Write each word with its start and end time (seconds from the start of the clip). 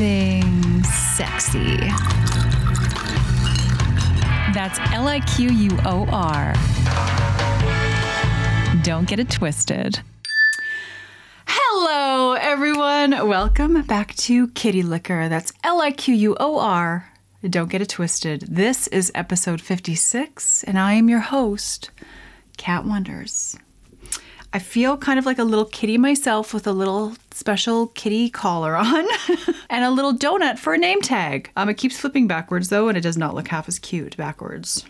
everything 0.00 0.82
sexy. 0.84 1.76
That's 4.54 4.78
L 4.92 5.08
I 5.08 5.20
Q 5.20 5.50
U 5.50 5.78
O 5.84 6.06
R. 6.10 6.54
Don't 8.82 9.06
get 9.06 9.18
it 9.18 9.30
twisted. 9.30 10.00
Hello, 11.46 12.32
everyone. 12.32 13.10
Welcome 13.28 13.82
back 13.82 14.14
to 14.16 14.48
Kitty 14.48 14.82
Liquor. 14.82 15.28
That's 15.28 15.52
L 15.64 15.82
I 15.82 15.90
Q 15.90 16.14
U 16.14 16.36
O 16.40 16.58
R. 16.58 17.12
Don't 17.48 17.70
get 17.70 17.82
it 17.82 17.90
twisted. 17.90 18.42
This 18.42 18.86
is 18.88 19.12
episode 19.14 19.60
56, 19.60 20.64
and 20.64 20.78
I 20.78 20.94
am 20.94 21.10
your 21.10 21.20
host, 21.20 21.90
Cat 22.56 22.86
Wonders. 22.86 23.56
I 24.52 24.58
feel 24.58 24.96
kind 24.96 25.18
of 25.18 25.26
like 25.26 25.38
a 25.38 25.44
little 25.44 25.64
kitty 25.64 25.96
myself 25.96 26.52
with 26.52 26.66
a 26.66 26.72
little 26.72 27.14
special 27.30 27.86
kitty 27.88 28.28
collar 28.30 28.74
on 28.74 29.06
and 29.70 29.84
a 29.84 29.90
little 29.90 30.12
donut 30.12 30.58
for 30.58 30.74
a 30.74 30.78
name 30.78 31.00
tag. 31.00 31.50
Um, 31.56 31.68
it 31.68 31.74
keeps 31.74 31.98
flipping 31.98 32.26
backwards 32.26 32.68
though, 32.68 32.88
and 32.88 32.98
it 32.98 33.02
does 33.02 33.16
not 33.16 33.34
look 33.34 33.48
half 33.48 33.68
as 33.68 33.78
cute 33.78 34.16
backwards. 34.16 34.84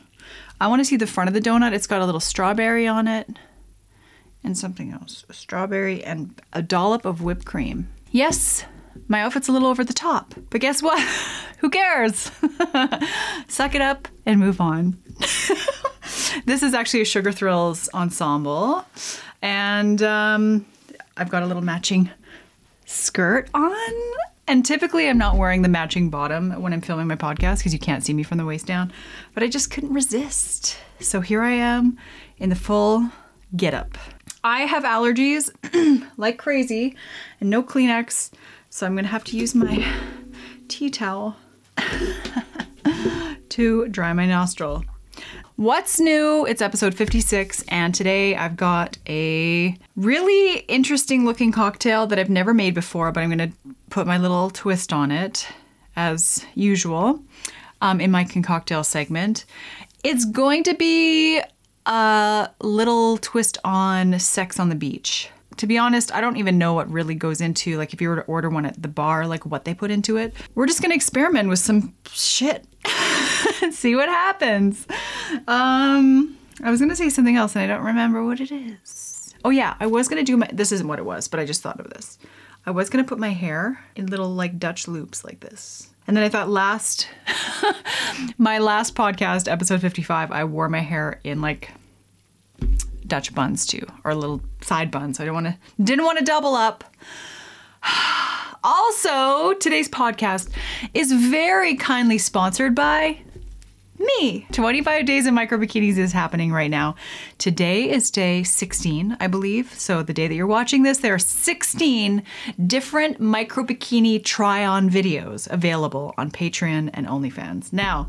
I 0.61 0.69
want 0.69 0.81
to 0.81 0.85
see 0.85 0.97
the 0.97 1.07
front 1.07 1.29
of 1.29 1.35
the 1.35 1.41
donut. 1.41 1.73
It's 1.73 1.87
got 1.87 2.01
a 2.01 2.07
little 2.07 2.21
strawberry 2.21 2.87
on 2.87 3.07
it 3.07 3.29
and 4.43 4.57
something 4.57 4.93
else 4.93 5.25
a 5.29 5.35
strawberry 5.35 6.03
and 6.05 6.41
a 6.53 6.63
dollop 6.63 7.05
of 7.05 7.21
whipped 7.21 7.45
cream. 7.45 7.89
Yes, 8.11 8.65
my 9.09 9.21
outfit's 9.21 9.49
a 9.49 9.53
little 9.53 9.69
over 9.69 9.85
the 9.85 9.93
top, 9.93 10.35
but 10.51 10.61
guess 10.61 10.83
what? 10.83 11.01
Who 11.59 11.69
cares? 11.69 12.31
Suck 13.49 13.75
it 13.75 13.83
up 13.83 14.09
and 14.25 14.41
move 14.41 14.61
on. 14.61 14.97
this 16.47 16.63
is 16.63 16.73
actually 16.73 17.03
a 17.03 17.05
Sugar 17.05 17.31
Thrillz 17.31 17.89
ensemble. 17.93 18.87
And 19.43 20.03
um, 20.03 20.67
I've 21.17 21.31
got 21.31 21.43
a 21.43 21.47
little 21.47 21.63
matching 21.63 22.11
skirt 22.87 23.49
on. 23.55 23.93
And 24.47 24.65
typically, 24.65 25.09
I'm 25.09 25.19
not 25.19 25.37
wearing 25.37 25.63
the 25.63 25.69
matching 25.69 26.11
bottom 26.11 26.61
when 26.61 26.73
I'm 26.73 26.81
filming 26.81 27.07
my 27.07 27.15
podcast 27.15 27.59
because 27.59 27.73
you 27.73 27.79
can't 27.79 28.03
see 28.03 28.13
me 28.13 28.25
from 28.25 28.39
the 28.39 28.45
waist 28.45 28.67
down. 28.67 28.93
But 29.33 29.45
I 29.45 29.49
just 29.49 29.71
couldn't 29.71 29.95
resist. 29.95 30.77
So 30.99 31.21
here 31.21 31.43
I 31.43 31.53
am 31.53 31.97
in 32.39 32.51
the 32.51 32.57
full 32.57 33.09
get 33.57 33.75
up. 33.75 33.97
I 34.43 34.63
have 34.63 34.85
allergies 34.85 35.51
like 36.17 36.39
crazy 36.39 36.97
and 37.41 37.51
no 37.51 37.63
Kleenex. 37.63 38.31
So 38.71 38.87
I'm 38.87 38.97
to 38.97 39.07
have 39.07 39.25
to 39.25 39.37
use 39.37 39.55
my 39.55 39.87
tea 40.69 40.91
towel 40.91 41.37
to 43.51 43.89
dry 43.89 44.13
my 44.13 44.27
nostril. 44.27 44.85
What's 45.61 46.01
new? 46.01 46.47
It's 46.47 46.63
episode 46.63 46.95
56, 46.95 47.65
and 47.69 47.95
today 47.95 48.35
I've 48.35 48.57
got 48.57 48.97
a 49.07 49.77
really 49.95 50.61
interesting 50.61 51.27
looking 51.27 51.53
cocktail 51.53 52.07
that 52.07 52.19
I've 52.19 52.31
never 52.31 52.55
made 52.55 52.73
before, 52.73 53.13
but 53.13 53.21
I'm 53.21 53.29
going 53.29 53.51
to 53.51 53.57
put 53.91 54.07
my 54.07 54.17
little 54.17 54.49
twist 54.49 54.91
on 54.91 55.11
it 55.11 55.47
as 55.97 56.47
usual 56.55 57.23
um, 57.83 58.01
in 58.01 58.11
my 58.11 58.25
concocktail 58.25 58.87
segment. 58.87 59.45
It's 60.03 60.25
going 60.25 60.63
to 60.63 60.73
be 60.73 61.43
a 61.85 62.49
little 62.63 63.19
twist 63.19 63.59
on 63.63 64.19
sex 64.19 64.59
on 64.59 64.71
the 64.71 64.75
beach. 64.75 65.29
To 65.59 65.67
be 65.67 65.77
honest, 65.77 66.11
I 66.15 66.23
don't 66.23 66.39
even 66.39 66.57
know 66.57 66.73
what 66.73 66.91
really 66.91 67.15
goes 67.15 67.43
into, 67.43 67.77
like, 67.77 67.93
if 67.93 68.01
you 68.01 68.09
were 68.09 68.17
to 68.17 68.23
order 68.23 68.49
one 68.49 68.65
at 68.65 68.81
the 68.81 68.89
bar, 68.89 69.27
like 69.27 69.45
what 69.45 69.67
they 69.67 69.75
put 69.75 69.91
into 69.91 70.17
it. 70.17 70.33
We're 70.55 70.65
just 70.65 70.81
gonna 70.81 70.95
experiment 70.95 71.51
with 71.51 71.59
some 71.59 71.93
shit. 72.11 72.65
See 73.73 73.95
what 73.95 74.09
happens. 74.09 74.87
Um, 75.47 76.37
I 76.63 76.71
was 76.71 76.81
gonna 76.81 76.97
say 76.97 77.09
something 77.09 77.37
else 77.37 77.57
and 77.57 77.63
I 77.63 77.75
don't 77.75 77.85
remember 77.85 78.25
what 78.25 78.41
it 78.41 78.53
is. 78.53 79.35
Oh, 79.45 79.51
yeah, 79.51 79.75
I 79.81 79.87
was 79.87 80.09
gonna 80.09 80.23
do 80.23 80.37
my, 80.37 80.49
this 80.53 80.73
isn't 80.73 80.87
what 80.87 80.99
it 80.99 81.05
was, 81.05 81.29
but 81.29 81.41
I 81.41 81.45
just 81.45 81.63
thought 81.63 81.81
of 81.81 81.91
this. 81.91 82.19
I 82.67 82.71
was 82.71 82.91
gonna 82.91 83.05
put 83.05 83.19
my 83.19 83.31
hair 83.31 83.83
in 83.97 84.07
little, 84.07 84.29
like, 84.29 84.59
Dutch 84.59 84.87
loops 84.87 85.25
like 85.25 85.41
this. 85.41 85.89
And 86.07 86.17
then 86.17 86.25
I 86.25 86.29
thought 86.29 86.49
last, 86.49 87.09
my 88.39 88.59
last 88.59 88.95
podcast, 88.95 89.51
episode 89.51 89.81
55, 89.81 90.33
I 90.33 90.45
wore 90.45 90.69
my 90.69 90.81
hair 90.81 91.21
in 91.23 91.41
like 91.41 91.71
Dutch 93.07 93.35
buns 93.35 93.67
too, 93.67 93.87
or 94.05 94.15
little 94.15 94.41
side 94.61 94.91
buns. 94.91 95.21
I 95.21 95.25
don't 95.25 95.35
want 95.35 95.47
to, 95.47 95.57
didn't 95.83 96.05
want 96.05 96.19
to 96.19 96.25
double 96.25 96.55
up. 96.55 96.85
Also, 98.63 99.55
today's 99.55 99.89
podcast 99.89 100.51
is 100.93 101.11
very 101.13 101.77
kindly 101.77 102.19
sponsored 102.19 102.75
by 102.75 103.19
me. 104.01 104.47
25 104.53 105.07
days 105.07 105.27
of 105.27 105.35
micro 105.35 105.59
bikinis 105.59 105.99
is 105.99 106.13
happening 106.13 106.53
right 106.53 106.71
now. 106.71 106.97
Today 107.39 107.91
is 107.91 108.11
day 108.11 108.43
16, 108.43 109.17
I 109.21 109.27
believe. 109.27 109.73
So, 109.79 110.03
the 110.03 110.15
day 110.15 110.27
that 110.27 110.35
you're 110.35 110.47
watching 110.47 110.83
this, 110.83 110.99
there 110.99 111.15
are 111.15 111.19
16 111.19 112.23
different 112.67 113.21
micro 113.21 113.65
bikini 113.65 114.25
try 114.25 114.65
on 114.65 114.91
videos 114.91 115.51
available 115.51 116.15
on 116.17 116.31
Patreon 116.31 116.91
and 116.95 117.07
OnlyFans. 117.07 117.73
Now, 117.73 118.09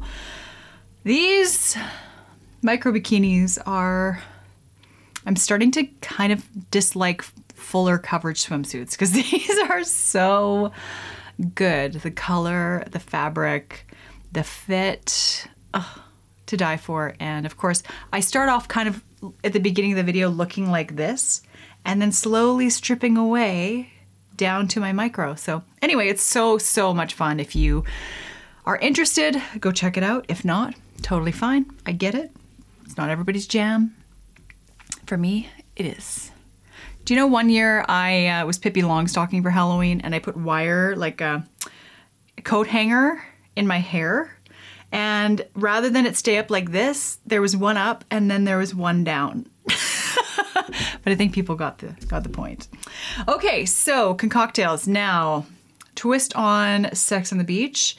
these 1.04 1.78
micro 2.62 2.92
bikinis 2.92 3.58
are 3.66 4.22
I'm 5.26 5.36
starting 5.36 5.72
to 5.72 5.86
kind 6.02 6.34
of 6.34 6.44
dislike 6.72 7.22
fuller 7.54 7.98
coverage 7.98 8.46
swimsuits 8.46 8.92
because 8.92 9.12
these 9.12 9.58
are 9.70 9.84
so 9.84 10.72
good. 11.56 11.94
The 11.94 12.12
color, 12.12 12.84
the 12.92 13.00
fabric, 13.00 13.88
the 14.32 14.44
fit, 14.44 15.48
ugh, 15.74 16.00
to 16.48 16.58
die 16.58 16.78
for. 16.78 17.16
And 17.20 17.46
of 17.46 17.58
course, 17.58 17.84
I 18.12 18.20
start 18.20 18.50
off 18.50 18.68
kind 18.68 18.88
of 18.88 19.04
at 19.44 19.54
the 19.54 19.60
beginning 19.60 19.92
of 19.92 19.98
the 19.98 20.04
video 20.04 20.30
looking 20.30 20.70
like 20.70 20.96
this 20.96 21.42
and 21.86 22.02
then 22.02 22.12
slowly 22.12 22.70
stripping 22.70 23.18
away 23.18 23.92
down 24.38 24.68
to 24.70 24.80
my 24.80 24.92
micro. 24.92 25.36
So, 25.36 25.64
anyway, 25.82 26.10
it's 26.10 26.24
so, 26.24 26.58
so 26.58 26.94
much 26.94 27.14
fun. 27.14 27.40
If 27.40 27.56
you 27.56 27.84
are 28.66 28.78
interested, 28.78 29.42
go 29.60 29.72
check 29.72 29.98
it 29.98 30.04
out. 30.04 30.26
If 30.30 30.46
not, 30.46 30.76
totally 31.02 31.32
fine. 31.32 31.66
I 31.86 31.92
get 31.92 32.16
it. 32.16 32.32
It's 32.86 32.98
not 32.98 33.10
everybody's 33.10 33.48
jam. 33.48 33.96
For 35.06 35.18
me, 35.18 35.50
it 35.76 35.86
is. 35.86 36.32
Do 37.04 37.14
you 37.14 37.20
know 37.20 37.28
one 37.28 37.50
year 37.50 37.84
I 37.88 38.28
uh, 38.28 38.46
was 38.46 38.60
Pippi 38.60 38.82
Longstocking 38.82 39.42
for 39.42 39.50
Halloween 39.50 40.02
and 40.02 40.14
I 40.14 40.20
put 40.20 40.38
wire, 40.38 40.96
like 40.96 41.20
a 41.22 41.46
coat 42.44 42.68
hanger, 42.68 43.24
in 43.56 43.68
my 43.68 43.80
hair? 43.80 44.38
And 44.92 45.46
rather 45.56 45.90
than 45.90 46.06
it 46.06 46.18
stay 46.18 46.38
up 46.38 46.50
like 46.50 46.72
this, 46.72 47.20
there 47.26 47.42
was 47.42 47.56
one 47.56 47.78
up 47.78 48.04
and 48.12 48.30
then 48.30 48.44
there 48.44 48.58
was 48.58 48.76
one 48.76 49.04
down. 49.04 49.48
but 49.66 51.06
I 51.06 51.16
think 51.16 51.34
people 51.34 51.56
got 51.56 51.80
the 51.80 51.96
got 52.08 52.24
the 52.24 52.30
point. 52.30 52.68
Okay, 53.28 53.66
so 53.66 54.16
concoctails. 54.16 54.88
Now, 54.88 55.46
twist 55.96 56.36
on 56.36 56.94
Sex 56.94 57.32
on 57.32 57.38
the 57.38 57.44
Beach. 57.44 57.98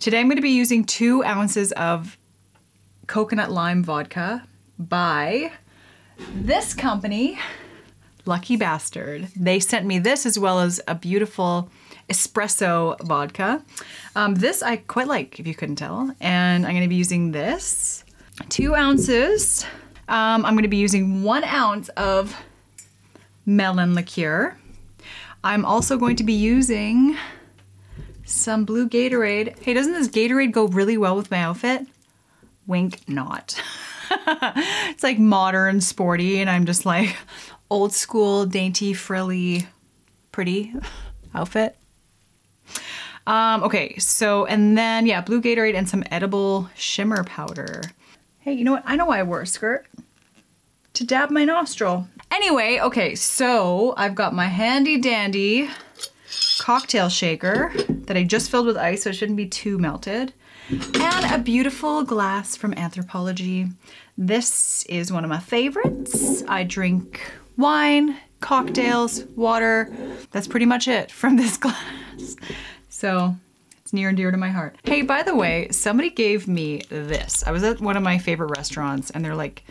Today 0.00 0.20
I'm 0.20 0.26
going 0.26 0.36
to 0.36 0.42
be 0.42 0.50
using 0.50 0.84
two 0.84 1.24
ounces 1.24 1.72
of 1.72 2.18
coconut 3.06 3.50
lime 3.50 3.82
vodka 3.82 4.46
by 4.78 5.52
this 6.34 6.74
company, 6.74 7.38
Lucky 8.26 8.56
Bastard. 8.56 9.28
They 9.34 9.60
sent 9.60 9.86
me 9.86 9.98
this 9.98 10.26
as 10.26 10.38
well 10.38 10.60
as 10.60 10.80
a 10.86 10.94
beautiful 10.94 11.70
espresso 12.08 12.98
vodka. 13.00 13.62
Um, 14.16 14.34
this 14.34 14.62
I 14.62 14.76
quite 14.76 15.06
like, 15.06 15.38
if 15.38 15.46
you 15.46 15.54
couldn't 15.54 15.76
tell. 15.76 16.14
And 16.20 16.66
I'm 16.66 16.72
going 16.72 16.82
to 16.82 16.88
be 16.88 16.96
using 16.96 17.32
this. 17.32 18.04
Two 18.48 18.74
ounces. 18.74 19.64
Um, 20.08 20.44
I'm 20.44 20.54
going 20.54 20.62
to 20.62 20.68
be 20.68 20.76
using 20.76 21.22
one 21.22 21.44
ounce 21.44 21.88
of 21.90 22.34
melon 23.44 23.94
liqueur. 23.94 24.56
I'm 25.44 25.64
also 25.64 25.96
going 25.96 26.16
to 26.16 26.24
be 26.24 26.32
using 26.32 27.16
some 28.24 28.64
blue 28.64 28.88
Gatorade. 28.88 29.58
Hey, 29.62 29.74
doesn't 29.74 29.92
this 29.92 30.08
Gatorade 30.08 30.52
go 30.52 30.66
really 30.66 30.96
well 30.98 31.16
with 31.16 31.30
my 31.30 31.40
outfit? 31.40 31.86
Wink, 32.66 33.00
not. 33.08 33.60
it's 34.10 35.02
like 35.02 35.18
modern, 35.18 35.80
sporty, 35.80 36.40
and 36.40 36.50
I'm 36.50 36.66
just 36.66 36.84
like 36.84 37.16
old 37.70 37.92
school, 37.92 38.46
dainty, 38.46 38.92
frilly, 38.92 39.66
pretty 40.32 40.74
outfit. 41.34 41.76
Um, 43.28 43.62
okay, 43.62 43.96
so 43.98 44.46
and 44.46 44.76
then 44.76 45.06
yeah, 45.06 45.20
blue 45.20 45.42
Gatorade 45.42 45.74
and 45.76 45.88
some 45.88 46.02
edible 46.10 46.70
shimmer 46.74 47.24
powder. 47.24 47.82
Hey, 48.38 48.54
you 48.54 48.64
know 48.64 48.72
what? 48.72 48.82
I 48.86 48.96
know 48.96 49.06
why 49.06 49.18
I 49.18 49.22
wore 49.22 49.42
a 49.42 49.46
skirt. 49.46 49.86
To 50.94 51.04
dab 51.04 51.30
my 51.30 51.44
nostril. 51.44 52.08
Anyway, 52.32 52.80
okay, 52.80 53.14
so 53.14 53.92
I've 53.98 54.14
got 54.14 54.34
my 54.34 54.46
handy 54.46 54.98
dandy 54.98 55.68
cocktail 56.58 57.10
shaker 57.10 57.72
that 57.88 58.16
I 58.16 58.24
just 58.24 58.50
filled 58.50 58.66
with 58.66 58.78
ice, 58.78 59.02
so 59.02 59.10
it 59.10 59.16
shouldn't 59.16 59.36
be 59.36 59.46
too 59.46 59.78
melted 59.78 60.32
and 60.70 61.34
a 61.34 61.38
beautiful 61.38 62.04
glass 62.04 62.56
from 62.56 62.74
Anthropologie. 62.74 63.72
This 64.16 64.84
is 64.84 65.12
one 65.12 65.24
of 65.24 65.30
my 65.30 65.38
favorites. 65.38 66.42
I 66.48 66.64
drink 66.64 67.20
wine, 67.56 68.16
cocktails, 68.40 69.24
water. 69.36 69.90
That's 70.30 70.48
pretty 70.48 70.66
much 70.66 70.88
it 70.88 71.10
from 71.10 71.36
this 71.36 71.56
glass. 71.58 72.36
So 72.98 73.36
it's 73.80 73.92
near 73.92 74.08
and 74.08 74.16
dear 74.16 74.32
to 74.32 74.36
my 74.36 74.50
heart. 74.50 74.76
Hey, 74.82 75.02
by 75.02 75.22
the 75.22 75.36
way, 75.36 75.68
somebody 75.70 76.10
gave 76.10 76.48
me 76.48 76.82
this. 76.88 77.44
I 77.46 77.52
was 77.52 77.62
at 77.62 77.80
one 77.80 77.96
of 77.96 78.02
my 78.02 78.18
favorite 78.18 78.56
restaurants 78.56 79.10
and 79.10 79.24
they're 79.24 79.36
like, 79.36 79.62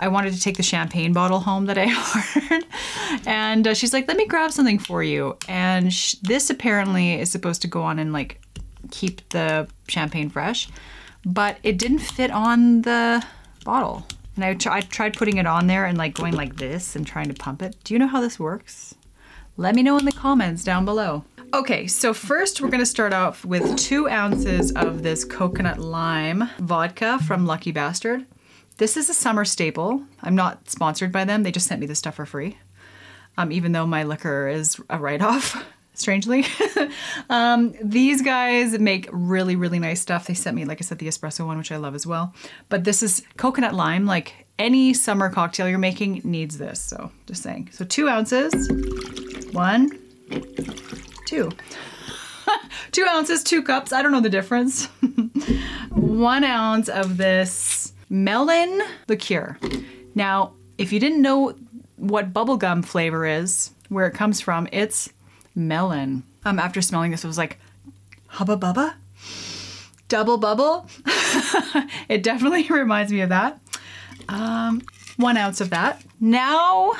I 0.00 0.08
wanted 0.08 0.34
to 0.34 0.40
take 0.40 0.56
the 0.56 0.64
champagne 0.64 1.12
bottle 1.12 1.38
home 1.38 1.66
that 1.66 1.78
I 1.78 1.84
ordered. 2.50 2.66
And 3.28 3.68
uh, 3.68 3.74
she's 3.74 3.92
like, 3.92 4.08
let 4.08 4.16
me 4.16 4.26
grab 4.26 4.50
something 4.50 4.80
for 4.80 5.04
you. 5.04 5.36
And 5.46 5.92
sh- 5.92 6.16
this 6.22 6.50
apparently 6.50 7.12
is 7.12 7.30
supposed 7.30 7.62
to 7.62 7.68
go 7.68 7.80
on 7.80 8.00
and 8.00 8.12
like 8.12 8.42
keep 8.90 9.28
the 9.28 9.68
champagne 9.86 10.28
fresh, 10.28 10.68
but 11.24 11.58
it 11.62 11.78
didn't 11.78 12.00
fit 12.00 12.32
on 12.32 12.82
the 12.82 13.24
bottle. 13.64 14.04
And 14.34 14.44
I, 14.44 14.54
tr- 14.54 14.70
I 14.70 14.80
tried 14.80 15.16
putting 15.16 15.36
it 15.36 15.46
on 15.46 15.68
there 15.68 15.86
and 15.86 15.96
like 15.96 16.14
going 16.14 16.34
like 16.34 16.56
this 16.56 16.96
and 16.96 17.06
trying 17.06 17.28
to 17.28 17.34
pump 17.34 17.62
it. 17.62 17.76
Do 17.84 17.94
you 17.94 18.00
know 18.00 18.08
how 18.08 18.20
this 18.20 18.40
works? 18.40 18.96
Let 19.56 19.76
me 19.76 19.84
know 19.84 19.96
in 19.96 20.06
the 20.06 20.10
comments 20.10 20.64
down 20.64 20.84
below. 20.84 21.22
Okay, 21.54 21.86
so 21.86 22.12
first 22.12 22.60
we're 22.60 22.68
gonna 22.68 22.84
start 22.84 23.12
off 23.12 23.44
with 23.44 23.76
two 23.76 24.08
ounces 24.08 24.72
of 24.72 25.04
this 25.04 25.24
coconut 25.24 25.78
lime 25.78 26.50
vodka 26.58 27.20
from 27.20 27.46
Lucky 27.46 27.70
Bastard. 27.70 28.26
This 28.78 28.96
is 28.96 29.08
a 29.08 29.14
summer 29.14 29.44
staple. 29.44 30.02
I'm 30.20 30.34
not 30.34 30.68
sponsored 30.68 31.12
by 31.12 31.24
them, 31.24 31.44
they 31.44 31.52
just 31.52 31.68
sent 31.68 31.80
me 31.80 31.86
this 31.86 32.00
stuff 32.00 32.16
for 32.16 32.26
free. 32.26 32.58
Um, 33.38 33.52
even 33.52 33.70
though 33.70 33.86
my 33.86 34.02
liquor 34.02 34.48
is 34.48 34.80
a 34.90 34.98
write 34.98 35.22
off, 35.22 35.64
strangely. 35.94 36.44
um, 37.30 37.72
these 37.80 38.20
guys 38.20 38.76
make 38.80 39.08
really, 39.12 39.54
really 39.54 39.78
nice 39.78 40.00
stuff. 40.00 40.26
They 40.26 40.34
sent 40.34 40.56
me, 40.56 40.64
like 40.64 40.80
I 40.80 40.84
said, 40.84 40.98
the 40.98 41.06
espresso 41.06 41.46
one, 41.46 41.56
which 41.56 41.70
I 41.70 41.76
love 41.76 41.94
as 41.94 42.04
well. 42.04 42.34
But 42.68 42.82
this 42.82 43.00
is 43.00 43.22
coconut 43.36 43.74
lime. 43.76 44.06
Like 44.06 44.48
any 44.58 44.92
summer 44.92 45.30
cocktail 45.30 45.68
you're 45.68 45.78
making 45.78 46.22
needs 46.24 46.58
this. 46.58 46.80
So 46.80 47.12
just 47.26 47.44
saying. 47.44 47.68
So 47.70 47.84
two 47.84 48.08
ounces. 48.08 48.68
One, 49.52 50.00
two. 51.34 51.50
two 52.92 53.04
ounces, 53.08 53.42
two 53.42 53.62
cups. 53.62 53.92
I 53.92 54.02
don't 54.02 54.12
know 54.12 54.20
the 54.20 54.28
difference. 54.28 54.86
One 55.90 56.44
ounce 56.44 56.88
of 56.88 57.16
this 57.16 57.92
melon 58.08 58.80
liqueur. 59.08 59.58
Now, 60.14 60.52
if 60.78 60.92
you 60.92 61.00
didn't 61.00 61.22
know 61.22 61.54
what 61.96 62.32
bubblegum 62.32 62.84
flavor 62.84 63.26
is, 63.26 63.70
where 63.88 64.06
it 64.06 64.12
comes 64.12 64.40
from, 64.40 64.68
it's 64.72 65.10
melon. 65.54 66.22
Um, 66.44 66.58
after 66.58 66.80
smelling 66.82 67.10
this, 67.10 67.24
it 67.24 67.28
was 67.28 67.38
like, 67.38 67.58
hubba 68.26 68.56
bubba? 68.56 68.94
Dubble 70.08 70.38
Bubble? 70.38 70.86
it 72.08 72.22
definitely 72.22 72.64
reminds 72.68 73.10
me 73.10 73.22
of 73.22 73.30
that. 73.30 73.58
Um, 74.28 74.82
one 75.16 75.36
ounce 75.38 75.62
of 75.62 75.70
that. 75.70 76.02
Now 76.20 76.92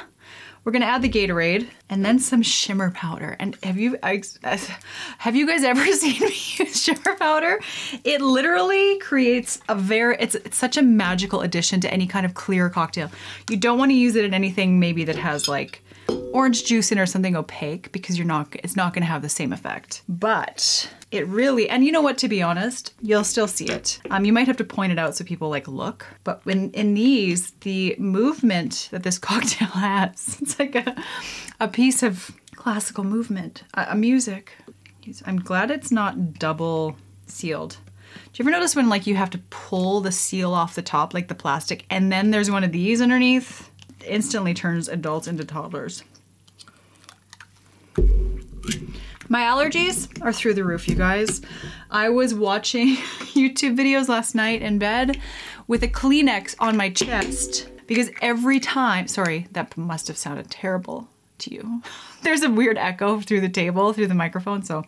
we're 0.65 0.73
gonna 0.73 0.87
add 0.87 1.03
the 1.03 1.09
Gatorade 1.09 1.69
and 1.91 2.05
then 2.05 2.19
some 2.19 2.43
shimmer 2.43 2.91
powder. 2.91 3.37
And 3.39 3.57
have 3.63 3.77
you 3.77 3.99
have 4.03 5.37
you 5.37 5.47
guys 5.47 5.63
ever 5.63 5.85
seen 5.93 6.21
me 6.21 6.35
use 6.57 6.83
shimmer 6.83 7.17
powder? 7.19 7.61
It 8.05 8.21
literally 8.21 8.99
creates 8.99 9.61
a 9.69 9.75
very 9.75 10.17
it's, 10.19 10.35
it's 10.35 10.57
such 10.57 10.77
a 10.77 10.83
magical 10.83 11.43
addition 11.43 11.81
to 11.81 11.93
any 11.93 12.07
kind 12.07 12.25
of 12.27 12.35
clear 12.35 12.71
cocktail. 12.71 13.11
You 13.51 13.57
don't 13.57 13.79
want 13.79 13.91
to 13.91 13.97
use 13.97 14.17
it 14.17 14.25
in 14.25 14.35
anything 14.35 14.81
maybe 14.81 15.05
that 15.05 15.17
has 15.17 15.49
like 15.49 15.83
orange 16.33 16.65
juice 16.65 16.91
in 16.91 16.99
or 16.99 17.07
something 17.07 17.37
opaque 17.37 17.93
because 17.93 18.19
you're 18.19 18.27
not 18.27 18.55
it's 18.63 18.77
not 18.77 18.93
going 18.93 19.03
to 19.03 19.09
have 19.09 19.23
the 19.23 19.29
same 19.29 19.53
effect. 19.53 20.03
But 20.09 20.91
it 21.15 21.27
really 21.29 21.69
and 21.69 21.85
you 21.85 21.93
know 21.93 22.01
what 22.01 22.19
to 22.19 22.29
be 22.29 22.43
honest, 22.43 22.95
you'll 23.01 23.25
still 23.25 23.49
see 23.49 23.67
it. 23.67 24.01
Um, 24.11 24.25
you 24.25 24.33
might 24.33 24.47
have 24.47 24.57
to 24.59 24.65
point 24.65 24.93
it 24.93 24.99
out 24.99 25.17
so 25.17 25.25
people 25.25 25.49
like 25.49 25.69
look. 25.69 26.07
But 26.25 26.45
when 26.45 26.71
in 26.71 26.95
these, 26.95 27.53
the 27.63 27.97
movement 27.99 28.89
that 28.91 29.03
this 29.03 29.19
cocktail 29.31 29.69
has, 29.69 30.39
it's 30.41 30.59
like 30.59 30.75
a 30.75 30.97
a 31.61 31.69
piece 31.69 32.03
of 32.03 32.31
classical 32.55 33.05
movement, 33.05 33.65
a, 33.75 33.87
a 33.91 33.95
music. 33.95 34.53
I'm 35.27 35.39
glad 35.39 35.71
it's 35.71 35.93
not 35.93 36.39
double 36.39 36.97
sealed. 37.27 37.77
Do 38.33 38.43
you 38.43 38.45
ever 38.45 38.51
notice 38.51 38.75
when 38.75 38.89
like 38.89 39.07
you 39.07 39.17
have 39.17 39.31
to 39.31 39.39
pull 39.51 40.01
the 40.01 40.13
seal 40.13 40.55
off 40.55 40.75
the 40.75 40.83
top, 40.83 41.13
like 41.13 41.29
the 41.29 41.35
plastic, 41.35 41.85
and 41.91 42.11
then 42.11 42.31
there's 42.31 42.51
one 42.51 42.65
of 42.65 42.73
these 42.73 43.01
underneath? 43.01 43.71
instantly 44.07 44.55
turns 44.55 44.89
adults 44.89 45.27
into 45.27 45.45
toddlers. 45.45 46.05
My 49.29 49.43
allergies 49.43 50.09
are 50.23 50.33
through 50.33 50.55
the 50.55 50.65
roof, 50.65 50.89
you 50.89 50.95
guys. 50.95 51.41
I 51.91 52.11
was 52.11 52.35
watching 52.35 52.97
YouTube 52.97 53.77
videos 53.77 54.09
last 54.09 54.35
night 54.35 54.63
in 54.63 54.79
bed 54.79 55.19
with 55.67 55.83
a 55.83 55.89
Kleenex 55.89 56.55
on 56.59 56.77
my 56.77 56.91
chest 56.91 57.69
because 57.87 58.11
every 58.21 58.61
time, 58.61 59.09
sorry, 59.09 59.47
that 59.53 59.77
must 59.77 60.09
have 60.09 60.17
sounded 60.17 60.51
terrible 60.51 61.09
to 61.39 61.55
you. 61.55 61.83
There's 62.23 62.43
a 62.43 62.51
weird 62.51 62.79
echo 62.79 63.21
through 63.21 63.41
the 63.41 63.49
table, 63.49 63.93
through 63.93 64.09
the 64.09 64.15
microphone. 64.15 64.63
So, 64.63 64.85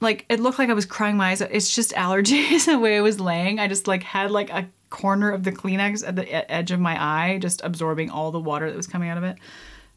like, 0.00 0.26
it 0.28 0.40
looked 0.40 0.58
like 0.58 0.70
I 0.70 0.74
was 0.74 0.86
crying 0.86 1.16
my 1.16 1.30
eyes 1.30 1.42
out. 1.42 1.50
It's 1.52 1.74
just 1.74 1.92
allergies 1.92 2.64
the 2.66 2.78
way 2.78 2.98
I 2.98 3.00
was 3.00 3.20
laying. 3.20 3.58
I 3.58 3.68
just 3.68 3.86
like 3.86 4.02
had 4.02 4.30
like 4.30 4.50
a 4.50 4.68
corner 4.90 5.30
of 5.30 5.44
the 5.44 5.52
Kleenex 5.52 6.06
at 6.06 6.16
the 6.16 6.52
edge 6.52 6.70
of 6.70 6.80
my 6.80 7.02
eye, 7.02 7.38
just 7.38 7.62
absorbing 7.64 8.10
all 8.10 8.30
the 8.30 8.40
water 8.40 8.68
that 8.68 8.76
was 8.76 8.86
coming 8.86 9.08
out 9.08 9.18
of 9.18 9.24
it. 9.24 9.36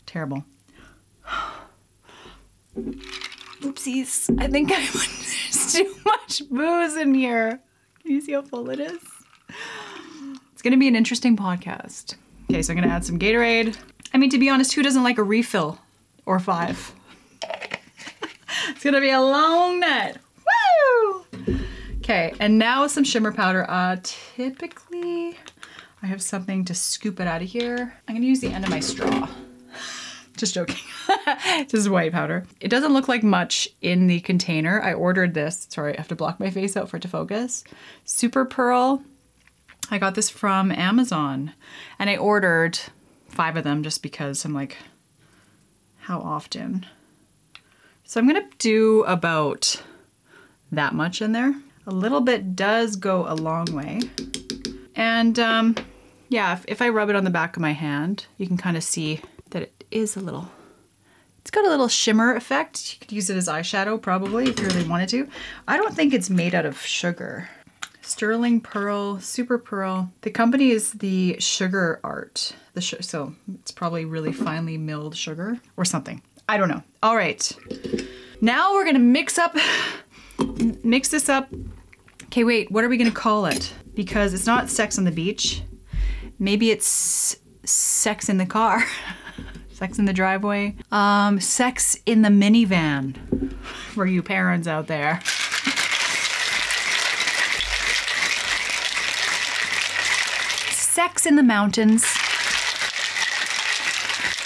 Terrible. 0.06 0.46
Oopsies. 3.66 4.40
I 4.40 4.48
think 4.48 4.72
I 4.72 4.76
there's 4.94 5.74
too 5.74 5.96
much 6.06 6.48
booze 6.50 6.96
in 6.98 7.16
here. 7.16 7.60
Can 8.04 8.12
you 8.12 8.22
see 8.22 8.34
how 8.34 8.44
full 8.44 8.70
it 8.70 8.80
is? 8.80 9.02
It's 10.54 10.62
gonna 10.62 10.78
be 10.78 10.88
an 10.88 10.96
interesting 10.96 11.36
podcast. 11.36 12.16
Okay, 12.50 12.62
so 12.62 12.72
I'm 12.72 12.80
gonna 12.80 12.94
add 12.94 13.04
some 13.04 13.18
Gatorade. 13.18 13.76
I 14.14 14.18
mean, 14.20 14.30
to 14.30 14.38
be 14.38 14.50
honest, 14.50 14.74
who 14.74 14.84
doesn't 14.84 15.04
like 15.04 15.18
a 15.18 15.24
refill 15.24 15.80
or 16.28 16.40
five? 16.40 16.94
it's 18.70 18.84
gonna 18.84 19.02
be 19.02 19.10
a 19.10 19.22
long 19.22 19.80
night. 19.80 20.18
Woo! 20.46 21.26
Okay, 21.98 22.34
and 22.40 22.60
now 22.60 22.86
some 22.86 23.04
shimmer 23.04 23.32
powder. 23.32 23.66
Uh, 23.68 23.98
typically, 24.04 25.40
I 26.04 26.06
have 26.06 26.22
something 26.22 26.66
to 26.66 26.76
scoop 26.76 27.20
it 27.20 27.26
out 27.26 27.42
of 27.42 27.48
here. 27.48 27.96
I'm 28.08 28.14
gonna 28.14 28.28
use 28.28 28.42
the 28.42 28.50
end 28.50 28.64
of 28.64 28.70
my 28.70 28.80
straw. 28.80 29.28
Just 30.36 30.54
joking. 30.54 30.78
this 31.46 31.74
is 31.74 31.90
white 31.90 32.12
powder. 32.12 32.46
It 32.60 32.68
doesn't 32.68 32.94
look 32.94 33.08
like 33.08 33.24
much 33.24 33.70
in 33.82 34.08
the 34.08 34.20
container. 34.20 34.82
I 34.82 34.94
ordered 34.94 35.34
this. 35.34 35.68
Sorry, 35.70 35.94
I 35.94 35.98
have 35.98 36.10
to 36.10 36.16
block 36.16 36.40
my 36.40 36.50
face 36.50 36.76
out 36.76 36.90
for 36.90 36.98
it 36.98 37.02
to 37.02 37.08
focus. 37.08 37.64
Super 38.04 38.46
Pearl. 38.46 39.04
I 39.92 39.98
got 39.98 40.16
this 40.16 40.30
from 40.30 40.72
Amazon 40.72 41.54
and 42.00 42.10
I 42.10 42.18
ordered 42.18 42.80
five 43.30 43.56
of 43.56 43.64
them 43.64 43.84
just 43.84 44.02
because 44.02 44.44
I'm 44.44 44.54
like, 44.54 44.78
how 46.00 46.20
often? 46.20 46.86
So 48.04 48.20
I'm 48.20 48.28
gonna 48.28 48.48
do 48.58 49.04
about 49.04 49.82
that 50.72 50.94
much 50.94 51.22
in 51.22 51.32
there. 51.32 51.56
A 51.88 51.92
little 51.92 52.22
bit 52.22 52.56
does 52.56 52.96
go 52.96 53.26
a 53.28 53.36
long 53.36 53.66
way. 53.74 54.02
And 54.96 55.38
um, 55.40 55.76
yeah, 56.30 56.54
if, 56.54 56.66
if 56.68 56.82
I 56.82 56.90
rub 56.90 57.10
it 57.10 57.16
on 57.16 57.24
the 57.24 57.30
back 57.30 57.56
of 57.56 57.62
my 57.62 57.74
hand, 57.74 58.26
you 58.38 58.48
can 58.48 58.58
kind 58.58 58.78
of 58.78 58.84
see 58.84 59.22
is 59.96 60.16
a 60.16 60.20
little, 60.20 60.50
it's 61.40 61.52
got 61.52 61.66
a 61.66 61.70
little 61.70 61.88
shimmer 61.88 62.36
effect. 62.36 62.94
You 62.94 63.00
could 63.00 63.12
use 63.12 63.30
it 63.30 63.38
as 63.38 63.48
eyeshadow 63.48 64.02
probably 64.02 64.50
if 64.50 64.60
you 64.60 64.68
really 64.68 64.88
wanted 64.88 65.10
to. 65.10 65.28
I 65.68 65.78
don't 65.78 65.96
think 65.96 66.14
it's 66.14 66.30
made 66.30 66.54
out 66.54 66.66
of 66.66 66.80
sugar. 66.80 67.50
Sterling 68.02 68.62
Pearl, 68.62 69.20
Super 69.20 69.58
Pearl. 69.58 70.12
The 70.22 70.30
company 70.30 70.70
is 70.70 70.92
the 70.94 71.38
Sugar 71.40 72.00
Art. 72.04 72.56
The 72.74 72.82
sh- 72.82 72.96
so 73.02 73.34
it's 73.60 73.72
probably 73.72 74.06
really 74.06 74.32
finely 74.32 74.78
milled 74.78 75.16
sugar 75.16 75.60
or 75.76 75.86
something. 75.86 76.22
I 76.48 76.58
don't 76.58 76.70
know. 76.70 76.84
All 77.02 77.16
right. 77.16 77.52
Now 78.42 78.74
we're 78.74 78.86
gonna 78.86 79.00
mix 79.00 79.40
up, 79.40 79.56
mix 80.84 81.10
this 81.10 81.30
up 81.30 81.48
Okay, 82.36 82.44
wait, 82.44 82.70
what 82.70 82.84
are 82.84 82.90
we 82.90 82.98
gonna 82.98 83.12
call 83.12 83.46
it? 83.46 83.74
Because 83.94 84.34
it's 84.34 84.46
not 84.46 84.70
sex 84.70 84.98
on 84.98 85.06
the 85.06 85.12
beach. 85.12 85.62
Maybe 86.38 86.70
it's 86.70 87.38
sex 87.64 88.28
in 88.28 88.38
the 88.38 88.46
car. 88.46 88.84
sex 89.76 90.00
in 90.00 90.06
the 90.06 90.14
driveway. 90.14 90.74
Um, 90.90 91.42
sex 91.42 91.98
in 92.06 92.22
the 92.22 92.30
minivan 92.30 93.54
for 93.94 94.06
you 94.06 94.24
parents 94.24 94.70
out 94.70 94.88
there. 94.88 95.20
Sex 100.72 101.26
in 101.26 101.36
the 101.36 101.44
mountains. 101.44 102.04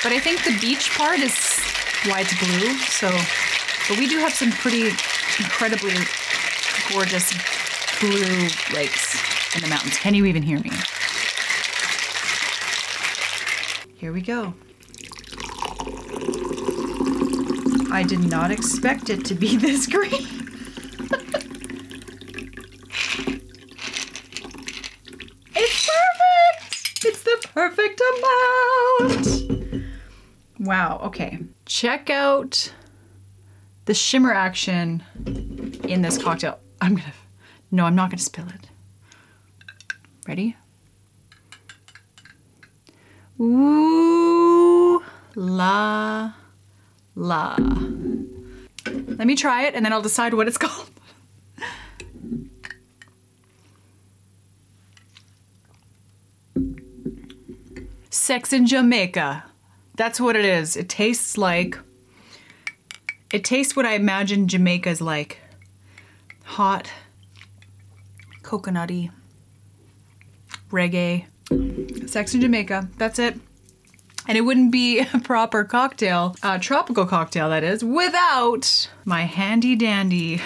But 0.02 0.14
I 0.14 0.20
think 0.20 0.44
the 0.44 0.58
beach 0.60 0.90
part 0.98 1.20
is 1.20 1.38
why 2.06 2.22
it's 2.22 2.34
blue, 2.40 2.74
so 2.80 3.12
but 3.88 4.00
we 4.00 4.08
do 4.08 4.18
have 4.18 4.34
some 4.34 4.50
pretty 4.50 4.88
incredibly 5.38 5.94
gorgeous 6.92 7.32
blue 8.00 8.48
lakes 8.76 9.56
in 9.56 9.62
the 9.62 9.68
mountains. 9.68 9.98
Can 10.00 10.16
you 10.16 10.26
even 10.26 10.42
hear 10.42 10.60
me? 10.60 10.72
Here 13.96 14.12
we 14.12 14.22
go. 14.22 14.56
I 17.92 18.04
did 18.04 18.20
not 18.20 18.52
expect 18.52 19.10
it 19.10 19.26
to 19.26 19.36
be 19.36 19.56
this 19.66 19.88
green. 19.88 20.12
it's 25.56 25.90
perfect! 25.90 27.06
It's 27.06 27.24
the 27.24 27.48
perfect 27.54 28.02
amount! 29.00 29.84
Wow, 30.60 31.00
okay. 31.04 31.40
Check 31.66 32.10
out 32.10 32.74
the 33.86 33.94
shimmer 33.94 34.34
action 34.34 35.04
in 35.88 36.02
this 36.02 36.18
cocktail. 36.22 36.60
I'm 36.82 36.96
gonna 36.96 37.14
no, 37.72 37.86
I'm 37.86 37.96
not 37.96 38.12
to 38.12 38.18
spill 38.18 38.48
it. 38.48 38.70
Ready? 40.28 40.56
Ooh 43.40 45.04
la 45.36 46.34
la. 47.20 47.56
Let 48.88 49.28
me 49.28 49.36
try 49.36 49.66
it 49.66 49.76
and 49.76 49.86
then 49.86 49.92
I'll 49.94 50.02
decide 50.02 50.34
what 50.34 50.48
it's 50.48 50.58
called. 50.66 50.90
Sex 58.10 58.54
in 58.54 58.66
Jamaica. 58.66 59.44
That's 59.96 60.20
what 60.20 60.36
it 60.36 60.46
is. 60.46 60.78
It 60.78 60.88
tastes 60.88 61.38
like. 61.38 61.78
It 63.32 63.44
tastes 63.44 63.76
what 63.76 63.86
I 63.86 63.94
imagine 63.94 64.48
Jamaica's 64.48 65.02
like. 65.02 65.40
Hot, 66.46 66.92
coconutty, 68.42 69.12
reggae. 70.72 71.26
Sex 72.10 72.34
in 72.34 72.42
Jamaica. 72.42 72.88
That's 72.98 73.20
it. 73.20 73.40
And 74.30 74.38
it 74.38 74.42
wouldn't 74.42 74.72
be 74.72 75.00
a 75.00 75.20
proper 75.24 75.64
cocktail, 75.64 76.36
a 76.44 76.60
tropical 76.60 77.08
cocktail 77.08 77.50
that 77.50 77.64
is, 77.64 77.84
without 77.84 78.88
my 79.04 79.24
handy 79.24 79.76
dandy 79.76 80.40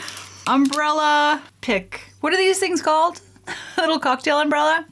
umbrella 0.47 1.43
pick. 1.59 1.99
What 2.21 2.31
are 2.31 2.37
these 2.37 2.59
things 2.59 2.81
called? 2.81 3.19
Little 3.77 3.99
cocktail 3.99 4.39
umbrella? 4.39 4.85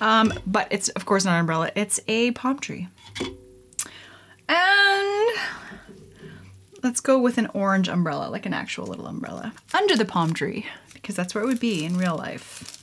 Um, 0.00 0.32
but 0.46 0.68
it's, 0.70 0.90
of 0.90 1.06
course, 1.06 1.24
not 1.24 1.34
an 1.34 1.40
umbrella, 1.40 1.72
it's 1.74 1.98
a 2.06 2.30
palm 2.30 2.60
tree. 2.60 2.86
And 4.48 5.28
let's 6.84 7.00
go 7.00 7.18
with 7.18 7.36
an 7.36 7.48
orange 7.52 7.88
umbrella, 7.88 8.30
like 8.30 8.46
an 8.46 8.54
actual 8.54 8.86
little 8.86 9.08
umbrella, 9.08 9.52
under 9.74 9.96
the 9.96 10.04
palm 10.04 10.34
tree, 10.34 10.66
because 10.94 11.16
that's 11.16 11.34
where 11.34 11.42
it 11.42 11.48
would 11.48 11.58
be 11.58 11.84
in 11.84 11.96
real 11.98 12.16
life. 12.16 12.79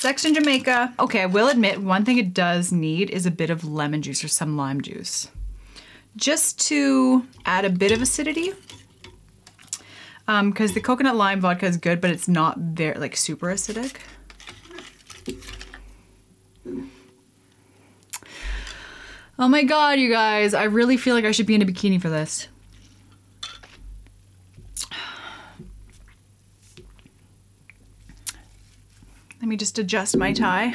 Sex 0.00 0.24
in 0.24 0.32
Jamaica. 0.32 0.94
Okay, 1.00 1.22
I 1.22 1.26
will 1.26 1.48
admit 1.48 1.82
one 1.82 2.04
thing 2.04 2.18
it 2.18 2.32
does 2.32 2.70
need 2.70 3.10
is 3.10 3.26
a 3.26 3.32
bit 3.32 3.50
of 3.50 3.64
lemon 3.64 4.00
juice 4.00 4.22
or 4.22 4.28
some 4.28 4.56
lime 4.56 4.80
juice. 4.80 5.28
Just 6.16 6.60
to 6.68 7.26
add 7.44 7.64
a 7.64 7.70
bit 7.70 7.90
of 7.90 8.00
acidity. 8.00 8.52
Because 10.24 10.70
um, 10.70 10.74
the 10.74 10.80
coconut 10.80 11.16
lime 11.16 11.40
vodka 11.40 11.66
is 11.66 11.76
good, 11.76 12.00
but 12.00 12.10
it's 12.10 12.28
not 12.28 12.58
very, 12.58 12.96
like, 12.98 13.16
super 13.16 13.48
acidic. 13.48 13.96
Oh 19.38 19.48
my 19.48 19.64
god, 19.64 19.98
you 19.98 20.10
guys. 20.10 20.54
I 20.54 20.64
really 20.64 20.96
feel 20.96 21.14
like 21.14 21.24
I 21.24 21.32
should 21.32 21.46
be 21.46 21.54
in 21.54 21.62
a 21.62 21.66
bikini 21.66 22.00
for 22.00 22.08
this. 22.08 22.46
Let 29.40 29.48
me 29.48 29.56
just 29.56 29.78
adjust 29.78 30.16
my 30.16 30.32
tie. 30.32 30.74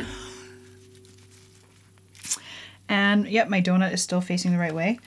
And 2.89 3.27
yep, 3.27 3.49
my 3.49 3.61
donut 3.61 3.93
is 3.93 4.01
still 4.01 4.21
facing 4.21 4.51
the 4.51 4.57
right 4.57 4.73
way. 4.73 4.99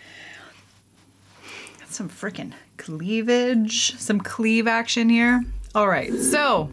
Got 1.78 1.88
some 1.90 2.08
freaking 2.08 2.52
cleavage, 2.76 3.96
some 3.98 4.20
cleave 4.20 4.66
action 4.66 5.08
here. 5.08 5.44
All 5.74 5.88
right, 5.88 6.12
so 6.14 6.70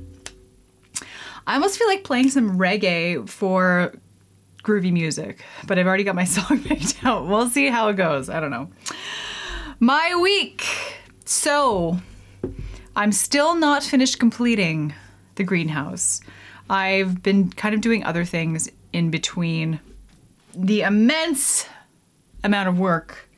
I 1.45 1.55
almost 1.55 1.77
feel 1.77 1.87
like 1.87 2.03
playing 2.03 2.29
some 2.29 2.57
reggae 2.57 3.27
for 3.27 3.93
groovy 4.63 4.93
music, 4.93 5.43
but 5.67 5.77
I've 5.77 5.87
already 5.87 6.03
got 6.03 6.15
my 6.15 6.23
song 6.25 6.63
picked 6.63 7.03
out. 7.03 7.27
We'll 7.27 7.49
see 7.49 7.67
how 7.67 7.89
it 7.89 7.95
goes. 7.95 8.29
I 8.29 8.39
don't 8.39 8.51
know. 8.51 8.69
My 9.79 10.15
week. 10.21 10.65
So 11.25 11.97
I'm 12.95 13.11
still 13.11 13.55
not 13.55 13.83
finished 13.83 14.19
completing 14.19 14.93
the 15.35 15.43
greenhouse. 15.43 16.21
I've 16.70 17.22
been 17.22 17.50
kind 17.51 17.75
of 17.75 17.82
doing 17.82 18.03
other 18.03 18.25
things 18.25 18.70
in 18.91 19.10
between 19.10 19.79
the 20.55 20.82
immense 20.82 21.67
amount 22.43 22.70
of 22.70 22.79
work 22.79 23.29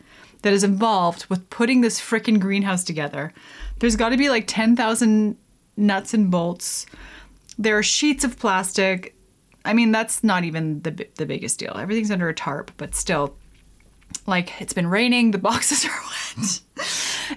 that 0.42 0.54
is 0.54 0.64
involved 0.64 1.26
with 1.26 1.50
putting 1.50 1.82
this 1.82 2.00
freaking 2.00 2.40
greenhouse 2.40 2.84
together. 2.84 3.34
There's 3.80 3.96
got 3.96 4.10
to 4.10 4.18
be 4.18 4.30
like 4.30 4.46
10,000 4.48 5.38
nuts 5.78 6.14
and 6.14 6.30
bolts. 6.30 6.86
There 7.58 7.78
are 7.78 7.84
sheets 7.84 8.24
of 8.24 8.38
plastic. 8.38 9.16
I 9.64 9.74
mean, 9.74 9.92
that's 9.92 10.24
not 10.24 10.44
even 10.44 10.82
the 10.82 11.08
the 11.16 11.26
biggest 11.26 11.58
deal. 11.58 11.76
Everything's 11.76 12.12
under 12.12 12.30
a 12.30 12.34
tarp, 12.34 12.72
but 12.78 12.94
still 12.94 13.36
like 14.28 14.62
it's 14.62 14.74
been 14.74 14.88
raining, 14.88 15.32
the 15.32 15.38
boxes 15.50 15.86
are 15.86 16.02
wet. 16.38 16.62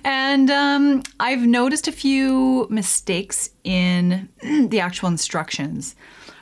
And 0.05 0.51
um, 0.51 1.03
I've 1.21 1.47
noticed 1.47 1.89
a 1.89 1.93
few 1.93 2.67
mistakes 2.71 3.51
in 3.65 4.29
the 4.69 4.81
actual 4.81 5.09
instructions, 5.09 5.95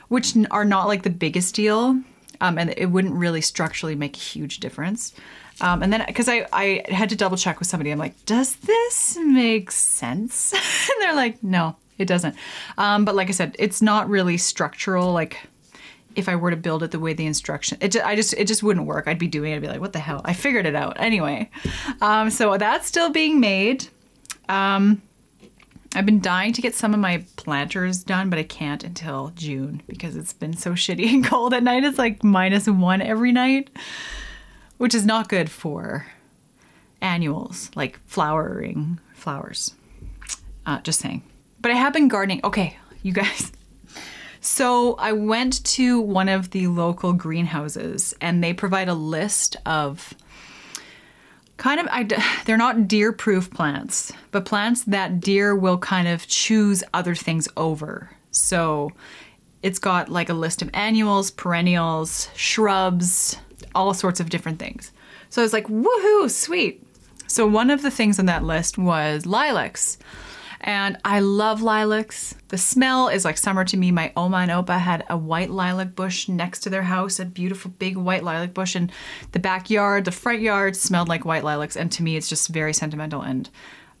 which 0.07 0.35
are 0.51 0.65
not 0.65 0.87
like 0.87 1.03
the 1.03 1.09
biggest 1.09 1.55
deal. 1.55 1.99
Um, 2.39 2.59
and 2.59 2.73
it 2.77 2.87
wouldn't 2.87 3.15
really 3.15 3.41
structurally 3.41 3.95
make 3.95 4.15
a 4.15 4.19
huge 4.19 4.59
difference. 4.59 5.13
Um, 5.59 5.81
and 5.81 5.91
then, 5.91 6.03
because 6.05 6.29
I, 6.29 6.45
I 6.53 6.83
had 6.87 7.09
to 7.09 7.15
double 7.15 7.35
check 7.35 7.57
with 7.57 7.67
somebody, 7.67 7.89
I'm 7.89 7.97
like, 7.97 8.25
does 8.25 8.57
this 8.57 9.17
make 9.19 9.71
sense? 9.71 10.53
and 10.53 11.01
they're 11.01 11.15
like, 11.15 11.43
no, 11.43 11.75
it 11.97 12.05
doesn't. 12.05 12.35
Um, 12.77 13.05
but 13.05 13.15
like 13.15 13.29
I 13.29 13.31
said, 13.31 13.55
it's 13.57 13.81
not 13.81 14.07
really 14.07 14.37
structural. 14.37 15.13
Like, 15.13 15.39
if 16.17 16.27
I 16.27 16.35
were 16.35 16.49
to 16.49 16.57
build 16.57 16.83
it 16.83 16.91
the 16.91 16.99
way 16.99 17.13
the 17.13 17.25
instruction, 17.25 17.77
it 17.79 17.91
just, 17.91 18.05
I 18.05 18.15
just 18.15 18.33
it 18.33 18.47
just 18.47 18.63
wouldn't 18.63 18.87
work. 18.87 19.07
I'd 19.07 19.19
be 19.19 19.27
doing 19.27 19.51
it. 19.51 19.55
I'd 19.55 19.61
be 19.61 19.67
like, 19.67 19.79
what 19.79 19.93
the 19.93 19.99
hell? 19.99 20.21
I 20.25 20.33
figured 20.33 20.65
it 20.65 20.75
out 20.75 20.97
anyway. 20.99 21.49
Um, 22.01 22.29
so 22.29 22.57
that's 22.57 22.87
still 22.87 23.09
being 23.09 23.39
made. 23.39 23.87
Um, 24.49 25.01
I've 25.95 26.05
been 26.05 26.19
dying 26.19 26.53
to 26.53 26.61
get 26.61 26.75
some 26.75 26.93
of 26.93 26.99
my 26.99 27.23
planters 27.37 28.03
done, 28.03 28.29
but 28.29 28.39
I 28.39 28.43
can't 28.43 28.83
until 28.83 29.31
June 29.35 29.81
because 29.87 30.15
it's 30.15 30.33
been 30.33 30.57
so 30.57 30.71
shitty 30.73 31.07
and 31.13 31.25
cold 31.25 31.53
at 31.53 31.63
night. 31.63 31.83
It's 31.83 31.97
like 31.97 32.23
minus 32.23 32.67
one 32.67 33.01
every 33.01 33.31
night, 33.31 33.69
which 34.77 34.95
is 34.95 35.05
not 35.05 35.29
good 35.29 35.49
for 35.49 36.07
annuals 37.01 37.69
like 37.75 37.99
flowering 38.05 38.99
flowers. 39.13 39.75
Uh, 40.65 40.81
just 40.81 40.99
saying. 40.99 41.23
But 41.61 41.71
I 41.71 41.75
have 41.75 41.93
been 41.93 42.07
gardening. 42.07 42.41
Okay, 42.43 42.77
you 43.01 43.13
guys, 43.13 43.51
so 44.47 44.95
I 44.95 45.11
went 45.11 45.63
to 45.65 45.99
one 45.99 46.29
of 46.29 46.51
the 46.51 46.67
local 46.67 47.11
greenhouses 47.11 48.15
and 48.21 48.41
they 48.41 48.53
provide 48.53 48.87
a 48.87 48.93
list 48.93 49.57
of 49.65 50.13
kind 51.57 51.81
of 51.81 51.87
I, 51.91 52.03
they're 52.45 52.57
not 52.57 52.87
deer 52.87 53.11
proof 53.11 53.51
plants, 53.51 54.13
but 54.31 54.45
plants 54.45 54.85
that 54.85 55.19
deer 55.19 55.53
will 55.53 55.77
kind 55.77 56.07
of 56.07 56.25
choose 56.27 56.81
other 56.93 57.13
things 57.13 57.49
over. 57.57 58.09
So 58.31 58.91
it's 59.63 59.79
got 59.79 60.07
like 60.07 60.29
a 60.29 60.33
list 60.33 60.61
of 60.61 60.69
annuals, 60.73 61.29
perennials, 61.29 62.29
shrubs, 62.33 63.37
all 63.75 63.93
sorts 63.93 64.21
of 64.21 64.29
different 64.29 64.59
things. 64.59 64.91
So 65.29 65.41
I 65.41 65.45
was 65.45 65.53
like, 65.53 65.67
woohoo, 65.67 66.31
sweet. 66.31 66.81
So 67.27 67.45
one 67.45 67.69
of 67.69 67.81
the 67.81 67.91
things 67.91 68.17
on 68.17 68.27
that 68.27 68.45
list 68.45 68.77
was 68.77 69.25
lilacs. 69.25 69.97
And 70.61 70.97
I 71.05 71.19
love 71.19 71.61
lilacs. 71.61 72.35
The 72.47 72.57
smell 72.57 73.09
is 73.09 73.25
like 73.25 73.37
summer 73.37 73.63
to 73.65 73.77
me. 73.77 73.91
My 73.91 74.11
Oma 74.15 74.37
and 74.37 74.51
Opa 74.51 74.79
had 74.79 75.05
a 75.09 75.17
white 75.17 75.49
lilac 75.49 75.95
bush 75.95 76.27
next 76.27 76.61
to 76.61 76.69
their 76.69 76.83
house, 76.83 77.19
a 77.19 77.25
beautiful 77.25 77.71
big 77.77 77.97
white 77.97 78.23
lilac 78.23 78.53
bush. 78.53 78.75
And 78.75 78.91
the 79.31 79.39
backyard, 79.39 80.05
the 80.05 80.11
front 80.11 80.41
yard 80.41 80.75
smelled 80.75 81.07
like 81.07 81.25
white 81.25 81.43
lilacs. 81.43 81.77
And 81.77 81.91
to 81.93 82.03
me, 82.03 82.17
it's 82.17 82.29
just 82.29 82.49
very 82.49 82.73
sentimental 82.73 83.21
and 83.21 83.49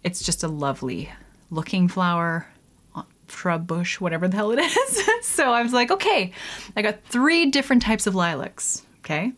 it's 0.03 0.23
just 0.23 0.43
a 0.43 0.47
lovely 0.47 1.11
looking 1.51 1.87
flower 1.87 2.47
uh, 2.95 3.03
shrub 3.29 3.67
bush, 3.67 3.99
whatever 3.99 4.27
the 4.27 4.35
hell 4.35 4.51
it 4.51 4.59
is. 4.59 5.25
so 5.25 5.51
I 5.51 5.61
was 5.61 5.73
like, 5.73 5.91
okay, 5.91 6.31
I 6.75 6.81
got 6.81 7.03
three 7.05 7.51
different 7.51 7.81
types 7.81 8.07
of 8.07 8.15
lilacs. 8.15 8.83
Okay. 8.99 9.31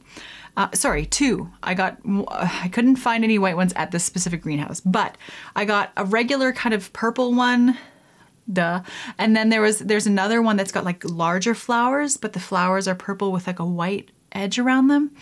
Uh, 0.60 0.68
sorry, 0.74 1.06
two. 1.06 1.50
I 1.64 1.74
got, 1.74 2.00
I 2.28 2.70
couldn't 2.74 2.98
find 2.98 3.24
any 3.24 3.40
white 3.40 3.56
ones 3.56 3.72
at 3.78 3.92
this 3.92 4.04
specific 4.04 4.42
greenhouse, 4.42 4.82
but 4.82 5.18
I 5.56 5.64
got 5.64 5.94
a 5.96 6.04
regular 6.04 6.52
kind 6.52 6.76
of 6.76 6.92
purple 6.92 7.34
one. 7.34 7.78
Duh. 8.52 8.82
And 9.18 9.38
then 9.38 9.48
there 9.48 9.62
was, 9.62 9.80
there's 9.80 10.06
another 10.06 10.42
one 10.42 10.58
that's 10.58 10.74
got 10.74 10.84
like 10.84 11.02
larger 11.06 11.56
flowers, 11.56 12.18
but 12.18 12.34
the 12.34 12.42
flowers 12.42 12.90
are 12.90 12.96
purple 12.96 13.32
with 13.32 13.48
like 13.48 13.60
a 13.60 13.66
white 13.66 14.12
edge 14.34 14.60
around 14.60 14.88
them. 14.90 15.16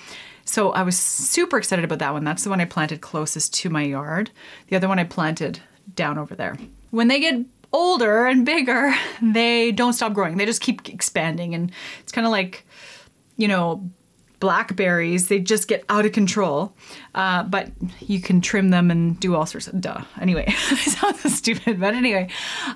So 0.44 0.72
I 0.72 0.82
was 0.82 0.98
super 0.98 1.60
excited 1.60 1.86
about 1.86 2.00
that 2.00 2.14
one. 2.14 2.24
That's 2.24 2.44
the 2.44 2.50
one 2.50 2.60
I 2.60 2.66
planted 2.66 3.02
closest 3.02 3.54
to 3.56 3.70
my 3.70 3.84
yard. 3.84 4.32
The 4.70 4.76
other 4.76 4.88
one 4.88 4.98
I 4.98 5.04
planted 5.04 5.60
down 5.94 6.18
over 6.18 6.34
there. 6.34 6.58
When 6.90 7.10
they 7.10 7.20
get 7.20 7.46
older 7.72 8.26
and 8.26 8.44
bigger, 8.44 8.92
they 9.22 9.72
don't 9.72 9.94
stop 9.94 10.14
growing. 10.14 10.38
They 10.38 10.48
just 10.48 10.62
keep 10.62 10.90
expanding. 10.90 11.54
And 11.54 11.72
it's 12.00 12.12
kind 12.12 12.26
of 12.26 12.32
like, 12.32 12.66
you 13.36 13.48
know, 13.48 13.88
blackberries, 14.40 15.28
they 15.28 15.40
just 15.40 15.68
get 15.68 15.84
out 15.90 16.06
of 16.06 16.12
control. 16.12 16.74
Uh, 17.16 17.44
but 17.44 17.72
you 18.00 18.22
can 18.22 18.42
trim 18.42 18.70
them 18.70 18.92
and 18.92 19.20
do 19.20 19.36
all 19.36 19.46
sorts 19.46 19.68
of 19.68 19.82
duh. 19.82 20.02
Anyway, 20.22 20.46
I 20.48 20.76
sound 20.76 21.18
stupid, 21.18 21.80
but 21.80 21.94
anyway, 21.94 22.30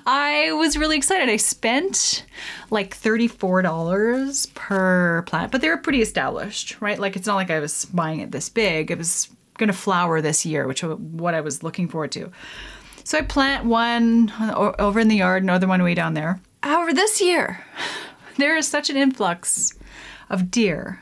I 0.06 0.52
was 0.52 0.76
really 0.76 0.96
excited. 0.96 1.28
I 1.28 1.36
spent 1.36 2.24
like 2.70 2.96
$34 2.96 4.54
per 4.54 5.22
plant, 5.22 5.52
but 5.52 5.60
they 5.60 5.68
were 5.68 5.76
pretty 5.76 6.02
established, 6.02 6.80
right? 6.80 6.98
Like 6.98 7.16
it's 7.16 7.26
not 7.26 7.36
like 7.36 7.50
I 7.50 7.60
was 7.60 7.84
buying 7.86 8.20
it 8.20 8.32
this 8.32 8.48
big. 8.48 8.90
It 8.90 8.98
was 8.98 9.28
gonna 9.58 9.72
flower 9.72 10.20
this 10.20 10.44
year, 10.44 10.66
which 10.66 10.82
was 10.82 10.98
what 10.98 11.34
I 11.34 11.40
was 11.40 11.62
looking 11.62 11.88
forward 11.88 12.12
to. 12.12 12.30
So 13.04 13.18
I 13.18 13.22
plant 13.22 13.64
one 13.64 14.32
over 14.78 15.00
in 15.00 15.08
the 15.08 15.16
yard, 15.16 15.42
another 15.42 15.66
one 15.66 15.82
way 15.82 15.94
down 15.94 16.14
there. 16.14 16.40
However, 16.62 16.92
this 16.92 17.20
year, 17.20 17.64
there 18.36 18.56
is 18.56 18.66
such 18.66 18.90
an 18.90 18.96
influx 18.96 19.76
of 20.30 20.50
deer 20.50 21.00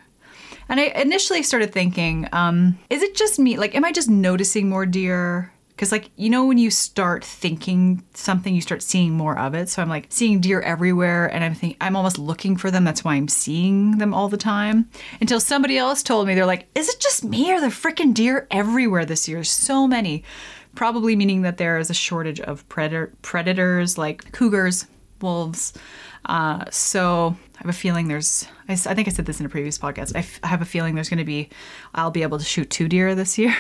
And 0.70 0.78
I 0.78 0.84
initially 0.84 1.42
started 1.42 1.72
thinking, 1.72 2.28
um, 2.32 2.78
is 2.90 3.02
it 3.02 3.16
just 3.16 3.40
me? 3.40 3.56
Like, 3.56 3.74
am 3.74 3.84
I 3.84 3.90
just 3.90 4.08
noticing 4.08 4.68
more 4.68 4.86
deer? 4.86 5.52
Because, 5.70 5.90
like, 5.90 6.10
you 6.14 6.30
know, 6.30 6.46
when 6.46 6.58
you 6.58 6.70
start 6.70 7.24
thinking 7.24 8.04
something, 8.14 8.54
you 8.54 8.60
start 8.60 8.80
seeing 8.80 9.12
more 9.12 9.36
of 9.36 9.54
it. 9.54 9.68
So 9.68 9.82
I'm 9.82 9.88
like 9.88 10.06
seeing 10.10 10.40
deer 10.40 10.60
everywhere, 10.60 11.26
and 11.26 11.42
I'm 11.42 11.54
thinking 11.54 11.76
I'm 11.80 11.96
almost 11.96 12.18
looking 12.18 12.56
for 12.56 12.70
them. 12.70 12.84
That's 12.84 13.02
why 13.02 13.14
I'm 13.14 13.26
seeing 13.26 13.98
them 13.98 14.14
all 14.14 14.28
the 14.28 14.36
time. 14.36 14.88
Until 15.20 15.40
somebody 15.40 15.76
else 15.76 16.04
told 16.04 16.28
me, 16.28 16.34
they're 16.36 16.46
like, 16.46 16.68
"Is 16.76 16.88
it 16.88 17.00
just 17.00 17.24
me, 17.24 17.50
or 17.50 17.60
the 17.60 17.68
freaking 17.68 18.14
deer 18.14 18.46
everywhere 18.50 19.04
this 19.04 19.26
year? 19.26 19.42
So 19.42 19.88
many." 19.88 20.22
Probably 20.76 21.16
meaning 21.16 21.42
that 21.42 21.56
there 21.56 21.78
is 21.78 21.90
a 21.90 21.94
shortage 21.94 22.40
of 22.40 22.68
predator 22.68 23.12
predators 23.22 23.98
like 23.98 24.30
cougars, 24.30 24.86
wolves. 25.20 25.72
Uh, 26.26 26.64
so 26.70 27.36
I 27.56 27.58
have 27.58 27.68
a 27.68 27.72
feeling 27.72 28.08
there's. 28.08 28.46
I 28.68 28.76
think 28.76 29.08
I 29.08 29.10
said 29.10 29.26
this 29.26 29.40
in 29.40 29.46
a 29.46 29.48
previous 29.48 29.78
podcast. 29.78 30.14
I, 30.14 30.20
f- 30.20 30.40
I 30.42 30.48
have 30.48 30.62
a 30.62 30.66
feeling 30.66 30.94
there's 30.94 31.08
going 31.08 31.18
to 31.18 31.24
be. 31.24 31.48
I'll 31.94 32.10
be 32.10 32.22
able 32.22 32.38
to 32.38 32.44
shoot 32.44 32.70
two 32.70 32.88
deer 32.88 33.14
this 33.14 33.38
year. 33.38 33.56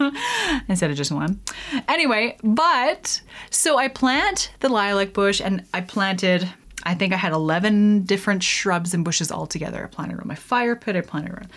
instead 0.68 0.90
of 0.90 0.96
just 0.96 1.12
one. 1.12 1.40
Anyway, 1.88 2.36
but 2.42 3.20
so 3.50 3.76
I 3.76 3.88
plant 3.88 4.52
the 4.60 4.68
lilac 4.68 5.12
bush 5.12 5.40
and 5.40 5.64
I 5.74 5.80
planted, 5.82 6.48
I 6.84 6.94
think 6.94 7.12
I 7.12 7.16
had 7.16 7.32
11 7.32 8.04
different 8.04 8.42
shrubs 8.42 8.94
and 8.94 9.04
bushes 9.04 9.30
all 9.30 9.46
together. 9.46 9.84
I 9.84 9.88
planted 9.88 10.16
around 10.16 10.26
my 10.26 10.34
fire 10.34 10.76
pit, 10.76 10.96
I 10.96 11.00
planted 11.00 11.32
around. 11.32 11.50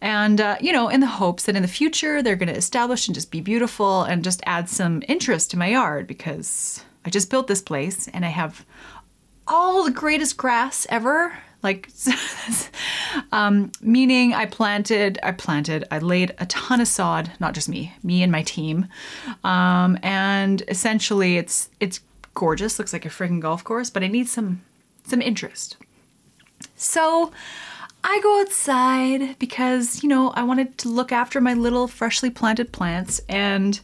And, 0.00 0.40
uh, 0.40 0.56
you 0.60 0.72
know, 0.72 0.88
in 0.88 1.00
the 1.00 1.06
hopes 1.06 1.44
that 1.44 1.56
in 1.56 1.62
the 1.62 1.68
future 1.68 2.22
they're 2.22 2.36
going 2.36 2.52
to 2.52 2.56
establish 2.56 3.08
and 3.08 3.14
just 3.14 3.30
be 3.30 3.40
beautiful 3.40 4.02
and 4.02 4.22
just 4.22 4.42
add 4.46 4.68
some 4.68 5.02
interest 5.08 5.50
to 5.50 5.58
my 5.58 5.68
yard 5.68 6.06
because 6.06 6.84
I 7.04 7.10
just 7.10 7.30
built 7.30 7.46
this 7.46 7.62
place 7.62 8.08
and 8.08 8.24
I 8.24 8.28
have 8.28 8.66
all 9.46 9.84
the 9.84 9.90
greatest 9.90 10.36
grass 10.36 10.86
ever. 10.90 11.36
Like, 11.62 11.90
um, 13.32 13.72
meaning 13.80 14.34
I 14.34 14.46
planted, 14.46 15.18
I 15.22 15.32
planted, 15.32 15.84
I 15.90 15.98
laid 15.98 16.34
a 16.38 16.46
ton 16.46 16.80
of 16.80 16.88
sod, 16.88 17.32
not 17.40 17.54
just 17.54 17.68
me, 17.68 17.94
me 18.02 18.22
and 18.22 18.30
my 18.30 18.42
team. 18.42 18.86
Um, 19.42 19.98
and 20.02 20.62
essentially 20.68 21.38
it's, 21.38 21.68
it's 21.80 22.00
gorgeous, 22.34 22.78
looks 22.78 22.92
like 22.92 23.06
a 23.06 23.08
freaking 23.08 23.40
golf 23.40 23.64
course, 23.64 23.90
but 23.90 24.02
it 24.02 24.10
needs 24.10 24.30
some, 24.30 24.62
some 25.04 25.22
interest. 25.22 25.76
So 26.76 27.32
I 28.04 28.20
go 28.22 28.40
outside 28.40 29.38
because, 29.38 30.02
you 30.02 30.08
know, 30.08 30.30
I 30.30 30.44
wanted 30.44 30.78
to 30.78 30.88
look 30.88 31.10
after 31.10 31.40
my 31.40 31.54
little 31.54 31.88
freshly 31.88 32.30
planted 32.30 32.70
plants 32.70 33.20
and 33.28 33.80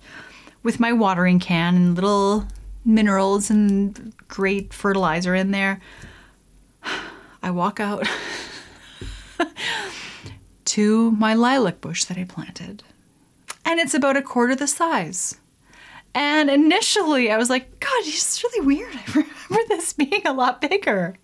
with 0.63 0.79
my 0.79 0.93
watering 0.93 1.41
can 1.41 1.75
and 1.75 1.95
little 1.95 2.47
minerals 2.85 3.51
and 3.51 4.13
great 4.29 4.73
fertilizer 4.73 5.35
in 5.35 5.51
there. 5.51 5.81
I 7.43 7.51
walk 7.51 7.81
out 7.81 8.09
to 10.65 11.11
my 11.13 11.35
lilac 11.35 11.81
bush 11.81 12.05
that 12.05 12.19
I 12.19 12.25
planted. 12.25 12.83
And 13.65 13.81
it's 13.81 13.95
about 13.95 14.17
a 14.17 14.23
quarter 14.23 14.55
the 14.55 14.67
size. 14.67 15.37
And 16.15 16.51
initially 16.51 17.31
I 17.31 17.37
was 17.37 17.51
like, 17.51 17.81
God, 17.81 18.03
it's 18.05 18.43
really 18.45 18.67
weird. 18.67 18.95
I 19.07 19.13
remember 19.13 19.69
this 19.69 19.93
being 19.93 20.27
a 20.27 20.33
lot 20.33 20.61
bigger. 20.61 21.17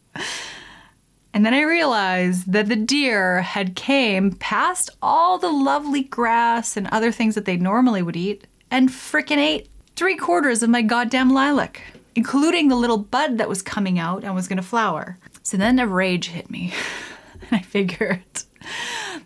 And 1.34 1.44
then 1.44 1.54
I 1.54 1.60
realized 1.60 2.52
that 2.52 2.68
the 2.68 2.76
deer 2.76 3.42
had 3.42 3.76
came 3.76 4.32
past 4.32 4.90
all 5.02 5.38
the 5.38 5.50
lovely 5.50 6.02
grass 6.02 6.76
and 6.76 6.88
other 6.88 7.12
things 7.12 7.34
that 7.34 7.44
they 7.44 7.56
normally 7.56 8.02
would 8.02 8.16
eat 8.16 8.46
and 8.70 8.88
frickin' 8.88 9.36
ate 9.36 9.68
three 9.98 10.14
quarters 10.14 10.62
of 10.62 10.70
my 10.70 10.80
goddamn 10.80 11.28
lilac, 11.28 11.82
including 12.14 12.68
the 12.68 12.76
little 12.76 12.98
bud 12.98 13.36
that 13.36 13.48
was 13.48 13.62
coming 13.62 13.98
out 13.98 14.22
and 14.22 14.32
was 14.32 14.46
gonna 14.46 14.62
flower. 14.62 15.18
So 15.42 15.56
then 15.56 15.80
a 15.80 15.88
rage 15.88 16.28
hit 16.28 16.48
me. 16.48 16.72
and 17.40 17.58
I 17.58 17.62
figured 17.62 18.22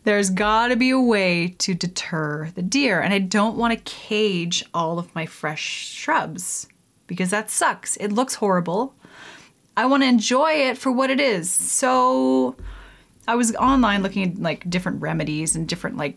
there's 0.04 0.30
gotta 0.30 0.74
be 0.74 0.88
a 0.88 0.98
way 0.98 1.54
to 1.58 1.74
deter 1.74 2.50
the 2.54 2.62
deer. 2.62 3.02
And 3.02 3.12
I 3.12 3.18
don't 3.18 3.58
wanna 3.58 3.76
cage 3.76 4.64
all 4.72 4.98
of 4.98 5.14
my 5.14 5.26
fresh 5.26 5.90
shrubs 5.90 6.66
because 7.06 7.28
that 7.28 7.50
sucks. 7.50 7.98
It 7.98 8.10
looks 8.10 8.36
horrible. 8.36 8.94
I 9.76 9.84
want 9.84 10.02
to 10.02 10.08
enjoy 10.08 10.52
it 10.52 10.78
for 10.78 10.90
what 10.90 11.10
it 11.10 11.20
is. 11.20 11.50
So 11.50 12.56
I 13.28 13.34
was 13.34 13.54
online 13.56 14.02
looking 14.02 14.22
at 14.22 14.38
like 14.38 14.68
different 14.70 15.02
remedies 15.02 15.54
and 15.54 15.68
different 15.68 15.98
like 15.98 16.16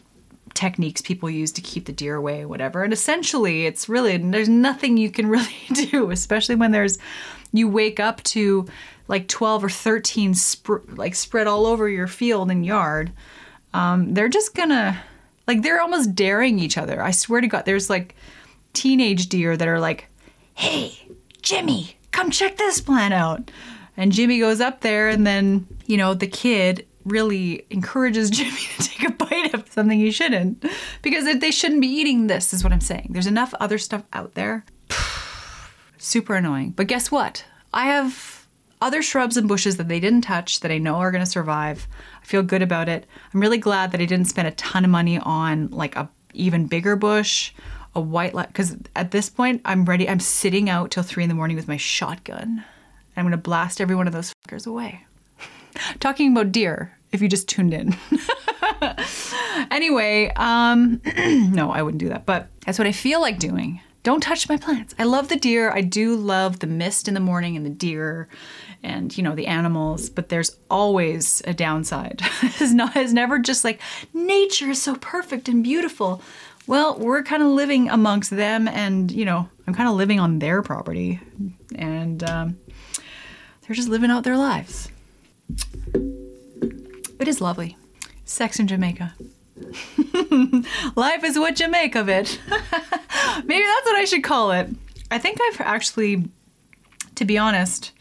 techniques 0.56 1.02
people 1.02 1.30
use 1.30 1.52
to 1.52 1.62
keep 1.62 1.86
the 1.86 1.92
deer 1.92 2.16
away, 2.16 2.46
whatever. 2.46 2.84
And 2.84 2.92
essentially, 2.92 3.66
it's 3.66 3.88
really 3.88 4.18
there's 4.18 4.50
nothing 4.50 4.98
you 4.98 5.12
can 5.12 5.28
really 5.30 5.54
do, 5.74 6.10
especially 6.10 6.56
when 6.56 6.72
there's 6.72 6.98
you 7.54 7.70
wake 7.70 8.00
up 8.00 8.24
to 8.24 8.66
like 9.08 9.28
12 9.28 9.66
or 9.66 9.70
13 9.70 10.34
sp- 10.34 10.90
like 10.98 11.14
spread 11.14 11.48
all 11.48 11.66
over 11.66 11.88
your 11.88 12.08
field 12.08 12.50
and 12.50 12.66
yard. 12.66 13.12
Um, 13.74 14.14
they're 14.14 14.30
just 14.30 14.56
gonna 14.56 15.02
like 15.48 15.62
they're 15.62 15.82
almost 15.82 16.16
daring 16.16 16.60
each 16.60 16.78
other. 16.78 17.02
I 17.02 17.12
swear 17.12 17.42
to 17.42 17.48
God, 17.48 17.66
there's 17.66 17.90
like 17.90 18.16
teenage 18.74 19.28
deer 19.28 19.56
that 19.56 19.68
are 19.68 19.80
like, 19.80 20.08
"Hey, 20.54 20.98
Jimmy, 21.42 21.98
come 22.12 22.32
check 22.32 22.58
this 22.58 22.82
plant 22.82 23.14
out." 23.14 23.52
And 23.98 24.12
Jimmy 24.12 24.40
goes 24.40 24.60
up 24.60 24.82
there, 24.82 25.10
and 25.10 25.28
then 25.28 25.68
you 25.86 25.98
know 25.98 26.14
the 26.14 26.28
kid 26.28 26.86
really 27.06 27.66
encourages 27.70 28.30
Jimmy 28.32 28.52
to 28.78 28.90
take 28.90 29.08
a 29.08 29.12
bite 29.12 29.54
of 29.54 29.72
something 29.72 30.00
he 30.00 30.12
shouldn't, 30.12 30.66
because 31.02 31.40
they 31.40 31.52
shouldn't 31.52 31.82
be 31.82 31.88
eating 31.88 32.28
this. 32.28 32.54
Is 32.54 32.64
what 32.64 32.74
I'm 32.74 32.82
saying. 32.82 33.10
There's 33.12 33.28
enough 33.28 33.54
other 33.60 33.78
stuff 33.78 34.04
out 34.14 34.34
there. 34.34 34.66
Super 35.98 36.36
annoying. 36.36 36.72
But 36.72 36.88
guess 36.88 37.12
what? 37.12 37.46
I 37.74 37.86
have 37.86 38.48
other 38.82 39.02
shrubs 39.02 39.38
and 39.38 39.48
bushes 39.48 39.78
that 39.78 39.88
they 39.88 40.00
didn't 40.00 40.22
touch 40.22 40.60
that 40.60 40.72
I 40.72 40.78
know 40.78 40.96
are 40.96 41.12
going 41.12 41.24
to 41.24 41.30
survive. 41.30 41.88
I 42.22 42.26
feel 42.26 42.44
good 42.44 42.62
about 42.62 42.90
it. 42.90 43.06
I'm 43.34 43.40
really 43.40 43.58
glad 43.58 43.92
that 43.92 44.02
I 44.02 44.06
didn't 44.06 44.28
spend 44.28 44.48
a 44.48 44.52
ton 44.52 44.84
of 44.86 44.92
money 44.92 45.18
on 45.18 45.70
like 45.70 45.96
a 45.96 46.10
even 46.34 46.68
bigger 46.68 46.96
bush, 46.96 47.54
a 47.96 48.02
white 48.02 48.34
light. 48.34 48.48
Because 48.48 48.76
at 48.96 49.12
this 49.12 49.30
point, 49.30 49.62
I'm 49.66 49.86
ready. 49.86 50.08
I'm 50.08 50.20
sitting 50.20 50.70
out 50.70 50.92
till 50.92 51.04
three 51.04 51.24
in 51.24 51.30
the 51.30 51.36
morning 51.36 51.56
with 51.56 51.68
my 51.68 51.78
shotgun. 51.78 52.64
I'm 53.18 53.24
going 53.24 53.32
to 53.32 53.38
blast 53.38 53.80
every 53.80 53.96
one 53.96 54.08
of 54.08 54.14
those 54.14 54.34
fuckers 54.48 54.68
away. 54.68 55.06
Talking 56.00 56.32
about 56.32 56.52
deer, 56.52 56.95
if 57.16 57.22
you 57.22 57.28
just 57.28 57.48
tuned 57.48 57.74
in. 57.74 57.96
anyway, 59.72 60.32
um, 60.36 61.02
no, 61.18 61.72
I 61.72 61.82
wouldn't 61.82 62.00
do 62.00 62.10
that. 62.10 62.26
But 62.26 62.50
that's 62.66 62.78
what 62.78 62.88
I 62.88 62.92
feel 62.92 63.22
like 63.22 63.40
doing. 63.40 63.82
Don't 64.04 64.22
touch 64.22 64.48
my 64.48 64.58
plants. 64.58 64.94
I 65.00 65.04
love 65.04 65.30
the 65.30 65.36
deer. 65.36 65.72
I 65.72 65.82
do 65.82 66.16
love 66.16 66.60
the 66.60 66.68
mist 66.68 67.08
in 67.08 67.16
the 67.16 67.20
morning 67.20 67.58
and 67.58 67.66
the 67.66 67.72
deer 67.72 68.28
and, 68.84 69.18
you 69.18 69.24
know, 69.24 69.34
the 69.34 69.48
animals, 69.48 70.12
but 70.12 70.30
there's 70.30 70.56
always 70.70 71.42
a 71.48 71.56
downside. 71.56 72.22
it's 72.44 72.72
not 72.72 72.96
it's 72.96 73.14
never 73.14 73.40
just 73.40 73.64
like 73.64 73.82
nature 74.14 74.70
is 74.70 74.80
so 74.80 74.96
perfect 74.98 75.50
and 75.50 75.64
beautiful. 75.64 76.22
Well, 76.68 77.00
we're 77.00 77.24
kind 77.24 77.42
of 77.42 77.50
living 77.50 77.90
amongst 77.90 78.30
them 78.30 78.68
and, 78.68 79.12
you 79.12 79.26
know, 79.26 79.50
I'm 79.66 79.74
kind 79.74 79.90
of 79.90 79.96
living 79.96 80.20
on 80.20 80.38
their 80.38 80.62
property 80.62 81.20
and 81.74 82.24
um, 82.24 82.60
they're 83.62 83.76
just 83.76 83.90
living 83.90 84.12
out 84.12 84.24
their 84.24 84.38
lives. 84.38 84.92
It 87.20 87.28
is 87.28 87.42
lovely. 87.42 87.78
Sex 88.26 88.60
in 88.60 88.68
Jamaica. 88.68 89.14
Life 90.96 91.24
is 91.24 91.40
what 91.40 91.60
you 91.60 91.70
make 91.70 91.96
of 91.96 92.10
it. 92.10 92.40
Maybe 92.50 93.64
that's 93.64 93.86
what 93.86 93.96
I 93.96 94.06
should 94.06 94.24
call 94.24 94.52
it. 94.52 94.70
I 95.12 95.18
think 95.18 95.40
I've 95.42 95.62
actually, 95.62 96.28
to 97.16 97.26
be 97.26 97.38
honest, 97.38 97.92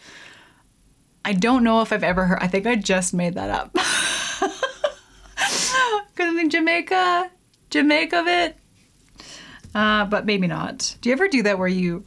I 1.24 1.32
don't 1.32 1.64
know 1.64 1.80
if 1.80 1.92
I've 1.92 2.02
ever 2.02 2.26
heard. 2.26 2.38
I 2.40 2.48
think 2.48 2.66
I 2.66 2.76
just 2.76 3.14
made 3.14 3.34
that 3.34 3.50
up. 3.50 3.76
Because 6.14 6.32
I 6.32 6.36
think 6.36 6.52
Jamaica, 6.52 7.30
Jamaica 7.70 8.20
of 8.20 8.28
it. 8.28 8.56
Uh, 9.74 10.04
but 10.04 10.24
maybe 10.24 10.46
not. 10.46 10.96
Do 11.00 11.08
you 11.08 11.12
ever 11.12 11.26
do 11.26 11.42
that 11.42 11.58
where 11.58 11.66
you 11.66 12.04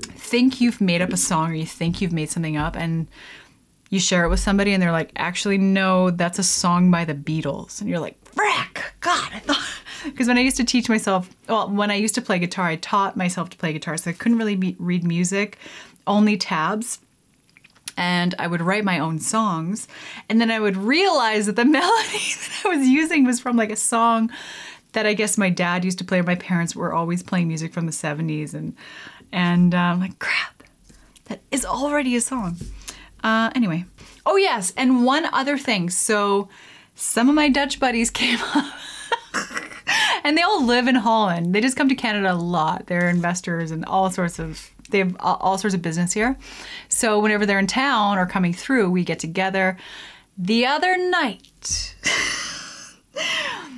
think 0.00 0.60
you've 0.60 0.82
made 0.82 1.00
up 1.00 1.10
a 1.10 1.16
song 1.16 1.50
or 1.50 1.54
you 1.54 1.64
think 1.64 2.00
you've 2.00 2.12
made 2.12 2.28
something 2.28 2.58
up 2.58 2.76
and 2.76 3.08
you 3.90 3.98
share 3.98 4.24
it 4.24 4.28
with 4.28 4.40
somebody 4.40 4.72
and 4.72 4.82
they're 4.82 4.92
like, 4.92 5.10
actually, 5.16 5.58
no, 5.58 6.10
that's 6.10 6.38
a 6.38 6.44
song 6.44 6.90
by 6.90 7.04
the 7.04 7.14
Beatles. 7.14 7.80
And 7.80 7.90
you're 7.90 7.98
like, 7.98 8.22
frack, 8.24 8.82
God, 9.00 9.30
I 9.34 9.40
thought. 9.40 9.58
Because 10.02 10.28
when 10.28 10.38
I 10.38 10.40
used 10.40 10.56
to 10.56 10.64
teach 10.64 10.88
myself, 10.88 11.28
well, 11.46 11.68
when 11.68 11.90
I 11.90 11.96
used 11.96 12.14
to 12.14 12.22
play 12.22 12.38
guitar, 12.38 12.64
I 12.68 12.76
taught 12.76 13.18
myself 13.18 13.50
to 13.50 13.56
play 13.58 13.74
guitar. 13.74 13.98
So 13.98 14.08
I 14.08 14.14
couldn't 14.14 14.38
really 14.38 14.56
be, 14.56 14.74
read 14.78 15.04
music, 15.04 15.58
only 16.06 16.38
tabs. 16.38 17.00
And 17.98 18.34
I 18.38 18.46
would 18.46 18.62
write 18.62 18.82
my 18.82 18.98
own 18.98 19.18
songs. 19.18 19.88
And 20.30 20.40
then 20.40 20.50
I 20.50 20.58
would 20.58 20.78
realize 20.78 21.44
that 21.44 21.56
the 21.56 21.64
melody 21.66 21.82
that 21.82 22.62
I 22.64 22.68
was 22.74 22.88
using 22.88 23.26
was 23.26 23.40
from 23.40 23.58
like 23.58 23.70
a 23.70 23.76
song 23.76 24.30
that 24.92 25.04
I 25.04 25.12
guess 25.12 25.36
my 25.36 25.50
dad 25.50 25.84
used 25.84 25.98
to 25.98 26.04
play. 26.04 26.22
My 26.22 26.34
parents 26.34 26.74
were 26.74 26.94
always 26.94 27.22
playing 27.22 27.48
music 27.48 27.74
from 27.74 27.84
the 27.84 27.92
70s. 27.92 28.54
And, 28.54 28.74
and 29.32 29.74
uh, 29.74 29.96
like, 30.00 30.18
crap, 30.18 30.62
that 31.26 31.42
is 31.50 31.66
already 31.66 32.16
a 32.16 32.22
song. 32.22 32.56
Uh, 33.22 33.50
anyway. 33.54 33.84
Oh, 34.26 34.36
yes. 34.36 34.72
And 34.76 35.04
one 35.04 35.26
other 35.32 35.58
thing. 35.58 35.90
So 35.90 36.48
some 36.94 37.28
of 37.28 37.34
my 37.34 37.48
Dutch 37.48 37.80
buddies 37.80 38.10
came 38.10 38.38
up. 38.54 38.74
and 40.24 40.36
they 40.36 40.42
all 40.42 40.64
live 40.64 40.88
in 40.88 40.94
Holland. 40.94 41.54
They 41.54 41.60
just 41.60 41.76
come 41.76 41.88
to 41.88 41.94
Canada 41.94 42.32
a 42.32 42.34
lot. 42.34 42.86
They're 42.86 43.08
investors 43.08 43.70
and 43.70 43.84
all 43.84 44.10
sorts 44.10 44.38
of 44.38 44.70
they 44.90 44.98
have 44.98 45.16
all 45.20 45.56
sorts 45.56 45.74
of 45.74 45.82
business 45.82 46.12
here. 46.12 46.36
So 46.88 47.20
whenever 47.20 47.46
they're 47.46 47.58
in 47.58 47.68
town 47.68 48.18
or 48.18 48.26
coming 48.26 48.52
through, 48.52 48.90
we 48.90 49.04
get 49.04 49.20
together. 49.20 49.76
The 50.36 50.66
other 50.66 50.96
night, 50.96 51.94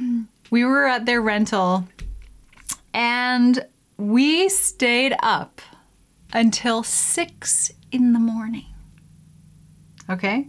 we 0.50 0.64
were 0.64 0.87
at 0.87 1.07
their 1.07 1.20
rental 1.20 1.87
and 2.94 3.64
we 3.96 4.48
stayed 4.48 5.14
up 5.22 5.61
until 6.33 6.83
six 6.83 7.72
in 7.90 8.12
the 8.12 8.18
morning. 8.18 8.71
Okay. 10.12 10.46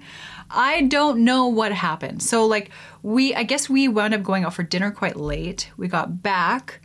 I 0.50 0.84
don't 0.84 1.24
know 1.24 1.48
what 1.48 1.72
happened. 1.72 2.22
So, 2.22 2.46
like, 2.46 2.70
we, 3.02 3.34
I 3.34 3.44
guess 3.44 3.70
we 3.70 3.88
wound 3.88 4.14
up 4.14 4.22
going 4.22 4.44
out 4.44 4.54
for 4.54 4.64
dinner 4.64 4.92
quite 4.92 5.16
late. 5.16 5.72
We 5.78 5.88
got 5.88 6.22
back, 6.22 6.82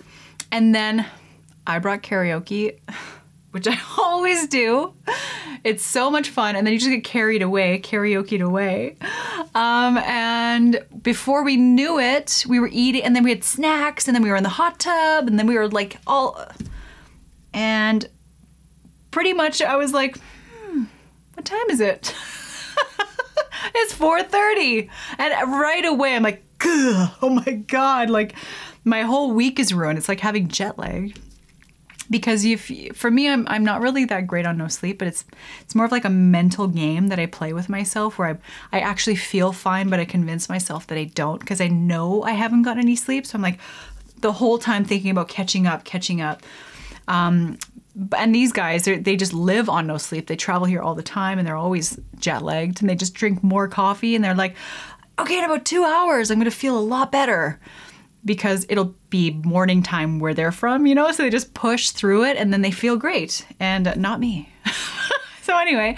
and 0.53 0.75
then 0.75 1.05
I 1.67 1.79
brought 1.81 2.03
karaoke, 2.03 2.79
which 3.51 3.67
I 3.67 3.79
always 3.99 4.47
do. 4.47 4.95
It's 5.65 5.85
so 5.85 6.11
much 6.11 6.31
fun. 6.31 6.55
And 6.55 6.67
then 6.67 6.73
you 6.73 6.79
just 6.79 6.91
get 6.91 7.03
carried 7.03 7.43
away, 7.43 7.81
karaokeed 7.81 8.43
away. 8.43 8.97
Um, 9.55 9.99
and 9.99 10.85
before 11.03 11.43
we 11.43 11.57
knew 11.57 11.99
it, 11.99 12.45
we 12.49 12.61
were 12.61 12.71
eating, 12.71 13.03
and 13.03 13.17
then 13.17 13.25
we 13.25 13.31
had 13.31 13.43
snacks, 13.43 14.07
and 14.07 14.15
then 14.15 14.23
we 14.23 14.31
were 14.31 14.37
in 14.37 14.45
the 14.45 14.49
hot 14.49 14.79
tub, 14.79 15.27
and 15.27 15.39
then 15.39 15.47
we 15.47 15.57
were 15.57 15.69
like 15.69 15.99
all. 16.07 16.41
And 17.53 18.09
pretty 19.11 19.33
much 19.33 19.61
I 19.61 19.77
was 19.77 19.93
like, 19.93 20.17
hmm, 20.19 20.85
what 21.35 21.45
time 21.45 21.71
is 21.71 21.81
it? 21.81 22.15
it's 23.75 23.95
4:30. 23.95 24.89
And 25.19 25.53
right 25.53 25.85
away 25.85 26.15
I'm 26.15 26.23
like, 26.23 26.45
oh 26.65 27.43
my 27.45 27.53
god, 27.53 28.11
like 28.11 28.35
my 28.85 29.03
whole 29.03 29.33
week 29.33 29.59
is 29.59 29.73
ruined. 29.73 29.99
It's 29.99 30.09
like 30.09 30.21
having 30.21 30.49
jet 30.49 30.79
lag. 30.79 31.19
Because 32.11 32.43
if 32.43 32.71
for 32.97 33.11
me 33.11 33.29
I'm 33.29 33.47
I'm 33.49 33.65
not 33.65 33.83
really 33.83 34.07
that 34.07 34.27
great 34.27 34.47
on 34.47 34.57
no 34.57 34.69
sleep, 34.69 34.99
but 34.99 35.09
it's 35.09 35.25
it's 35.61 35.75
more 35.75 35.85
of 35.85 35.93
like 35.93 36.07
a 36.07 36.11
mental 36.11 36.67
game 36.67 37.09
that 37.09 37.19
I 37.19 37.27
play 37.27 37.53
with 37.53 37.69
myself 37.69 38.19
where 38.19 38.41
I 38.73 38.79
I 38.79 38.81
actually 38.81 39.17
feel 39.17 39.53
fine 39.53 39.91
but 39.91 40.01
I 40.01 40.07
convince 40.07 40.49
myself 40.49 40.87
that 40.87 40.97
I 40.97 41.05
don't 41.05 41.39
because 41.39 41.61
I 41.61 41.69
know 41.69 42.23
I 42.23 42.33
haven't 42.33 42.63
got 42.63 42.79
any 42.79 42.97
sleep. 42.97 43.27
So 43.27 43.37
I'm 43.37 43.43
like 43.43 43.59
the 44.21 44.33
whole 44.33 44.59
time 44.59 44.85
thinking 44.85 45.11
about 45.11 45.29
catching 45.29 45.67
up, 45.67 45.85
catching 45.85 46.21
up. 46.21 46.43
Um, 47.07 47.59
and 48.17 48.35
these 48.35 48.53
guys 48.53 48.85
they 48.85 49.17
just 49.17 49.33
live 49.33 49.69
on 49.69 49.87
no 49.87 49.99
sleep. 49.99 50.27
They 50.27 50.37
travel 50.37 50.67
here 50.67 50.81
all 50.81 50.95
the 50.95 51.03
time 51.03 51.39
and 51.39 51.47
they're 51.47 51.57
always 51.57 51.99
jet 52.19 52.43
lagged 52.43 52.81
and 52.81 52.89
they 52.89 52.95
just 52.95 53.15
drink 53.15 53.43
more 53.43 53.69
coffee 53.69 54.15
and 54.15 54.25
they're 54.25 54.35
like 54.35 54.55
okay 55.19 55.39
in 55.39 55.45
about 55.45 55.65
two 55.65 55.85
hours 55.85 56.31
i'm 56.31 56.39
going 56.39 56.51
to 56.51 56.57
feel 56.57 56.79
a 56.79 56.81
lot 56.81 57.11
better 57.11 57.59
because 58.25 58.67
it'll 58.69 58.95
be 59.11 59.31
morning 59.45 59.83
time 59.83 60.19
where 60.19 60.35
they're 60.35 60.53
from 60.53 60.87
you 60.87 60.95
know? 60.95 61.11
So 61.13 61.23
they 61.23 61.31
just 61.31 61.55
push 61.55 61.91
through 61.91 62.25
it 62.25 62.37
and 62.37 62.53
then 62.53 62.63
they 62.63 62.71
feel 62.71 62.97
great 62.97 63.47
and 63.61 63.95
not 63.97 64.21
me. 64.21 64.51
So 65.43 65.57
anyway 65.57 65.97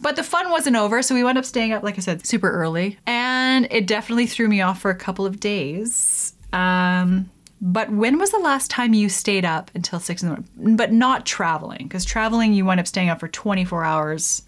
but 0.00 0.16
the 0.16 0.22
fun 0.22 0.50
wasn't 0.50 0.74
over 0.74 1.02
so 1.02 1.14
we 1.14 1.22
wound 1.22 1.36
up 1.36 1.44
staying 1.44 1.72
up 1.72 1.82
like 1.82 1.98
i 1.98 2.00
said 2.00 2.24
super 2.24 2.50
early 2.50 2.98
and 3.06 3.68
it 3.70 3.86
definitely 3.86 4.26
threw 4.26 4.48
me 4.48 4.62
off 4.62 4.80
for 4.80 4.90
a 4.90 4.94
couple 4.94 5.26
of 5.26 5.38
days. 5.38 6.32
Um, 6.54 7.30
but 7.60 7.90
when 7.90 8.18
was 8.18 8.30
the 8.30 8.38
last 8.38 8.70
time 8.70 8.94
you 8.94 9.08
stayed 9.08 9.44
up 9.44 9.70
until 9.74 10.00
six 10.00 10.22
in 10.22 10.30
the 10.30 10.36
morning? 10.36 10.76
But 10.76 10.92
not 10.92 11.26
traveling, 11.26 11.84
because 11.84 12.04
traveling 12.04 12.54
you 12.54 12.64
wind 12.64 12.80
up 12.80 12.86
staying 12.86 13.10
up 13.10 13.20
for 13.20 13.28
24 13.28 13.84
hours. 13.84 14.42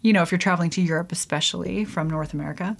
You 0.00 0.12
know, 0.12 0.22
if 0.22 0.32
you're 0.32 0.38
traveling 0.38 0.70
to 0.70 0.82
Europe, 0.82 1.12
especially 1.12 1.84
from 1.84 2.10
North 2.10 2.34
America. 2.34 2.76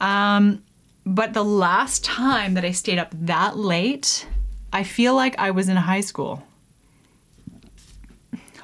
Um, 0.00 0.62
but 1.04 1.34
the 1.34 1.44
last 1.44 2.02
time 2.02 2.54
that 2.54 2.64
I 2.64 2.70
stayed 2.70 2.98
up 2.98 3.08
that 3.12 3.58
late, 3.58 4.26
I 4.72 4.84
feel 4.84 5.14
like 5.14 5.38
I 5.38 5.50
was 5.50 5.68
in 5.68 5.76
high 5.76 6.00
school. 6.00 6.42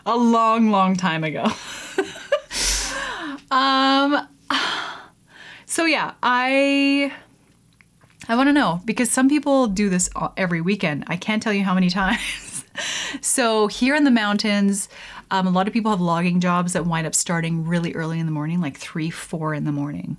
A 0.06 0.16
long, 0.16 0.70
long 0.70 0.96
time 0.96 1.22
ago. 1.22 1.44
um, 3.50 4.26
so 5.66 5.84
yeah, 5.84 6.14
I 6.22 7.12
I 8.30 8.36
want 8.36 8.48
to 8.48 8.52
know 8.52 8.80
because 8.84 9.10
some 9.10 9.28
people 9.28 9.66
do 9.66 9.88
this 9.88 10.08
every 10.36 10.60
weekend. 10.60 11.02
I 11.08 11.16
can't 11.16 11.42
tell 11.42 11.52
you 11.52 11.64
how 11.64 11.74
many 11.74 11.90
times. 11.90 12.64
so, 13.20 13.66
here 13.66 13.96
in 13.96 14.04
the 14.04 14.10
mountains, 14.12 14.88
um, 15.32 15.48
a 15.48 15.50
lot 15.50 15.66
of 15.66 15.72
people 15.72 15.90
have 15.90 16.00
logging 16.00 16.38
jobs 16.38 16.74
that 16.74 16.86
wind 16.86 17.08
up 17.08 17.14
starting 17.16 17.66
really 17.66 17.92
early 17.94 18.20
in 18.20 18.26
the 18.26 18.32
morning, 18.32 18.60
like 18.60 18.76
three, 18.76 19.10
four 19.10 19.52
in 19.52 19.64
the 19.64 19.72
morning, 19.72 20.16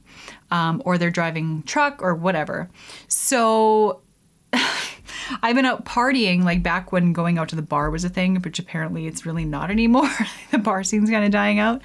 um, 0.51 0.81
or 0.85 0.97
they're 0.97 1.09
driving 1.09 1.63
truck 1.63 2.03
or 2.03 2.13
whatever. 2.13 2.69
So, 3.07 4.01
I've 5.41 5.55
been 5.55 5.65
out 5.65 5.85
partying 5.85 6.43
like 6.43 6.61
back 6.61 6.91
when 6.91 7.13
going 7.13 7.37
out 7.37 7.47
to 7.49 7.55
the 7.55 7.61
bar 7.61 7.89
was 7.89 8.03
a 8.03 8.09
thing, 8.09 8.35
which 8.41 8.59
apparently 8.59 9.07
it's 9.07 9.25
really 9.25 9.45
not 9.45 9.71
anymore. 9.71 10.11
the 10.51 10.57
bar 10.57 10.83
scene's 10.83 11.09
kind 11.09 11.23
of 11.23 11.31
dying 11.31 11.59
out. 11.59 11.81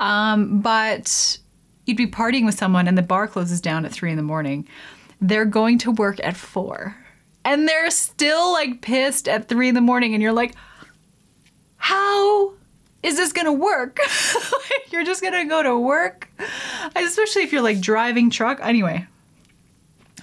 Um, 0.00 0.60
but 0.60 1.38
you'd 1.86 1.96
be 1.96 2.08
partying 2.08 2.44
with 2.44 2.56
someone 2.56 2.88
and 2.88 2.98
the 2.98 3.02
bar 3.02 3.28
closes 3.28 3.60
down 3.60 3.84
at 3.84 3.92
three 3.92 4.10
in 4.10 4.16
the 4.16 4.24
morning 4.24 4.66
they're 5.22 5.46
going 5.46 5.78
to 5.78 5.92
work 5.92 6.18
at 6.22 6.36
four. 6.36 6.96
And 7.44 7.66
they're 7.66 7.90
still 7.90 8.52
like 8.52 8.82
pissed 8.82 9.28
at 9.28 9.48
three 9.48 9.68
in 9.68 9.74
the 9.74 9.80
morning, 9.80 10.12
and 10.12 10.22
you're 10.22 10.32
like, 10.32 10.54
how 11.76 12.52
is 13.02 13.16
this 13.16 13.32
gonna 13.32 13.52
work? 13.52 13.98
you're 14.90 15.04
just 15.04 15.22
gonna 15.22 15.46
go 15.46 15.62
to 15.62 15.78
work? 15.78 16.28
Especially 16.94 17.42
if 17.42 17.52
you're 17.52 17.62
like 17.62 17.80
driving 17.80 18.30
truck. 18.30 18.60
Anyway, 18.62 19.06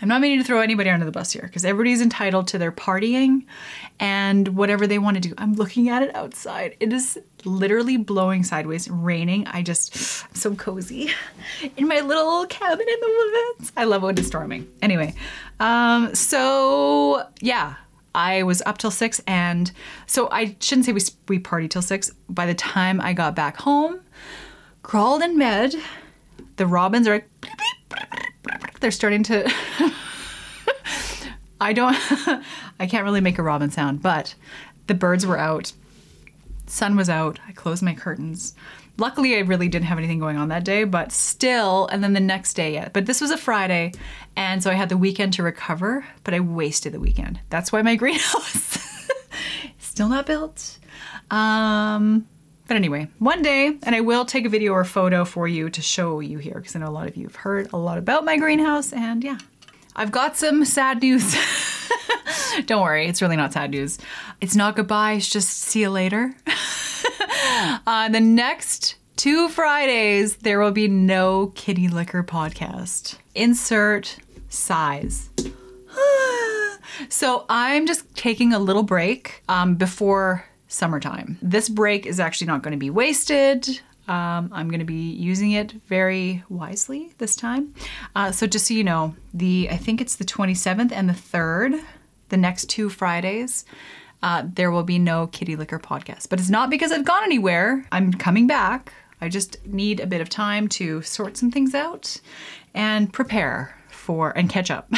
I'm 0.01 0.07
not 0.07 0.21
meaning 0.21 0.39
to 0.39 0.43
throw 0.43 0.61
anybody 0.61 0.89
under 0.89 1.05
the 1.05 1.11
bus 1.11 1.31
here 1.31 1.43
because 1.43 1.65
everybody's 1.65 2.01
entitled 2.01 2.47
to 2.49 2.57
their 2.57 2.71
partying 2.71 3.45
and 3.99 4.49
whatever 4.49 4.87
they 4.87 4.97
want 4.97 5.15
to 5.15 5.21
do. 5.21 5.33
I'm 5.37 5.53
looking 5.53 5.89
at 5.89 6.01
it 6.03 6.15
outside. 6.15 6.77
It 6.79 6.93
is 6.93 7.19
literally 7.43 7.97
blowing 7.97 8.43
sideways, 8.43 8.89
raining. 8.89 9.45
I 9.47 9.61
just, 9.61 10.23
I'm 10.29 10.35
so 10.35 10.55
cozy 10.55 11.11
in 11.77 11.87
my 11.87 11.99
little 11.99 12.45
cabin 12.47 12.87
in 12.87 12.99
the 12.99 13.53
woods. 13.57 13.71
I 13.75 13.83
love 13.83 14.03
when 14.03 14.17
it's 14.17 14.27
storming. 14.27 14.69
Anyway, 14.81 15.13
um, 15.59 16.15
so 16.15 17.27
yeah, 17.41 17.75
I 18.15 18.43
was 18.43 18.61
up 18.65 18.77
till 18.77 18.91
six, 18.91 19.21
and 19.27 19.71
so 20.07 20.29
I 20.31 20.55
shouldn't 20.59 20.85
say 20.85 20.93
we 20.93 21.01
we 21.27 21.39
partied 21.39 21.69
till 21.69 21.81
six. 21.81 22.11
By 22.27 22.45
the 22.45 22.55
time 22.55 22.99
I 23.01 23.13
got 23.13 23.35
back 23.35 23.57
home, 23.57 23.99
crawled 24.81 25.21
in 25.21 25.37
bed, 25.37 25.75
the 26.55 26.65
robins 26.65 27.07
are 27.07 27.13
like, 27.13 27.29
they're 28.79 28.91
starting 28.91 29.23
to. 29.23 29.51
I 31.61 31.73
don't, 31.73 31.95
I 32.79 32.87
can't 32.87 33.03
really 33.03 33.21
make 33.21 33.37
a 33.37 33.43
robin 33.43 33.69
sound, 33.69 34.01
but 34.01 34.33
the 34.87 34.93
birds 34.93 35.25
were 35.25 35.37
out. 35.37 35.73
Sun 36.67 36.95
was 36.95 37.09
out. 37.09 37.39
I 37.47 37.51
closed 37.51 37.83
my 37.83 37.93
curtains. 37.93 38.53
Luckily, 38.97 39.35
I 39.35 39.39
really 39.39 39.67
didn't 39.67 39.85
have 39.85 39.97
anything 39.97 40.19
going 40.19 40.37
on 40.37 40.49
that 40.49 40.63
day, 40.63 40.83
but 40.83 41.11
still, 41.11 41.87
and 41.87 42.03
then 42.03 42.13
the 42.13 42.19
next 42.19 42.53
day, 42.53 42.73
yeah. 42.73 42.89
But 42.89 43.05
this 43.05 43.21
was 43.21 43.31
a 43.31 43.37
Friday, 43.37 43.93
and 44.35 44.61
so 44.61 44.69
I 44.69 44.73
had 44.73 44.89
the 44.89 44.97
weekend 44.97 45.33
to 45.33 45.43
recover, 45.43 46.05
but 46.23 46.33
I 46.33 46.39
wasted 46.39 46.93
the 46.93 46.99
weekend. 46.99 47.39
That's 47.49 47.71
why 47.71 47.81
my 47.81 47.95
greenhouse 47.97 48.77
still 49.99 50.09
not 50.09 50.25
built. 50.25 50.77
Um, 51.29 52.25
but 52.69 52.77
anyway, 52.77 53.07
one 53.17 53.41
day, 53.41 53.79
and 53.81 53.95
I 53.95 54.01
will 54.01 54.25
take 54.25 54.45
a 54.45 54.49
video 54.49 54.73
or 54.73 54.85
photo 54.85 55.25
for 55.25 55.47
you 55.47 55.71
to 55.71 55.81
show 55.81 56.19
you 56.19 56.37
here 56.37 56.53
because 56.53 56.75
I 56.75 56.79
know 56.79 56.87
a 56.87 56.91
lot 56.91 57.07
of 57.07 57.17
you 57.17 57.25
have 57.25 57.35
heard 57.35 57.67
a 57.73 57.77
lot 57.77 57.97
about 57.97 58.23
my 58.23 58.37
greenhouse, 58.37 58.93
and 58.93 59.23
yeah, 59.23 59.39
I've 59.95 60.11
got 60.11 60.37
some 60.37 60.63
sad 60.65 61.01
news. 61.01 61.35
Don't 62.67 62.83
worry, 62.83 63.07
it's 63.07 63.23
really 63.23 63.37
not 63.37 63.53
sad 63.53 63.71
news. 63.71 63.97
It's 64.39 64.55
not 64.55 64.75
goodbye, 64.75 65.13
it's 65.13 65.27
just 65.27 65.49
see 65.49 65.81
you 65.81 65.89
later. 65.89 66.35
uh, 67.87 68.09
the 68.09 68.19
next 68.19 68.97
two 69.15 69.49
Fridays, 69.49 70.35
there 70.35 70.59
will 70.59 70.69
be 70.69 70.87
no 70.87 71.47
kitty 71.55 71.87
liquor 71.87 72.23
podcast. 72.23 73.15
Insert 73.33 74.15
sighs. 74.49 75.31
so 77.09 77.45
I'm 77.49 77.87
just 77.87 78.15
taking 78.15 78.53
a 78.53 78.59
little 78.59 78.83
break 78.83 79.41
um, 79.49 79.73
before 79.73 80.45
summertime. 80.69 81.37
This 81.41 81.67
break 81.67 82.05
is 82.05 82.19
actually 82.19 82.47
not 82.47 82.63
going 82.63 82.71
to 82.71 82.77
be 82.77 82.89
wasted. 82.89 83.67
Um, 84.07 84.49
I'm 84.53 84.69
going 84.69 84.79
to 84.79 84.85
be 84.85 85.11
using 85.11 85.51
it 85.51 85.73
very 85.87 86.43
wisely 86.47 87.13
this 87.17 87.35
time. 87.35 87.73
Uh, 88.15 88.31
so 88.31 88.47
just 88.47 88.67
so 88.67 88.73
you 88.73 88.83
know, 88.83 89.15
the 89.33 89.67
I 89.69 89.77
think 89.77 89.99
it's 89.99 90.15
the 90.15 90.23
27th 90.23 90.91
and 90.91 91.09
the 91.09 91.13
3rd, 91.13 91.83
the 92.29 92.37
next 92.37 92.69
two 92.69 92.89
Fridays. 92.89 93.65
Uh, 94.21 94.43
there 94.53 94.71
will 94.71 94.83
be 94.83 94.99
no 94.99 95.27
kitty 95.27 95.55
liquor 95.55 95.79
podcast, 95.79 96.29
but 96.29 96.39
it's 96.39 96.49
not 96.49 96.69
because 96.69 96.91
I've 96.91 97.05
gone 97.05 97.23
anywhere. 97.23 97.85
I'm 97.91 98.13
coming 98.13 98.47
back. 98.47 98.93
I 99.21 99.29
just 99.29 99.65
need 99.65 99.99
a 99.99 100.07
bit 100.07 100.21
of 100.21 100.29
time 100.29 100.67
to 100.69 101.01
sort 101.01 101.37
some 101.37 101.51
things 101.51 101.73
out 101.75 102.19
and 102.73 103.11
prepare 103.11 103.78
for 104.09 104.35
and 104.35 104.49
catch 104.49 104.71
up 104.71 104.91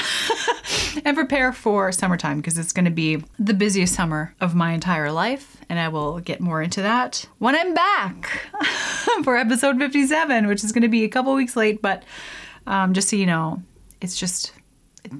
and 1.03 1.17
prepare 1.17 1.51
for 1.51 1.91
summertime 1.91 2.37
because 2.37 2.57
it's 2.57 2.71
going 2.71 2.85
to 2.85 2.91
be 2.91 3.21
the 3.37 3.53
busiest 3.53 3.93
summer 3.93 4.33
of 4.39 4.55
my 4.55 4.71
entire 4.71 5.11
life. 5.11 5.57
And 5.67 5.77
I 5.77 5.89
will 5.89 6.21
get 6.21 6.39
more 6.39 6.61
into 6.61 6.81
that 6.83 7.27
when 7.37 7.53
I'm 7.53 7.73
back 7.73 8.25
for 9.25 9.35
episode 9.35 9.77
57, 9.79 10.47
which 10.47 10.63
is 10.63 10.71
going 10.71 10.83
to 10.83 10.87
be 10.87 11.03
a 11.03 11.09
couple 11.09 11.35
weeks 11.35 11.57
late. 11.57 11.81
But 11.81 12.03
um, 12.67 12.93
just 12.93 13.09
so 13.09 13.17
you 13.17 13.25
know, 13.25 13.61
it's 13.99 14.17
just 14.17 14.53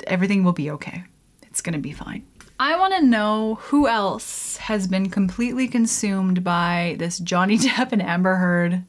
everything 0.08 0.45
will 0.45 0.54
be 0.54 0.71
okay. 0.71 1.04
It's 1.41 1.60
going 1.60 1.73
to 1.73 1.80
be 1.80 1.91
fine. 1.91 2.25
I 2.62 2.80
want 2.80 2.93
to 2.93 3.06
know 3.06 3.56
who 3.56 3.89
else 3.89 4.56
has 4.56 4.88
been 4.88 5.10
completely 5.10 5.67
consumed 5.67 6.45
by 6.45 6.95
this 6.97 7.19
Johnny 7.19 7.58
Depp 7.58 7.91
and 7.91 8.01
Amber 8.01 8.36
Heard 8.36 8.86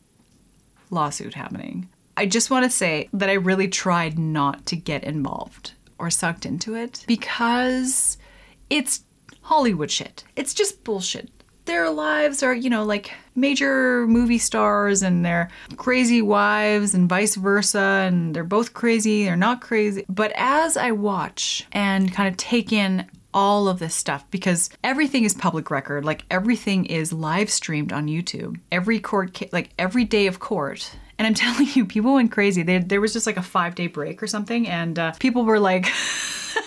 lawsuit 0.90 1.34
happening. 1.34 1.88
I 2.16 2.26
just 2.26 2.50
want 2.50 2.64
to 2.64 2.70
say 2.70 3.08
that 3.12 3.30
I 3.30 3.34
really 3.34 3.68
tried 3.68 4.18
not 4.18 4.66
to 4.66 4.76
get 4.76 5.04
involved 5.04 5.72
or 5.98 6.10
sucked 6.10 6.46
into 6.46 6.74
it 6.74 7.04
because 7.06 8.18
it's 8.70 9.04
Hollywood 9.40 9.90
shit. 9.90 10.24
It's 10.36 10.54
just 10.54 10.84
bullshit. 10.84 11.30
Their 11.64 11.90
lives 11.90 12.42
are, 12.42 12.54
you 12.54 12.68
know, 12.68 12.84
like 12.84 13.12
major 13.36 14.06
movie 14.08 14.38
stars 14.38 15.02
and 15.02 15.24
their 15.24 15.48
crazy 15.76 16.20
wives 16.20 16.92
and 16.92 17.08
vice 17.08 17.36
versa, 17.36 17.78
and 17.78 18.34
they're 18.34 18.42
both 18.42 18.74
crazy, 18.74 19.24
they're 19.24 19.36
not 19.36 19.60
crazy. 19.60 20.04
But 20.08 20.32
as 20.34 20.76
I 20.76 20.90
watch 20.90 21.66
and 21.70 22.12
kind 22.12 22.28
of 22.28 22.36
take 22.36 22.72
in 22.72 23.08
all 23.34 23.68
of 23.68 23.78
this 23.78 23.94
stuff 23.94 24.30
because 24.30 24.70
everything 24.84 25.24
is 25.24 25.34
public 25.34 25.70
record. 25.70 26.04
Like 26.04 26.24
everything 26.30 26.86
is 26.86 27.12
live 27.12 27.50
streamed 27.50 27.92
on 27.92 28.06
YouTube. 28.06 28.60
Every 28.70 29.00
court, 29.00 29.34
ca- 29.34 29.48
like 29.52 29.70
every 29.78 30.04
day 30.04 30.26
of 30.26 30.38
court. 30.38 30.96
And 31.22 31.28
I'm 31.28 31.34
telling 31.54 31.68
you, 31.74 31.86
people 31.86 32.14
went 32.14 32.32
crazy. 32.32 32.64
They, 32.64 32.78
there 32.78 33.00
was 33.00 33.12
just 33.12 33.28
like 33.28 33.36
a 33.36 33.42
five 33.42 33.76
day 33.76 33.86
break 33.86 34.20
or 34.20 34.26
something, 34.26 34.66
and 34.66 34.98
uh, 34.98 35.12
people 35.20 35.44
were 35.44 35.60
like, 35.60 35.86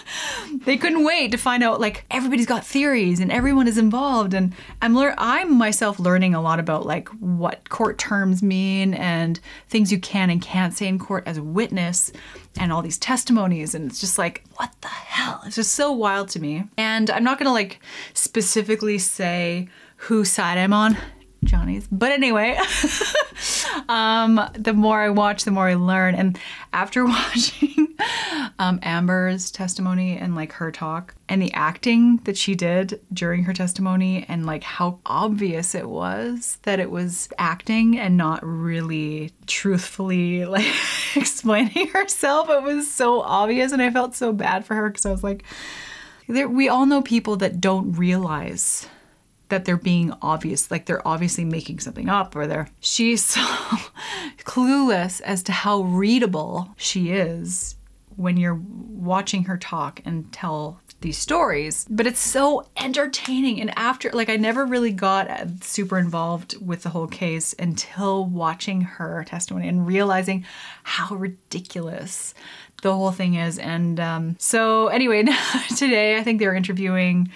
they 0.65 0.77
couldn't 0.77 1.03
wait 1.03 1.31
to 1.31 1.37
find 1.37 1.61
out. 1.61 1.81
Like 1.81 2.05
everybody's 2.09 2.45
got 2.45 2.65
theories, 2.65 3.19
and 3.19 3.33
everyone 3.33 3.67
is 3.67 3.77
involved. 3.77 4.33
And 4.33 4.53
I'm 4.81 4.95
lear- 4.95 5.13
I'm 5.17 5.53
myself 5.53 5.99
learning 5.99 6.35
a 6.35 6.41
lot 6.41 6.61
about 6.61 6.85
like 6.85 7.09
what 7.09 7.67
court 7.67 7.97
terms 7.97 8.41
mean 8.41 8.93
and 8.93 9.41
things 9.67 9.91
you 9.91 9.99
can 9.99 10.29
and 10.29 10.41
can't 10.41 10.73
say 10.73 10.87
in 10.87 10.99
court 10.99 11.23
as 11.25 11.35
a 11.35 11.43
witness, 11.43 12.13
and 12.57 12.71
all 12.71 12.81
these 12.81 12.97
testimonies. 12.97 13.75
And 13.75 13.91
it's 13.91 13.99
just 13.99 14.17
like, 14.17 14.45
what 14.55 14.73
the 14.79 14.87
hell? 14.87 15.41
It's 15.45 15.57
just 15.57 15.73
so 15.73 15.91
wild 15.91 16.29
to 16.29 16.39
me. 16.39 16.63
And 16.77 17.09
I'm 17.09 17.25
not 17.25 17.39
gonna 17.39 17.51
like 17.51 17.81
specifically 18.13 18.99
say 18.99 19.67
whose 19.97 20.31
side 20.31 20.57
I'm 20.57 20.71
on. 20.71 20.97
Johnny's. 21.45 21.87
But 21.91 22.11
anyway, 22.11 22.57
um, 23.89 24.41
the 24.53 24.73
more 24.73 25.01
I 25.01 25.09
watch, 25.09 25.43
the 25.43 25.51
more 25.51 25.67
I 25.67 25.75
learn. 25.75 26.15
And 26.15 26.39
after 26.73 27.05
watching 27.05 27.95
um, 28.59 28.79
Amber's 28.83 29.51
testimony 29.51 30.17
and 30.17 30.35
like 30.35 30.53
her 30.53 30.71
talk 30.71 31.15
and 31.29 31.41
the 31.41 31.53
acting 31.53 32.17
that 32.25 32.37
she 32.37 32.55
did 32.55 33.01
during 33.13 33.43
her 33.43 33.53
testimony 33.53 34.25
and 34.27 34.45
like 34.45 34.63
how 34.63 34.99
obvious 35.05 35.75
it 35.75 35.89
was 35.89 36.57
that 36.63 36.79
it 36.79 36.91
was 36.91 37.29
acting 37.37 37.97
and 37.97 38.17
not 38.17 38.39
really 38.43 39.31
truthfully 39.47 40.45
like 40.45 40.73
explaining 41.15 41.87
herself, 41.89 42.49
it 42.49 42.63
was 42.63 42.91
so 42.91 43.21
obvious. 43.21 43.71
And 43.71 43.81
I 43.81 43.89
felt 43.89 44.15
so 44.15 44.33
bad 44.33 44.65
for 44.65 44.75
her 44.75 44.89
because 44.89 45.05
I 45.05 45.11
was 45.11 45.23
like, 45.23 45.43
we 46.27 46.69
all 46.69 46.85
know 46.85 47.01
people 47.01 47.37
that 47.37 47.61
don't 47.61 47.93
realize 47.93 48.87
that 49.49 49.65
they're 49.65 49.77
being 49.77 50.13
obvious, 50.21 50.71
like 50.71 50.85
they're 50.85 51.07
obviously 51.07 51.45
making 51.45 51.79
something 51.79 52.09
up 52.09 52.35
or 52.35 52.47
they're. 52.47 52.69
She's 52.79 53.23
so 53.23 53.41
clueless 54.39 55.21
as 55.21 55.43
to 55.43 55.51
how 55.51 55.81
readable 55.81 56.73
she 56.77 57.11
is 57.11 57.75
when 58.15 58.37
you're 58.37 58.61
watching 58.61 59.43
her 59.45 59.57
talk 59.57 60.01
and 60.05 60.31
tell 60.31 60.79
these 61.01 61.17
stories 61.17 61.85
but 61.89 62.07
it's 62.07 62.19
so 62.19 62.65
entertaining 62.77 63.59
and 63.61 63.77
after 63.77 64.09
like 64.11 64.29
i 64.29 64.35
never 64.35 64.65
really 64.65 64.91
got 64.91 65.29
super 65.61 65.99
involved 65.99 66.55
with 66.65 66.83
the 66.83 66.89
whole 66.89 67.05
case 67.05 67.53
until 67.59 68.25
watching 68.25 68.81
her 68.81 69.23
testimony 69.27 69.67
and 69.67 69.85
realizing 69.85 70.45
how 70.83 71.13
ridiculous 71.15 72.33
the 72.81 72.93
whole 72.93 73.11
thing 73.11 73.35
is 73.35 73.59
and 73.59 73.99
um, 73.99 74.35
so 74.39 74.87
anyway 74.87 75.23
today 75.77 76.17
i 76.17 76.23
think 76.23 76.39
they 76.39 76.47
were 76.47 76.55
interviewing 76.55 77.29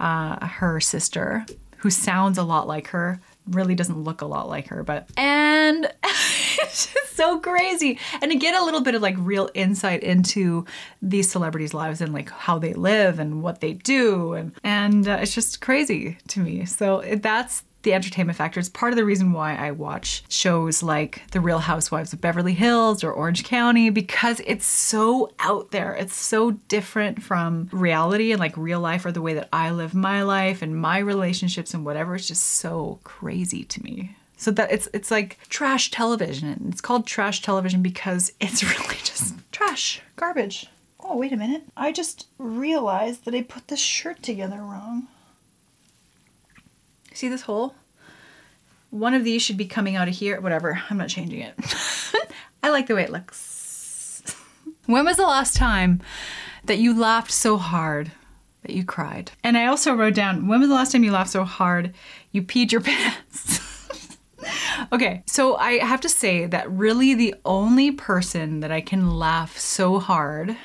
uh, 0.00 0.44
her 0.46 0.80
sister, 0.80 1.44
who 1.78 1.90
sounds 1.90 2.38
a 2.38 2.42
lot 2.42 2.66
like 2.66 2.88
her, 2.88 3.20
really 3.46 3.74
doesn't 3.74 4.02
look 4.02 4.20
a 4.20 4.26
lot 4.26 4.48
like 4.48 4.68
her, 4.68 4.82
but 4.82 5.08
and 5.16 5.84
it's 6.04 6.92
just 6.92 7.16
so 7.16 7.38
crazy. 7.40 7.98
And 8.22 8.30
to 8.30 8.38
get 8.38 8.60
a 8.60 8.64
little 8.64 8.80
bit 8.80 8.94
of 8.94 9.02
like 9.02 9.16
real 9.18 9.50
insight 9.54 10.02
into 10.02 10.64
these 11.02 11.30
celebrities' 11.30 11.74
lives 11.74 12.00
and 12.00 12.12
like 12.12 12.30
how 12.30 12.58
they 12.58 12.72
live 12.72 13.18
and 13.18 13.42
what 13.42 13.60
they 13.60 13.74
do, 13.74 14.34
and 14.34 14.52
and 14.64 15.08
uh, 15.08 15.18
it's 15.20 15.34
just 15.34 15.60
crazy 15.60 16.18
to 16.28 16.40
me. 16.40 16.64
So 16.64 17.02
that's 17.16 17.62
the 17.82 17.94
entertainment 17.94 18.36
factor 18.36 18.60
is 18.60 18.68
part 18.68 18.92
of 18.92 18.96
the 18.96 19.04
reason 19.04 19.32
why 19.32 19.54
I 19.54 19.70
watch 19.70 20.22
shows 20.28 20.82
like 20.82 21.22
The 21.30 21.40
Real 21.40 21.60
Housewives 21.60 22.12
of 22.12 22.20
Beverly 22.20 22.54
Hills 22.54 23.02
or 23.02 23.12
Orange 23.12 23.44
County 23.44 23.90
because 23.90 24.40
it's 24.46 24.66
so 24.66 25.32
out 25.38 25.70
there. 25.70 25.94
It's 25.94 26.14
so 26.14 26.52
different 26.52 27.22
from 27.22 27.68
reality 27.72 28.32
and 28.32 28.40
like 28.40 28.56
real 28.56 28.80
life 28.80 29.04
or 29.04 29.12
the 29.12 29.22
way 29.22 29.34
that 29.34 29.48
I 29.52 29.70
live 29.70 29.94
my 29.94 30.22
life 30.22 30.62
and 30.62 30.76
my 30.76 30.98
relationships 30.98 31.72
and 31.72 31.84
whatever. 31.84 32.14
It's 32.14 32.28
just 32.28 32.44
so 32.44 32.98
crazy 33.04 33.64
to 33.64 33.82
me. 33.82 34.16
So 34.36 34.50
that 34.52 34.72
it's 34.72 34.88
it's 34.94 35.10
like 35.10 35.38
trash 35.48 35.90
television. 35.90 36.68
It's 36.70 36.80
called 36.80 37.06
trash 37.06 37.42
television 37.42 37.82
because 37.82 38.32
it's 38.40 38.62
really 38.62 38.96
just 39.04 39.34
trash, 39.52 40.00
garbage. 40.16 40.66
Oh, 41.02 41.16
wait 41.16 41.32
a 41.32 41.36
minute. 41.36 41.62
I 41.76 41.92
just 41.92 42.26
realized 42.38 43.24
that 43.24 43.34
I 43.34 43.42
put 43.42 43.68
this 43.68 43.80
shirt 43.80 44.22
together 44.22 44.58
wrong. 44.58 45.08
See 47.20 47.28
this 47.28 47.42
hole? 47.42 47.74
One 48.88 49.12
of 49.12 49.24
these 49.24 49.42
should 49.42 49.58
be 49.58 49.66
coming 49.66 49.94
out 49.94 50.08
of 50.08 50.14
here. 50.14 50.40
Whatever, 50.40 50.82
I'm 50.88 50.96
not 50.96 51.10
changing 51.10 51.40
it. 51.40 51.54
I 52.62 52.70
like 52.70 52.86
the 52.86 52.94
way 52.94 53.02
it 53.02 53.10
looks. 53.10 54.22
when 54.86 55.04
was 55.04 55.18
the 55.18 55.26
last 55.26 55.54
time 55.54 56.00
that 56.64 56.78
you 56.78 56.98
laughed 56.98 57.30
so 57.30 57.58
hard 57.58 58.10
that 58.62 58.74
you 58.74 58.86
cried? 58.86 59.32
And 59.44 59.58
I 59.58 59.66
also 59.66 59.92
wrote 59.92 60.14
down, 60.14 60.48
when 60.48 60.60
was 60.60 60.70
the 60.70 60.74
last 60.74 60.92
time 60.92 61.04
you 61.04 61.12
laughed 61.12 61.28
so 61.28 61.44
hard 61.44 61.92
you 62.32 62.42
peed 62.42 62.72
your 62.72 62.80
pants? 62.80 63.60
okay, 64.90 65.22
so 65.26 65.56
I 65.56 65.72
have 65.72 66.00
to 66.00 66.08
say 66.08 66.46
that 66.46 66.70
really 66.70 67.12
the 67.12 67.34
only 67.44 67.90
person 67.90 68.60
that 68.60 68.72
I 68.72 68.80
can 68.80 69.18
laugh 69.18 69.58
so 69.58 69.98
hard 69.98 70.56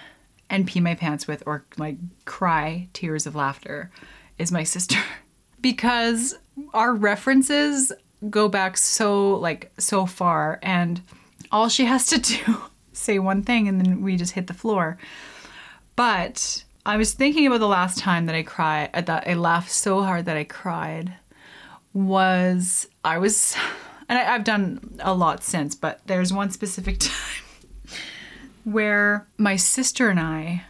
and 0.50 0.65
pee 0.65 0.80
my 0.80 0.96
pants 0.96 1.28
with 1.28 1.44
or 1.46 1.65
like 1.78 1.98
cry 2.24 2.88
tears 2.94 3.28
of 3.28 3.36
laughter 3.36 3.91
is 4.38 4.54
my 4.54 4.63
sister. 4.63 5.00
because 5.60 6.38
our 6.74 6.94
references 6.94 7.91
go 8.30 8.48
back 8.48 8.78
so 8.78 9.36
like 9.36 9.72
so 9.78 10.06
far 10.06 10.60
and 10.63 11.02
all 11.52 11.70
she 11.70 11.86
has 11.86 12.08
to 12.08 12.18
do 12.46 12.62
say 12.94 13.20
one 13.20 13.44
thing 13.44 13.68
and 13.68 13.80
then 13.80 14.02
we 14.02 14.15
just 14.15 14.34
hit 14.34 14.48
the 14.48 14.54
floor. 14.54 14.98
But 15.96 16.63
i 16.86 16.98
was 16.98 17.13
thinking 17.13 17.48
about 17.48 17.60
the 17.60 17.68
last 17.68 17.98
time 17.98 18.28
that 18.28 18.36
i 18.36 18.44
cried 18.44 18.89
uh, 18.94 19.02
that 19.02 19.28
i 19.28 19.34
laughed 19.34 19.72
so 19.72 20.04
hard 20.04 20.26
that 20.26 20.38
i 20.38 20.44
cried 20.44 21.15
was 21.94 22.88
i 23.04 23.18
was 23.18 23.56
and 24.08 24.20
I, 24.20 24.34
i've 24.34 24.44
done 24.44 24.98
a 25.00 25.13
lot 25.13 25.44
since 25.44 25.76
but 25.76 26.02
there's 26.06 26.32
one 26.32 26.52
specific 26.52 27.00
time 27.00 27.44
where 28.63 29.28
my 29.38 29.56
sister 29.56 30.10
and 30.10 30.20
i 30.20 30.63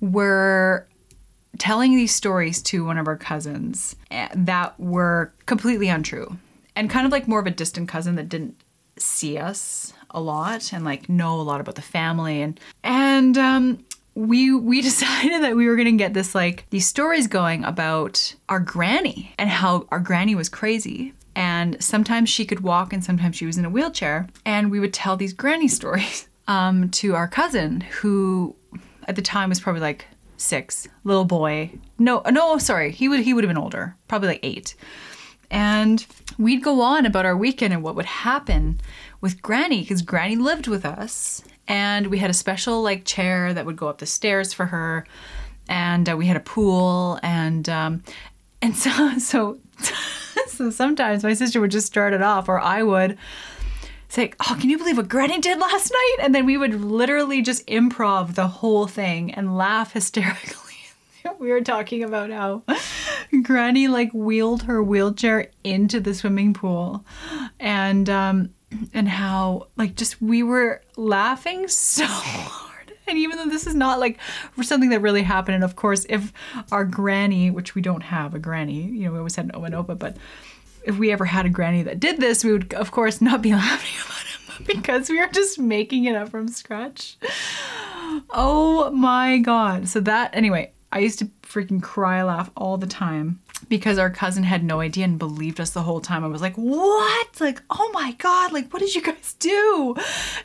were 0.00 0.88
telling 1.58 1.96
these 1.96 2.14
stories 2.14 2.62
to 2.62 2.84
one 2.84 2.98
of 2.98 3.06
our 3.06 3.16
cousins 3.16 3.96
eh, 4.10 4.28
that 4.34 4.78
were 4.78 5.32
completely 5.46 5.88
untrue 5.88 6.36
and 6.74 6.90
kind 6.90 7.06
of 7.06 7.12
like 7.12 7.26
more 7.26 7.40
of 7.40 7.46
a 7.46 7.50
distant 7.50 7.88
cousin 7.88 8.16
that 8.16 8.28
didn't 8.28 8.56
see 8.98 9.38
us 9.38 9.92
a 10.10 10.20
lot 10.20 10.72
and 10.72 10.84
like 10.84 11.08
know 11.08 11.40
a 11.40 11.42
lot 11.42 11.60
about 11.60 11.74
the 11.74 11.82
family. 11.82 12.42
And 12.42 12.60
and 12.82 13.36
um 13.38 13.84
we 14.14 14.52
we 14.52 14.80
decided 14.90 15.42
that 15.42 15.56
we 15.56 15.66
were 15.66 15.76
going 15.76 15.86
to 15.86 15.92
get 15.92 16.14
this 16.14 16.34
like 16.34 16.66
these 16.70 16.86
stories 16.86 17.26
going 17.26 17.64
about 17.64 18.34
our 18.48 18.60
granny 18.60 19.32
and 19.38 19.50
how 19.50 19.86
our 19.90 20.00
granny 20.00 20.34
was 20.34 20.48
crazy. 20.48 21.12
And 21.34 21.82
sometimes 21.82 22.30
she 22.30 22.46
could 22.46 22.60
walk 22.60 22.94
and 22.94 23.04
sometimes 23.04 23.36
she 23.36 23.44
was 23.44 23.58
in 23.58 23.66
a 23.66 23.70
wheelchair. 23.70 24.26
And 24.46 24.70
we 24.70 24.80
would 24.80 24.94
tell 24.94 25.16
these 25.16 25.34
granny 25.34 25.68
stories 25.80 26.28
um, 26.48 26.90
to 26.90 27.14
our 27.14 27.28
cousin 27.28 27.82
who 27.82 28.56
at 29.06 29.16
the 29.16 29.22
time 29.22 29.50
was 29.50 29.60
probably 29.60 29.82
like 29.82 30.06
six, 30.36 30.88
little 31.04 31.24
boy. 31.24 31.70
No, 31.98 32.22
no, 32.30 32.58
sorry, 32.58 32.92
he 32.92 33.08
would 33.08 33.20
he 33.20 33.34
would 33.34 33.44
have 33.44 33.50
been 33.50 33.62
older, 33.62 33.96
probably 34.08 34.28
like 34.28 34.40
eight. 34.42 34.74
And 35.50 36.04
we'd 36.38 36.62
go 36.62 36.80
on 36.80 37.06
about 37.06 37.24
our 37.24 37.36
weekend 37.36 37.72
and 37.72 37.82
what 37.82 37.94
would 37.94 38.06
happen 38.06 38.80
with 39.20 39.42
Granny 39.42 39.80
because 39.80 40.02
Granny 40.02 40.36
lived 40.36 40.66
with 40.66 40.84
us, 40.84 41.42
and 41.68 42.08
we 42.08 42.18
had 42.18 42.30
a 42.30 42.34
special 42.34 42.82
like 42.82 43.04
chair 43.04 43.54
that 43.54 43.66
would 43.66 43.76
go 43.76 43.88
up 43.88 43.98
the 43.98 44.06
stairs 44.06 44.52
for 44.52 44.66
her, 44.66 45.06
and 45.68 46.08
uh, 46.08 46.16
we 46.16 46.26
had 46.26 46.36
a 46.36 46.40
pool, 46.40 47.18
and 47.22 47.68
um, 47.68 48.02
and 48.62 48.76
so 48.76 49.18
so 49.18 49.58
so 50.48 50.70
sometimes 50.70 51.22
my 51.22 51.34
sister 51.34 51.60
would 51.60 51.70
just 51.70 51.86
start 51.86 52.12
it 52.12 52.22
off, 52.22 52.48
or 52.48 52.58
I 52.58 52.82
would 52.82 53.16
say, 54.08 54.32
Oh, 54.40 54.56
can 54.60 54.70
you 54.70 54.78
believe 54.78 54.96
what 54.96 55.08
Granny 55.08 55.40
did 55.40 55.58
last 55.58 55.90
night? 55.90 56.16
And 56.22 56.34
then 56.34 56.46
we 56.46 56.56
would 56.56 56.80
literally 56.80 57.42
just 57.42 57.66
improv 57.66 58.34
the 58.34 58.48
whole 58.48 58.86
thing 58.86 59.32
and 59.32 59.56
laugh 59.56 59.92
hysterically. 59.92 60.74
we 61.38 61.50
were 61.50 61.60
talking 61.60 62.02
about 62.02 62.30
how 62.30 62.62
Granny 63.42 63.88
like 63.88 64.12
wheeled 64.12 64.64
her 64.64 64.82
wheelchair 64.82 65.50
into 65.64 66.00
the 66.00 66.14
swimming 66.14 66.54
pool 66.54 67.04
and 67.58 68.08
um 68.08 68.50
and 68.92 69.08
how 69.08 69.68
like 69.76 69.94
just 69.94 70.20
we 70.20 70.42
were 70.42 70.82
laughing 70.96 71.68
so 71.68 72.04
hard. 72.08 72.92
And 73.08 73.18
even 73.18 73.36
though 73.36 73.46
this 73.46 73.66
is 73.66 73.74
not 73.74 74.00
like 74.00 74.18
something 74.62 74.90
that 74.90 75.00
really 75.00 75.22
happened, 75.22 75.54
and 75.54 75.64
of 75.64 75.76
course, 75.76 76.04
if 76.08 76.32
our 76.72 76.84
granny, 76.84 77.50
which 77.50 77.74
we 77.74 77.82
don't 77.82 78.02
have 78.02 78.34
a 78.34 78.38
granny, 78.38 78.82
you 78.82 79.04
know, 79.04 79.12
we 79.12 79.18
always 79.18 79.36
had 79.36 79.46
an 79.54 79.72
Opa, 79.72 79.96
but 79.96 80.16
if 80.86 80.98
we 80.98 81.12
ever 81.12 81.24
had 81.24 81.44
a 81.46 81.50
granny 81.50 81.82
that 81.82 82.00
did 82.00 82.20
this, 82.20 82.44
we 82.44 82.52
would, 82.52 82.72
of 82.74 82.90
course, 82.90 83.20
not 83.20 83.42
be 83.42 83.52
laughing 83.54 83.92
about 84.04 84.60
it. 84.60 84.66
because 84.66 85.10
we 85.10 85.20
are 85.20 85.28
just 85.28 85.58
making 85.58 86.04
it 86.04 86.14
up 86.16 86.30
from 86.30 86.48
scratch. 86.48 87.16
Oh 88.30 88.90
my 88.92 89.38
god. 89.38 89.88
So 89.88 90.00
that 90.00 90.34
anyway, 90.34 90.72
I 90.92 91.00
used 91.00 91.18
to 91.18 91.30
freaking 91.42 91.82
cry 91.82 92.22
laugh 92.22 92.50
all 92.56 92.76
the 92.76 92.86
time 92.86 93.40
because 93.68 93.98
our 93.98 94.10
cousin 94.10 94.42
had 94.42 94.62
no 94.62 94.80
idea 94.80 95.04
and 95.04 95.18
believed 95.18 95.60
us 95.60 95.70
the 95.70 95.82
whole 95.82 96.00
time. 96.00 96.24
I 96.24 96.28
was 96.28 96.42
like, 96.42 96.54
"What? 96.56 97.40
Like, 97.40 97.62
oh 97.70 97.90
my 97.92 98.12
god, 98.12 98.52
like 98.52 98.72
what 98.72 98.80
did 98.80 98.94
you 98.94 99.02
guys 99.02 99.34
do?" 99.38 99.96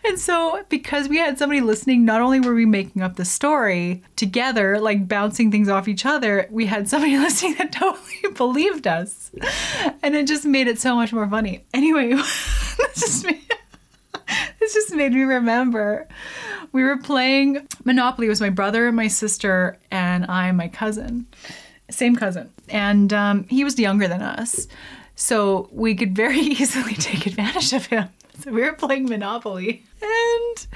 And 0.06 0.20
so 0.20 0.64
because 0.70 1.08
we 1.08 1.18
had 1.18 1.38
somebody 1.38 1.62
listening, 1.62 2.06
not 2.06 2.22
only 2.22 2.40
were 2.40 2.56
we 2.56 2.66
making 2.66 3.02
up 3.02 3.16
the 3.16 3.26
story 3.26 4.04
together, 4.16 4.80
like 4.80 5.08
bouncing 5.08 5.52
things 5.52 5.70
off 5.70 5.88
each 5.88 6.06
other, 6.06 6.48
we 6.50 6.66
had 6.66 6.90
somebody 6.90 7.18
listening 7.20 7.56
that 7.56 7.72
totally 7.72 8.34
believed 8.36 8.88
us. 8.88 9.32
And 10.02 10.16
it 10.16 10.28
just 10.28 10.46
made 10.46 10.68
it 10.68 10.80
so 10.80 10.96
much 10.96 11.14
more 11.14 11.28
funny. 11.28 11.66
Anyway, 11.74 12.14
this 12.14 12.96
just 12.96 13.26
made, 13.26 13.42
this 14.60 14.74
just 14.74 14.94
made 14.94 15.14
me 15.14 15.22
remember 15.24 16.08
we 16.72 16.84
were 16.84 16.98
playing 16.98 17.68
Monopoly. 17.84 18.28
It 18.28 18.30
was 18.30 18.42
my 18.42 18.50
brother 18.50 18.88
and 18.88 18.96
my 18.96 19.08
sister 19.08 19.78
and 19.92 20.26
I 20.28 20.48
and 20.48 20.58
my 20.58 20.68
cousin, 20.68 21.28
same 21.90 22.16
cousin, 22.16 22.52
and 22.70 23.12
um, 23.14 23.44
he 23.46 23.64
was 23.64 23.78
younger 23.78 24.08
than 24.08 24.22
us, 24.22 24.68
so 25.16 25.70
we 25.72 25.96
could 25.96 26.16
very 26.16 26.40
easily 26.40 26.94
take 26.94 27.26
advantage 27.26 27.74
of 27.74 27.86
him. 27.88 28.10
So 28.40 28.52
we 28.52 28.62
were 28.62 28.74
playing 28.74 29.06
Monopoly 29.06 29.84
and 30.02 30.68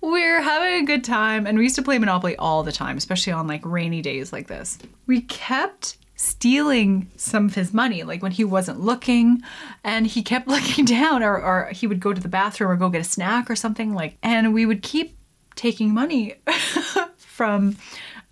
we 0.00 0.24
are 0.24 0.40
having 0.40 0.82
a 0.82 0.86
good 0.86 1.04
time. 1.04 1.46
And 1.46 1.58
we 1.58 1.64
used 1.64 1.76
to 1.76 1.82
play 1.82 1.98
Monopoly 1.98 2.36
all 2.36 2.62
the 2.62 2.72
time, 2.72 2.96
especially 2.96 3.34
on 3.34 3.46
like 3.46 3.60
rainy 3.66 4.00
days 4.00 4.32
like 4.32 4.46
this. 4.46 4.78
We 5.06 5.20
kept 5.20 5.98
stealing 6.16 7.10
some 7.16 7.46
of 7.46 7.54
his 7.54 7.72
money, 7.72 8.02
like 8.02 8.22
when 8.22 8.32
he 8.32 8.44
wasn't 8.44 8.80
looking, 8.80 9.42
and 9.84 10.06
he 10.06 10.22
kept 10.22 10.48
looking 10.48 10.84
down, 10.84 11.22
or, 11.22 11.40
or 11.40 11.66
he 11.72 11.86
would 11.86 12.00
go 12.00 12.12
to 12.12 12.20
the 12.20 12.28
bathroom 12.28 12.70
or 12.70 12.76
go 12.76 12.88
get 12.88 13.00
a 13.00 13.04
snack 13.04 13.50
or 13.50 13.56
something 13.56 13.94
like, 13.94 14.16
and 14.22 14.52
we 14.52 14.66
would 14.66 14.82
keep 14.82 15.16
taking 15.54 15.92
money 15.94 16.34
from 17.16 17.76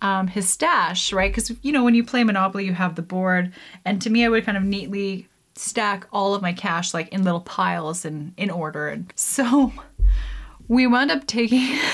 um, 0.01 0.27
his 0.27 0.49
stash, 0.49 1.13
right? 1.13 1.31
Because 1.31 1.55
you 1.61 1.71
know 1.71 1.83
when 1.83 1.95
you 1.95 2.03
play 2.03 2.23
Monopoly, 2.23 2.65
you 2.65 2.73
have 2.73 2.95
the 2.95 3.01
board, 3.01 3.53
and 3.85 4.01
to 4.01 4.09
me, 4.09 4.25
I 4.25 4.29
would 4.29 4.45
kind 4.45 4.57
of 4.57 4.63
neatly 4.63 5.27
stack 5.55 6.05
all 6.11 6.35
of 6.35 6.41
my 6.41 6.51
cash 6.51 6.93
like 6.93 7.07
in 7.09 7.23
little 7.23 7.39
piles 7.39 8.03
and 8.03 8.33
in 8.35 8.49
order, 8.49 8.89
and 8.89 9.11
so 9.15 9.71
we 10.67 10.87
wound 10.87 11.11
up 11.11 11.27
taking. 11.27 11.79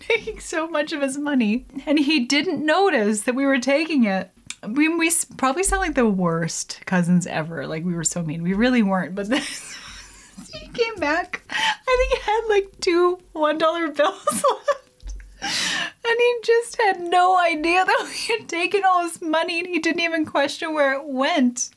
taking 0.00 0.38
so 0.38 0.68
much 0.68 0.92
of 0.92 1.00
his 1.00 1.16
money 1.16 1.64
and 1.86 1.98
he 1.98 2.26
didn't 2.26 2.62
notice 2.64 3.22
that 3.22 3.34
we 3.34 3.46
were 3.46 3.58
taking 3.58 4.04
it 4.04 4.30
we, 4.68 4.88
we 4.88 5.10
probably 5.36 5.62
sound 5.62 5.80
like 5.80 5.94
the 5.94 6.08
worst 6.08 6.80
cousins 6.86 7.26
ever. 7.26 7.66
Like 7.66 7.84
we 7.84 7.94
were 7.94 8.04
so 8.04 8.22
mean. 8.22 8.42
We 8.42 8.54
really 8.54 8.82
weren't, 8.82 9.14
but 9.14 9.28
this, 9.28 9.76
he 10.52 10.68
came 10.68 10.96
back. 10.96 11.42
I 11.50 11.96
think 11.96 12.12
he 12.12 12.30
had 12.30 12.40
like 12.48 12.80
two 12.80 13.18
one 13.32 13.58
dollar 13.58 13.88
bills 13.88 14.26
left, 14.32 15.14
and 15.40 16.16
he 16.18 16.36
just 16.42 16.80
had 16.80 17.00
no 17.00 17.38
idea 17.38 17.84
that 17.84 18.06
we 18.08 18.34
had 18.36 18.48
taken 18.48 18.82
all 18.84 19.02
his 19.02 19.20
money, 19.20 19.58
and 19.58 19.68
he 19.68 19.78
didn't 19.78 20.00
even 20.00 20.24
question 20.24 20.74
where 20.74 20.94
it 20.94 21.06
went. 21.06 21.70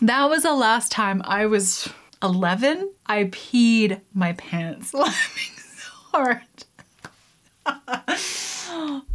That 0.00 0.28
was 0.28 0.42
the 0.42 0.54
last 0.54 0.92
time 0.92 1.22
I 1.24 1.46
was 1.46 1.88
eleven. 2.22 2.92
I 3.06 3.24
peed 3.24 4.00
my 4.12 4.32
pants 4.34 4.92
laughing 4.94 5.54
so 5.56 5.90
hard. 6.12 6.42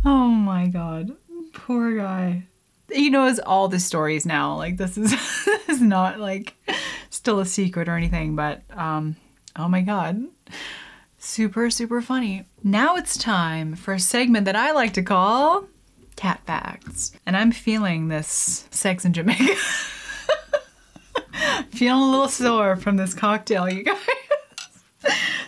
oh 0.05 0.27
my 0.27 0.67
god, 0.67 1.15
poor 1.53 1.97
guy 1.97 2.43
he 2.91 3.09
knows 3.09 3.39
all 3.39 3.67
the 3.67 3.79
stories 3.79 4.25
now. 4.25 4.55
Like 4.57 4.77
this 4.77 4.97
is 4.97 5.11
this 5.45 5.69
is 5.69 5.81
not 5.81 6.19
like 6.19 6.55
still 7.09 7.39
a 7.39 7.45
secret 7.45 7.87
or 7.87 7.95
anything, 7.95 8.35
but 8.35 8.61
um 8.71 9.15
oh 9.55 9.67
my 9.67 9.81
god. 9.81 10.23
Super 11.17 11.69
super 11.69 12.01
funny. 12.01 12.45
Now 12.63 12.95
it's 12.95 13.17
time 13.17 13.75
for 13.75 13.93
a 13.93 13.99
segment 13.99 14.45
that 14.45 14.55
I 14.55 14.71
like 14.71 14.93
to 14.93 15.03
call 15.03 15.67
cat 16.15 16.41
facts. 16.45 17.11
And 17.25 17.35
I'm 17.35 17.51
feeling 17.51 18.07
this 18.07 18.67
sex 18.71 19.05
in 19.05 19.13
Jamaica. 19.13 19.55
feeling 21.71 22.01
a 22.01 22.11
little 22.11 22.27
sore 22.27 22.75
from 22.75 22.97
this 22.97 23.13
cocktail, 23.13 23.69
you 23.69 23.83
guys. 23.83 23.97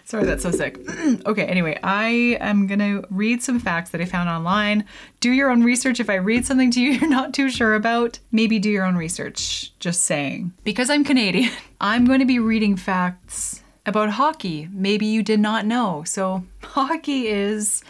Sorry, 0.05 0.23
that's 0.23 0.43
so 0.43 0.51
sick. 0.51 0.79
okay, 1.25 1.45
anyway, 1.45 1.79
I 1.81 2.37
am 2.39 2.67
going 2.67 2.79
to 2.79 3.03
read 3.09 3.41
some 3.41 3.59
facts 3.59 3.89
that 3.89 4.01
I 4.01 4.05
found 4.05 4.29
online. 4.29 4.85
Do 5.19 5.31
your 5.31 5.49
own 5.49 5.63
research. 5.63 5.99
If 5.99 6.11
I 6.11 6.15
read 6.15 6.45
something 6.45 6.69
to 6.71 6.81
you 6.81 6.91
you're 6.99 7.09
not 7.09 7.33
too 7.33 7.49
sure 7.49 7.73
about, 7.73 8.19
maybe 8.31 8.59
do 8.59 8.69
your 8.69 8.85
own 8.85 8.95
research. 8.95 9.73
Just 9.79 10.03
saying. 10.03 10.53
Because 10.63 10.91
I'm 10.91 11.03
Canadian, 11.03 11.51
I'm 11.81 12.05
going 12.05 12.19
to 12.19 12.25
be 12.25 12.37
reading 12.37 12.77
facts 12.77 13.63
about 13.87 14.11
hockey. 14.11 14.69
Maybe 14.71 15.07
you 15.07 15.23
did 15.23 15.39
not 15.39 15.65
know. 15.65 16.03
So, 16.05 16.45
hockey 16.63 17.27
is 17.27 17.83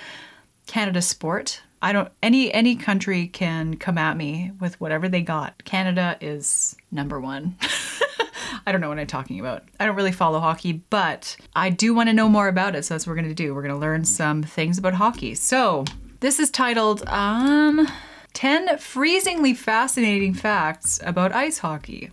Canada's 0.67 1.07
sport. 1.07 1.61
I 1.81 1.91
don't 1.91 2.09
any 2.23 2.51
any 2.53 2.77
country 2.77 3.27
can 3.27 3.75
come 3.75 3.97
at 3.97 4.15
me 4.15 4.53
with 4.61 4.79
whatever 4.79 5.09
they 5.09 5.21
got. 5.21 5.65
Canada 5.65 6.17
is 6.21 6.77
number 6.91 7.19
1. 7.19 7.57
I 8.65 8.71
don't 8.71 8.81
know 8.81 8.89
what 8.89 8.99
I'm 8.99 9.07
talking 9.07 9.39
about. 9.39 9.63
I 9.79 9.85
don't 9.85 9.95
really 9.95 10.11
follow 10.11 10.39
hockey, 10.39 10.83
but 10.89 11.37
I 11.55 11.69
do 11.69 11.93
want 11.93 12.09
to 12.09 12.13
know 12.13 12.29
more 12.29 12.47
about 12.47 12.75
it. 12.75 12.85
So 12.85 12.93
that's 12.93 13.05
what 13.05 13.11
we're 13.11 13.21
going 13.21 13.29
to 13.29 13.35
do. 13.35 13.53
We're 13.53 13.61
going 13.61 13.73
to 13.73 13.79
learn 13.79 14.05
some 14.05 14.43
things 14.43 14.77
about 14.77 14.93
hockey. 14.95 15.35
So 15.35 15.85
this 16.19 16.39
is 16.39 16.49
titled 16.49 17.07
um, 17.07 17.87
10 18.33 18.77
Freezingly 18.77 19.55
Fascinating 19.55 20.33
Facts 20.33 20.99
About 21.03 21.33
Ice 21.33 21.59
Hockey. 21.59 22.11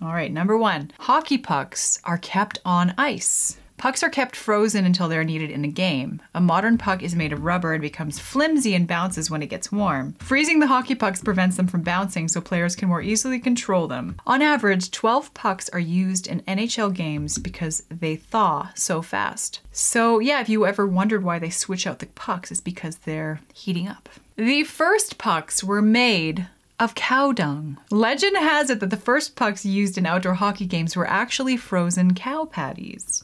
All 0.00 0.12
right, 0.12 0.32
number 0.32 0.58
one 0.58 0.90
hockey 0.98 1.38
pucks 1.38 2.00
are 2.04 2.18
kept 2.18 2.58
on 2.64 2.92
ice. 2.98 3.56
Pucks 3.82 4.04
are 4.04 4.10
kept 4.10 4.36
frozen 4.36 4.84
until 4.84 5.08
they're 5.08 5.24
needed 5.24 5.50
in 5.50 5.64
a 5.64 5.68
game. 5.68 6.22
A 6.36 6.40
modern 6.40 6.78
puck 6.78 7.02
is 7.02 7.16
made 7.16 7.32
of 7.32 7.42
rubber 7.42 7.72
and 7.72 7.82
becomes 7.82 8.20
flimsy 8.20 8.76
and 8.76 8.86
bounces 8.86 9.28
when 9.28 9.42
it 9.42 9.48
gets 9.48 9.72
warm. 9.72 10.12
Freezing 10.20 10.60
the 10.60 10.68
hockey 10.68 10.94
pucks 10.94 11.20
prevents 11.20 11.56
them 11.56 11.66
from 11.66 11.82
bouncing 11.82 12.28
so 12.28 12.40
players 12.40 12.76
can 12.76 12.88
more 12.88 13.02
easily 13.02 13.40
control 13.40 13.88
them. 13.88 14.20
On 14.24 14.40
average, 14.40 14.92
12 14.92 15.34
pucks 15.34 15.68
are 15.70 15.80
used 15.80 16.28
in 16.28 16.42
NHL 16.42 16.94
games 16.94 17.38
because 17.38 17.82
they 17.90 18.14
thaw 18.14 18.70
so 18.76 19.02
fast. 19.02 19.58
So, 19.72 20.20
yeah, 20.20 20.40
if 20.40 20.48
you 20.48 20.64
ever 20.64 20.86
wondered 20.86 21.24
why 21.24 21.40
they 21.40 21.50
switch 21.50 21.84
out 21.84 21.98
the 21.98 22.06
pucks, 22.06 22.52
it's 22.52 22.60
because 22.60 22.98
they're 22.98 23.40
heating 23.52 23.88
up. 23.88 24.08
The 24.36 24.62
first 24.62 25.18
pucks 25.18 25.64
were 25.64 25.82
made 25.82 26.46
of 26.78 26.94
cow 26.94 27.32
dung. 27.32 27.78
Legend 27.90 28.36
has 28.36 28.70
it 28.70 28.80
that 28.80 28.90
the 28.90 28.96
first 28.96 29.36
pucks 29.36 29.64
used 29.64 29.96
in 29.96 30.06
outdoor 30.06 30.34
hockey 30.34 30.66
games 30.66 30.96
were 30.96 31.08
actually 31.08 31.56
frozen 31.56 32.14
cow 32.14 32.44
patties. 32.44 33.22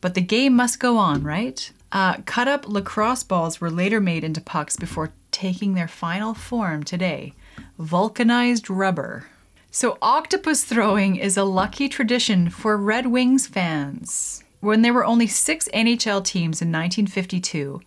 But 0.00 0.14
the 0.14 0.20
game 0.20 0.56
must 0.56 0.80
go 0.80 0.96
on, 0.96 1.22
right? 1.22 1.70
Uh, 1.92 2.18
cut 2.24 2.48
up 2.48 2.68
lacrosse 2.68 3.22
balls 3.22 3.60
were 3.60 3.70
later 3.70 4.00
made 4.00 4.24
into 4.24 4.40
pucks 4.40 4.76
before 4.76 5.12
taking 5.30 5.74
their 5.74 5.88
final 5.88 6.34
form 6.34 6.82
today 6.82 7.34
vulcanized 7.78 8.68
rubber. 8.68 9.26
So, 9.70 9.96
octopus 10.02 10.64
throwing 10.64 11.16
is 11.16 11.36
a 11.36 11.44
lucky 11.44 11.88
tradition 11.88 12.50
for 12.50 12.76
Red 12.76 13.06
Wings 13.06 13.46
fans. 13.46 14.44
When 14.60 14.82
there 14.82 14.92
were 14.92 15.04
only 15.04 15.26
six 15.26 15.68
NHL 15.72 16.24
teams 16.24 16.60
in 16.60 16.68
1952, 16.68 17.80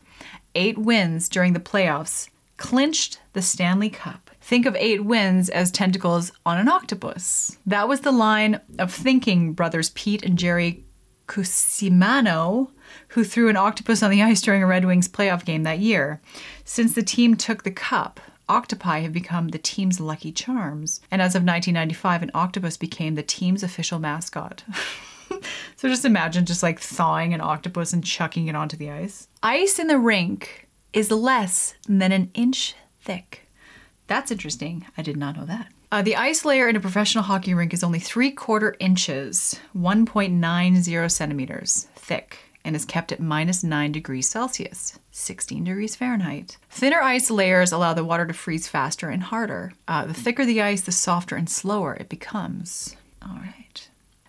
eight 0.56 0.78
wins 0.78 1.30
during 1.30 1.54
the 1.54 1.60
playoffs 1.60 2.30
clinched 2.58 3.19
the 3.34 3.41
Stanley 3.41 3.89
Cup. 3.89 4.32
Think 4.41 4.65
of 4.65 4.76
eight 4.78 5.04
wins 5.04 5.49
as 5.49 5.71
tentacles 5.71 6.32
on 6.45 6.58
an 6.58 6.69
octopus. 6.69 7.58
That 7.65 7.88
was 7.88 8.02
the 8.02 8.12
line 8.12 8.62
of 8.80 8.93
thinking 8.93 9.54
brothers 9.54 9.89
Pete 9.91 10.23
and 10.23 10.38
Jerry 10.38 10.84
Cusimano, 11.34 12.69
who 13.10 13.24
threw 13.24 13.50
an 13.50 13.58
octopus 13.58 14.04
on 14.04 14.12
the 14.12 14.22
ice 14.22 14.39
during 14.39 14.62
a 14.62 14.67
Red 14.67 14.86
Wings 14.86 15.08
playoff 15.08 15.43
game 15.43 15.63
that 15.63 15.80
year. 15.80 16.22
Since 16.63 16.93
the 16.93 17.02
team 17.02 17.36
took 17.36 17.63
the 17.63 17.72
cup, 17.72 18.19
octopi 18.48 19.00
have 19.00 19.13
become 19.13 19.48
the 19.48 19.58
team's 19.58 20.00
lucky 20.00 20.32
charms. 20.32 21.02
And 21.10 21.24
as 21.24 21.34
of 21.34 21.41
1995, 21.41 22.22
an 22.22 22.32
octopus 22.36 22.78
became 22.78 23.15
the 23.15 23.24
team's 23.24 23.63
official 23.63 23.98
mascot. 23.98 24.63
so 25.75 25.90
just 25.90 26.06
imagine 26.06 26.46
just 26.46 26.62
like 26.62 26.79
thawing 26.79 27.34
an 27.34 27.42
octopus 27.42 27.94
and 27.94 28.04
chucking 28.04 28.48
it 28.48 28.56
onto 28.56 28.77
the 28.77 28.92
ice. 28.92 29.27
Ice 29.42 29.79
in 29.79 29.88
the 29.88 29.98
rink 29.98 30.67
is 30.94 31.10
less 31.10 31.73
than 31.88 32.12
an 32.12 32.29
inch 32.36 32.75
thick. 33.02 33.48
That's 34.06 34.29
interesting. 34.29 34.86
I 35.00 35.02
did 35.02 35.17
not 35.17 35.36
know 35.36 35.46
that. 35.46 35.69
Uh, 35.94 36.02
the 36.02 36.15
ice 36.15 36.44
layer 36.44 36.67
in 36.67 36.75
a 36.75 36.79
professional 36.79 37.23
hockey 37.23 37.54
rink 37.54 37.71
is 37.71 37.83
only 37.83 38.00
three 38.00 38.31
quarter 38.31 38.75
inches, 38.79 39.60
1.90 39.77 41.12
centimeters 41.12 41.87
thick, 41.96 42.39
and 42.65 42.75
is 42.75 42.83
kept 42.83 43.12
at 43.12 43.19
minus 43.19 43.63
9 43.63 43.91
degrees 43.91 44.27
Celsius, 44.27 44.98
16 45.12 45.65
degrees 45.65 45.96
Fahrenheit. 45.96 46.58
Thinner 46.71 47.00
ice 47.00 47.29
layers 47.29 47.71
allow 47.71 47.94
the 47.94 48.04
water 48.04 48.25
to 48.25 48.33
freeze 48.33 48.67
faster 48.67 49.10
and 49.10 49.21
harder. 49.21 49.71
Uh, 49.87 50.08
the 50.08 50.15
thicker 50.15 50.48
the 50.48 50.63
ice, 50.63 50.81
the 50.81 50.91
softer 50.91 51.35
and 51.35 51.48
slower 51.48 51.94
it 51.94 52.10
becomes. 52.10 52.96
All 53.21 53.35
right. 53.35 53.83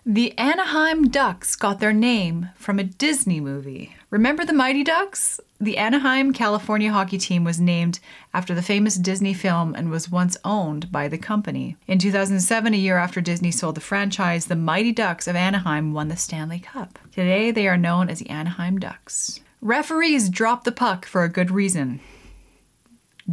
The 0.07 0.37
Anaheim 0.37 1.07
Ducks 1.07 1.55
got 1.55 1.79
their 1.79 1.91
name 1.91 2.49
from 2.57 2.77
a 2.77 2.83
Disney 2.83 3.39
movie. 3.39 3.95
Remember 4.11 4.45
the 4.45 4.53
Mighty 4.53 4.83
Ducks? 4.83 5.41
The 5.59 5.79
Anaheim, 5.79 6.31
California 6.31 6.91
hockey 6.91 7.17
team 7.17 7.43
was 7.43 7.59
named 7.59 7.99
after 8.31 8.53
the 8.53 8.61
famous 8.61 8.97
Disney 8.97 9.33
film 9.33 9.73
and 9.73 9.89
was 9.89 10.11
once 10.11 10.37
owned 10.45 10.91
by 10.91 11.07
the 11.07 11.17
company. 11.17 11.75
In 11.87 11.97
2007, 11.97 12.71
a 12.71 12.77
year 12.77 12.99
after 12.99 13.19
Disney 13.19 13.49
sold 13.49 13.73
the 13.73 13.81
franchise, 13.81 14.45
the 14.45 14.55
Mighty 14.55 14.91
Ducks 14.91 15.27
of 15.27 15.35
Anaheim 15.35 15.91
won 15.91 16.09
the 16.09 16.17
Stanley 16.17 16.59
Cup. 16.59 16.99
Today, 17.11 17.49
they 17.49 17.67
are 17.67 17.75
known 17.75 18.07
as 18.07 18.19
the 18.19 18.29
Anaheim 18.29 18.77
Ducks. 18.77 19.39
Referees 19.59 20.29
drop 20.29 20.65
the 20.65 20.71
puck 20.71 21.07
for 21.07 21.23
a 21.23 21.29
good 21.29 21.49
reason. 21.49 21.99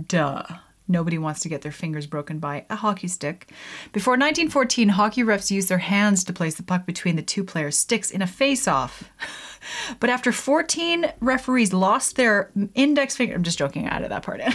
Duh. 0.07 0.45
Nobody 0.93 1.17
wants 1.17 1.41
to 1.41 1.49
get 1.49 1.63
their 1.63 1.73
fingers 1.73 2.07
broken 2.07 2.39
by 2.39 2.67
a 2.69 2.77
hockey 2.77 3.09
stick. 3.09 3.51
Before 3.93 4.13
1914, 4.13 4.91
hockey 4.91 5.23
refs 5.23 5.51
used 5.51 5.71
their 5.71 5.79
hands 5.79 6.23
to 6.25 6.35
place 6.35 6.57
the 6.57 6.63
puck 6.63 6.85
between 6.85 7.17
the 7.17 7.23
two 7.23 7.43
players' 7.43 7.79
sticks 7.79 8.11
in 8.11 8.21
a 8.21 8.27
face 8.27 8.69
off. 8.69 9.11
but 10.01 10.11
after 10.11 10.33
14 10.33 11.11
referees 11.21 11.73
lost 11.73 12.17
their 12.17 12.51
index 12.75 13.17
finger, 13.17 13.35
I'm 13.35 13.43
just 13.43 13.59
joking, 13.59 13.89
I 13.89 13.97
added 13.97 14.11
that 14.11 14.23
part 14.23 14.41
in. 14.41 14.53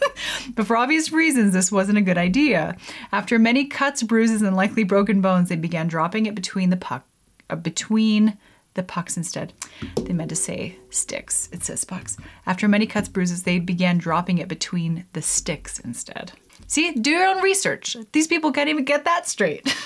but 0.54 0.66
for 0.66 0.76
obvious 0.76 1.12
reasons, 1.12 1.52
this 1.52 1.70
wasn't 1.70 1.98
a 1.98 2.02
good 2.02 2.18
idea. 2.18 2.76
After 3.12 3.38
many 3.38 3.66
cuts, 3.66 4.02
bruises, 4.02 4.40
and 4.40 4.56
likely 4.56 4.84
broken 4.84 5.20
bones, 5.20 5.50
they 5.50 5.56
began 5.56 5.86
dropping 5.86 6.24
it 6.24 6.34
between 6.34 6.70
the 6.70 6.78
puck, 6.78 7.06
uh, 7.50 7.56
between 7.56 8.38
the 8.74 8.82
pucks 8.82 9.16
instead. 9.16 9.52
They 9.96 10.12
meant 10.12 10.30
to 10.30 10.36
say 10.36 10.76
sticks. 10.90 11.48
It 11.52 11.64
says 11.64 11.84
pucks. 11.84 12.16
After 12.46 12.68
many 12.68 12.86
cuts, 12.86 13.08
bruises, 13.08 13.42
they 13.42 13.58
began 13.58 13.98
dropping 13.98 14.38
it 14.38 14.48
between 14.48 15.06
the 15.12 15.22
sticks 15.22 15.78
instead. 15.78 16.32
See, 16.66 16.92
do 16.92 17.10
your 17.10 17.26
own 17.26 17.42
research. 17.42 17.96
These 18.12 18.26
people 18.26 18.52
can't 18.52 18.68
even 18.68 18.84
get 18.84 19.04
that 19.04 19.28
straight. 19.28 19.76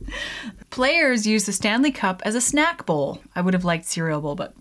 Players 0.70 1.26
use 1.26 1.46
the 1.46 1.52
Stanley 1.52 1.90
Cup 1.90 2.22
as 2.24 2.34
a 2.34 2.40
snack 2.40 2.86
bowl. 2.86 3.22
I 3.34 3.40
would 3.40 3.54
have 3.54 3.64
liked 3.64 3.86
cereal 3.86 4.20
bowl, 4.20 4.34
but. 4.34 4.54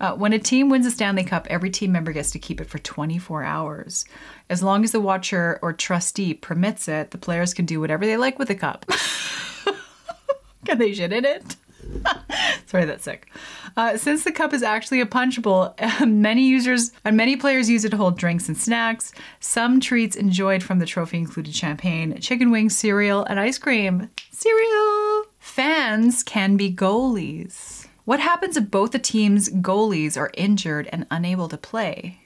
Uh, 0.00 0.12
when 0.12 0.32
a 0.32 0.38
team 0.38 0.68
wins 0.68 0.86
a 0.86 0.90
Stanley 0.90 1.22
Cup, 1.22 1.46
every 1.48 1.70
team 1.70 1.92
member 1.92 2.12
gets 2.12 2.32
to 2.32 2.38
keep 2.38 2.60
it 2.60 2.68
for 2.68 2.78
24 2.78 3.44
hours. 3.44 4.04
As 4.50 4.62
long 4.62 4.82
as 4.82 4.90
the 4.90 5.00
watcher 5.00 5.58
or 5.62 5.72
trustee 5.72 6.34
permits 6.34 6.88
it, 6.88 7.12
the 7.12 7.18
players 7.18 7.54
can 7.54 7.64
do 7.64 7.80
whatever 7.80 8.04
they 8.04 8.16
like 8.16 8.38
with 8.38 8.48
the 8.48 8.56
cup. 8.56 8.86
can 10.64 10.78
they 10.78 10.92
shit 10.92 11.12
in 11.12 11.24
it? 11.24 11.56
Sorry, 12.66 12.84
that's 12.84 13.04
sick. 13.04 13.28
Uh, 13.76 13.96
since 13.96 14.24
the 14.24 14.32
cup 14.32 14.52
is 14.52 14.62
actually 14.62 15.00
a 15.00 15.06
punchable, 15.06 15.74
many 16.06 16.42
users 16.42 16.92
and 17.04 17.16
many 17.16 17.36
players 17.36 17.70
use 17.70 17.84
it 17.84 17.90
to 17.90 17.96
hold 17.96 18.18
drinks 18.18 18.48
and 18.48 18.56
snacks. 18.56 19.12
Some 19.40 19.80
treats 19.80 20.16
enjoyed 20.16 20.62
from 20.62 20.78
the 20.78 20.86
trophy 20.86 21.18
included 21.18 21.54
champagne, 21.54 22.20
chicken 22.20 22.50
wings, 22.50 22.76
cereal, 22.76 23.24
and 23.24 23.38
ice 23.40 23.58
cream. 23.58 24.10
Cereal! 24.30 25.24
Fans 25.38 26.22
can 26.22 26.56
be 26.56 26.72
goalies. 26.72 27.86
What 28.04 28.20
happens 28.20 28.56
if 28.56 28.70
both 28.70 28.90
the 28.90 28.98
team's 28.98 29.48
goalies 29.48 30.18
are 30.18 30.30
injured 30.34 30.88
and 30.92 31.06
unable 31.10 31.48
to 31.48 31.56
play? 31.56 32.20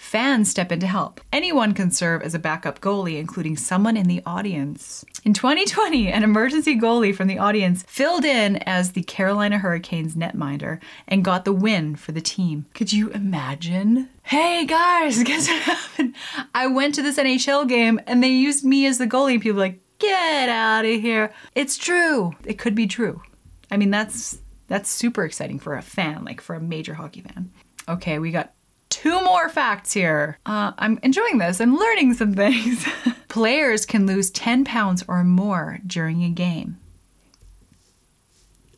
Fans 0.00 0.50
step 0.50 0.72
in 0.72 0.80
to 0.80 0.86
help. 0.86 1.20
Anyone 1.30 1.74
can 1.74 1.90
serve 1.90 2.22
as 2.22 2.34
a 2.34 2.38
backup 2.38 2.80
goalie, 2.80 3.18
including 3.20 3.58
someone 3.58 3.98
in 3.98 4.06
the 4.06 4.22
audience. 4.24 5.04
In 5.24 5.34
2020, 5.34 6.10
an 6.10 6.24
emergency 6.24 6.74
goalie 6.74 7.14
from 7.14 7.28
the 7.28 7.38
audience 7.38 7.84
filled 7.86 8.24
in 8.24 8.56
as 8.64 8.92
the 8.92 9.02
Carolina 9.02 9.58
Hurricanes 9.58 10.16
netminder 10.16 10.80
and 11.06 11.22
got 11.22 11.44
the 11.44 11.52
win 11.52 11.96
for 11.96 12.12
the 12.12 12.22
team. 12.22 12.64
Could 12.74 12.94
you 12.94 13.10
imagine? 13.10 14.08
Hey 14.22 14.64
guys, 14.64 15.22
guess 15.22 15.46
what 15.48 15.62
happened? 15.62 16.16
I 16.54 16.66
went 16.66 16.94
to 16.94 17.02
this 17.02 17.18
NHL 17.18 17.68
game 17.68 18.00
and 18.06 18.22
they 18.24 18.30
used 18.30 18.64
me 18.64 18.86
as 18.86 18.96
the 18.96 19.06
goalie. 19.06 19.34
and 19.34 19.42
People 19.42 19.56
were 19.58 19.66
like, 19.66 19.80
get 19.98 20.48
out 20.48 20.86
of 20.86 21.00
here. 21.00 21.30
It's 21.54 21.76
true. 21.76 22.32
It 22.46 22.58
could 22.58 22.74
be 22.74 22.86
true. 22.86 23.20
I 23.70 23.76
mean, 23.76 23.90
that's 23.90 24.38
that's 24.66 24.88
super 24.88 25.24
exciting 25.26 25.58
for 25.58 25.74
a 25.74 25.82
fan, 25.82 26.24
like 26.24 26.40
for 26.40 26.56
a 26.56 26.60
major 26.60 26.94
hockey 26.94 27.20
fan. 27.20 27.52
Okay, 27.86 28.18
we 28.18 28.30
got 28.30 28.54
two 29.00 29.18
more 29.24 29.48
facts 29.48 29.94
here. 29.94 30.38
Uh, 30.44 30.72
I'm 30.76 30.98
enjoying 31.02 31.38
this. 31.38 31.58
I'm 31.58 31.74
learning 31.74 32.12
some 32.14 32.34
things. 32.34 32.86
Players 33.28 33.86
can 33.86 34.06
lose 34.06 34.30
10 34.30 34.64
pounds 34.66 35.02
or 35.08 35.24
more 35.24 35.78
during 35.86 36.22
a 36.22 36.28
game. 36.28 36.76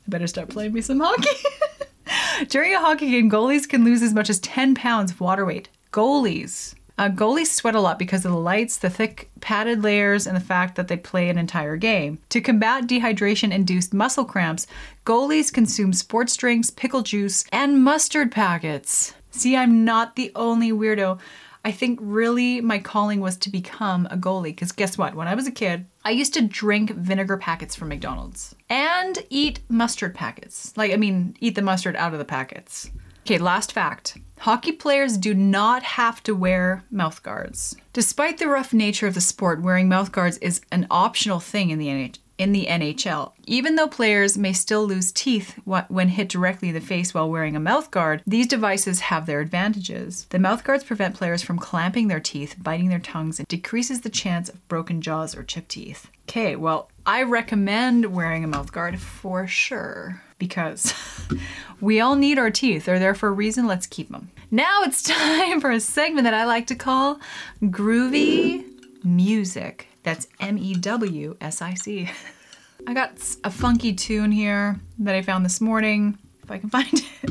I 0.06 0.10
better 0.10 0.28
start 0.28 0.48
playing 0.48 0.74
me 0.74 0.80
some 0.80 1.00
hockey. 1.00 1.42
during 2.48 2.72
a 2.72 2.78
hockey 2.78 3.10
game, 3.10 3.28
goalies 3.28 3.68
can 3.68 3.84
lose 3.84 4.00
as 4.00 4.14
much 4.14 4.30
as 4.30 4.38
10 4.40 4.76
pounds 4.76 5.10
of 5.10 5.20
water 5.20 5.44
weight. 5.44 5.68
Goalies. 5.92 6.76
Uh, 6.98 7.08
goalies 7.08 7.48
sweat 7.48 7.74
a 7.74 7.80
lot 7.80 7.98
because 7.98 8.24
of 8.24 8.30
the 8.30 8.38
lights, 8.38 8.76
the 8.76 8.90
thick 8.90 9.28
padded 9.40 9.82
layers, 9.82 10.28
and 10.28 10.36
the 10.36 10.40
fact 10.40 10.76
that 10.76 10.86
they 10.86 10.96
play 10.96 11.30
an 11.30 11.38
entire 11.38 11.76
game. 11.76 12.20
To 12.28 12.40
combat 12.40 12.86
dehydration 12.86 13.50
induced 13.50 13.92
muscle 13.92 14.24
cramps, 14.24 14.68
goalies 15.04 15.52
consume 15.52 15.92
sports 15.92 16.36
drinks, 16.36 16.70
pickle 16.70 17.02
juice, 17.02 17.44
and 17.50 17.82
mustard 17.82 18.30
packets. 18.30 19.14
See, 19.32 19.56
I'm 19.56 19.84
not 19.84 20.14
the 20.14 20.30
only 20.36 20.70
weirdo. 20.72 21.18
I 21.64 21.72
think 21.72 21.98
really 22.02 22.60
my 22.60 22.78
calling 22.78 23.20
was 23.20 23.36
to 23.38 23.50
become 23.50 24.06
a 24.10 24.16
goalie 24.16 24.44
because 24.44 24.72
guess 24.72 24.98
what? 24.98 25.14
When 25.14 25.28
I 25.28 25.34
was 25.34 25.46
a 25.46 25.52
kid, 25.52 25.86
I 26.04 26.10
used 26.10 26.34
to 26.34 26.42
drink 26.42 26.90
vinegar 26.90 27.36
packets 27.36 27.74
from 27.74 27.88
McDonald's 27.88 28.54
and 28.68 29.18
eat 29.30 29.60
mustard 29.68 30.14
packets. 30.14 30.76
Like, 30.76 30.92
I 30.92 30.96
mean, 30.96 31.36
eat 31.40 31.54
the 31.54 31.62
mustard 31.62 31.96
out 31.96 32.12
of 32.12 32.18
the 32.18 32.24
packets. 32.24 32.90
Okay, 33.24 33.38
last 33.38 33.72
fact. 33.72 34.18
Hockey 34.40 34.72
players 34.72 35.16
do 35.16 35.32
not 35.32 35.84
have 35.84 36.20
to 36.24 36.34
wear 36.34 36.82
mouth 36.90 37.22
guards. 37.22 37.76
Despite 37.92 38.38
the 38.38 38.48
rough 38.48 38.72
nature 38.72 39.06
of 39.06 39.14
the 39.14 39.20
sport, 39.20 39.62
wearing 39.62 39.88
mouth 39.88 40.10
guards 40.10 40.38
is 40.38 40.60
an 40.72 40.88
optional 40.90 41.38
thing 41.38 41.70
in 41.70 41.78
the 41.78 41.86
NHL 41.86 42.18
in 42.43 42.51
the 42.51 42.66
NHL. 42.66 43.32
Even 43.47 43.76
though 43.76 43.86
players 43.86 44.36
may 44.36 44.53
still 44.53 44.84
lose 44.84 45.12
teeth 45.12 45.55
when 45.64 46.09
hit 46.09 46.28
directly 46.28 46.68
in 46.70 46.74
the 46.74 46.80
face 46.80 47.14
while 47.14 47.30
wearing 47.30 47.55
a 47.55 47.61
mouthguard, 47.61 48.20
these 48.26 48.49
devices 48.49 48.99
have 49.01 49.26
their 49.26 49.38
advantages. 49.38 50.26
The 50.30 50.38
mouthguards 50.38 50.84
prevent 50.84 51.14
players 51.14 51.40
from 51.40 51.59
clamping 51.59 52.09
their 52.09 52.18
teeth, 52.18 52.57
biting 52.61 52.88
their 52.88 52.99
tongues, 52.99 53.38
and 53.38 53.47
decreases 53.47 54.01
the 54.01 54.11
chance 54.11 54.49
of 54.49 54.66
broken 54.66 55.01
jaws 55.01 55.36
or 55.36 55.45
chipped 55.45 55.68
teeth. 55.68 56.11
Okay, 56.28 56.57
well, 56.57 56.90
I 57.07 57.22
recommend 57.22 58.07
wearing 58.07 58.43
a 58.43 58.49
mouthguard 58.49 58.99
for 58.99 59.47
sure 59.47 60.20
because 60.38 60.93
we 61.80 62.01
all 62.01 62.16
need 62.16 62.38
our 62.38 62.51
teeth. 62.51 62.86
They're 62.86 62.99
there 62.99 63.14
for 63.14 63.28
a 63.28 63.32
reason. 63.32 63.68
Let's 63.68 63.86
keep 63.86 64.09
them. 64.11 64.32
Now 64.51 64.82
it's 64.82 65.03
time 65.05 65.61
for 65.61 65.70
a 65.70 65.78
segment 65.78 66.24
that 66.24 66.34
I 66.34 66.45
like 66.45 66.66
to 66.66 66.74
call 66.74 67.20
Groovy 67.62 68.64
Music. 69.05 69.86
That's 70.03 70.26
M 70.40 70.59
E 70.59 70.74
W 70.74 71.36
S 71.40 71.62
I 71.62 71.74
C. 71.74 72.11
I 72.86 72.94
got 72.94 73.12
a 73.44 73.50
funky 73.50 73.92
tune 73.92 74.32
here 74.32 74.80
that 74.98 75.14
I 75.14 75.22
found 75.22 75.44
this 75.44 75.61
morning, 75.61 76.18
if 76.42 76.50
I 76.50 76.59
can 76.59 76.70
find 76.76 76.92
it. 76.92 77.30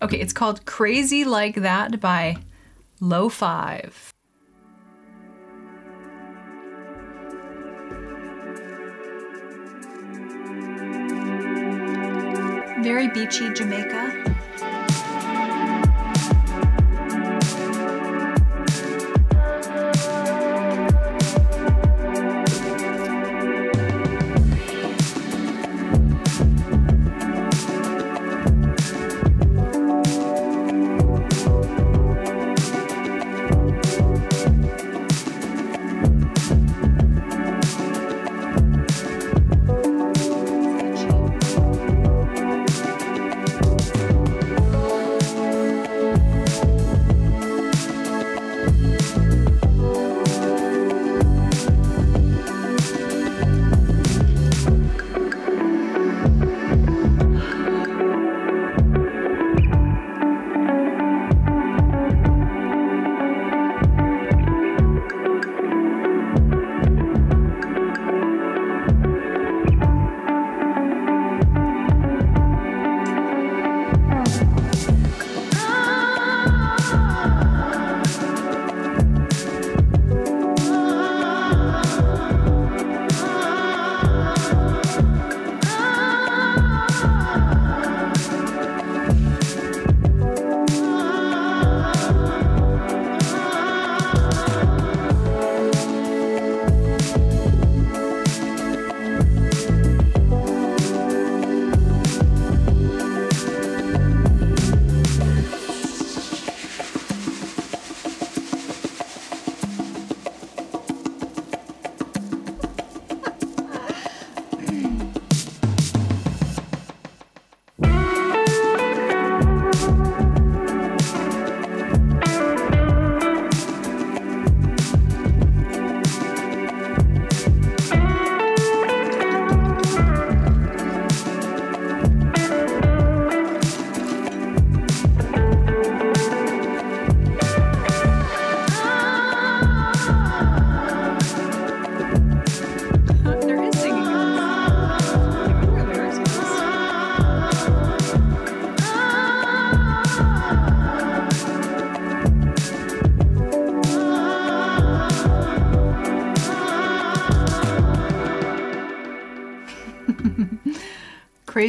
Okay, 0.00 0.20
it's 0.20 0.32
called 0.32 0.64
Crazy 0.66 1.24
Like 1.24 1.56
That 1.56 2.00
by 2.00 2.36
Low 3.00 3.28
Five. 3.28 4.12
Very 12.82 13.08
beachy 13.08 13.52
Jamaica. 13.52 14.11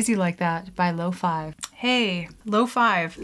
Crazy 0.03 0.17
Like 0.17 0.35
That 0.39 0.75
by 0.75 0.91
Low 0.91 1.13
Five. 1.13 1.55
Hey, 1.71 2.27
Low 2.43 2.67
Five. 2.67 3.17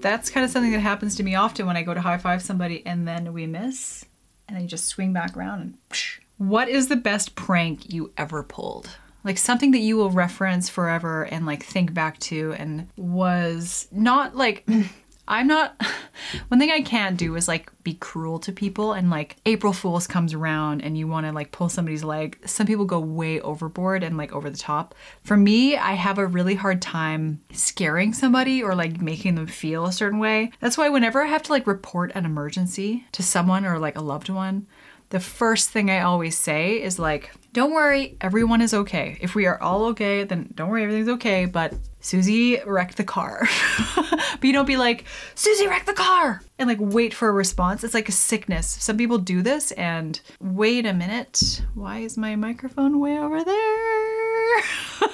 That's 0.00 0.30
kind 0.30 0.44
of 0.44 0.52
something 0.52 0.70
that 0.70 0.78
happens 0.78 1.16
to 1.16 1.24
me 1.24 1.34
often 1.34 1.66
when 1.66 1.76
I 1.76 1.82
go 1.82 1.94
to 1.94 2.00
high 2.00 2.16
five 2.16 2.42
somebody 2.42 2.86
and 2.86 3.08
then 3.08 3.32
we 3.32 3.48
miss 3.48 4.04
and 4.46 4.54
then 4.54 4.62
you 4.62 4.68
just 4.68 4.86
swing 4.86 5.12
back 5.12 5.36
around 5.36 5.62
and 5.62 5.78
psh. 5.90 6.20
What 6.38 6.68
is 6.68 6.86
the 6.86 6.94
best 6.94 7.34
prank 7.34 7.92
you 7.92 8.12
ever 8.16 8.44
pulled? 8.44 8.88
Like 9.24 9.36
something 9.36 9.72
that 9.72 9.80
you 9.80 9.96
will 9.96 10.10
reference 10.10 10.68
forever 10.68 11.24
and 11.24 11.44
like 11.44 11.64
think 11.64 11.92
back 11.92 12.20
to 12.20 12.52
and 12.52 12.86
was 12.96 13.88
not 13.90 14.36
like 14.36 14.64
I'm 15.28 15.46
not 15.46 15.80
one 16.48 16.58
thing 16.58 16.70
I 16.70 16.82
can't 16.82 17.16
do 17.16 17.36
is 17.36 17.48
like 17.48 17.70
be 17.84 17.94
cruel 17.94 18.38
to 18.40 18.52
people 18.52 18.92
and 18.92 19.10
like 19.10 19.36
April 19.46 19.72
Fools 19.72 20.06
comes 20.06 20.34
around 20.34 20.82
and 20.82 20.96
you 20.96 21.06
want 21.06 21.26
to 21.26 21.32
like 21.32 21.52
pull 21.52 21.68
somebody's 21.68 22.04
leg. 22.04 22.38
Some 22.44 22.66
people 22.66 22.84
go 22.84 23.00
way 23.00 23.40
overboard 23.40 24.02
and 24.02 24.16
like 24.16 24.32
over 24.32 24.50
the 24.50 24.58
top. 24.58 24.94
For 25.24 25.36
me, 25.36 25.76
I 25.76 25.92
have 25.92 26.18
a 26.18 26.26
really 26.26 26.54
hard 26.54 26.82
time 26.82 27.40
scaring 27.52 28.12
somebody 28.12 28.62
or 28.62 28.74
like 28.74 29.00
making 29.00 29.36
them 29.36 29.46
feel 29.46 29.86
a 29.86 29.92
certain 29.92 30.18
way. 30.18 30.50
That's 30.60 30.78
why 30.78 30.88
whenever 30.88 31.22
I 31.22 31.26
have 31.26 31.42
to 31.44 31.52
like 31.52 31.66
report 31.66 32.12
an 32.14 32.24
emergency 32.24 33.06
to 33.12 33.22
someone 33.22 33.64
or 33.64 33.78
like 33.78 33.96
a 33.96 34.02
loved 34.02 34.28
one, 34.28 34.66
the 35.10 35.20
first 35.20 35.70
thing 35.70 35.90
I 35.90 36.00
always 36.00 36.36
say 36.38 36.82
is 36.82 36.98
like, 36.98 37.32
don't 37.52 37.72
worry, 37.72 38.16
everyone 38.20 38.62
is 38.62 38.72
okay. 38.72 39.18
If 39.20 39.34
we 39.34 39.46
are 39.46 39.60
all 39.60 39.84
okay, 39.86 40.24
then 40.24 40.48
don't 40.54 40.70
worry, 40.70 40.84
everything's 40.84 41.08
okay. 41.10 41.44
But 41.44 41.74
Susie 42.00 42.58
wrecked 42.64 42.96
the 42.96 43.04
car. 43.04 43.46
but 43.96 44.42
you 44.42 44.52
don't 44.52 44.66
be 44.66 44.78
like, 44.78 45.04
Susie 45.34 45.66
wrecked 45.66 45.86
the 45.86 45.92
car 45.92 46.40
and 46.58 46.68
like 46.68 46.78
wait 46.80 47.12
for 47.12 47.28
a 47.28 47.32
response. 47.32 47.84
It's 47.84 47.94
like 47.94 48.08
a 48.08 48.12
sickness. 48.12 48.66
Some 48.66 48.96
people 48.96 49.18
do 49.18 49.42
this 49.42 49.70
and 49.72 50.18
wait 50.40 50.86
a 50.86 50.94
minute. 50.94 51.62
Why 51.74 51.98
is 51.98 52.16
my 52.16 52.36
microphone 52.36 53.00
way 53.00 53.18
over 53.18 53.44
there? 53.44 54.62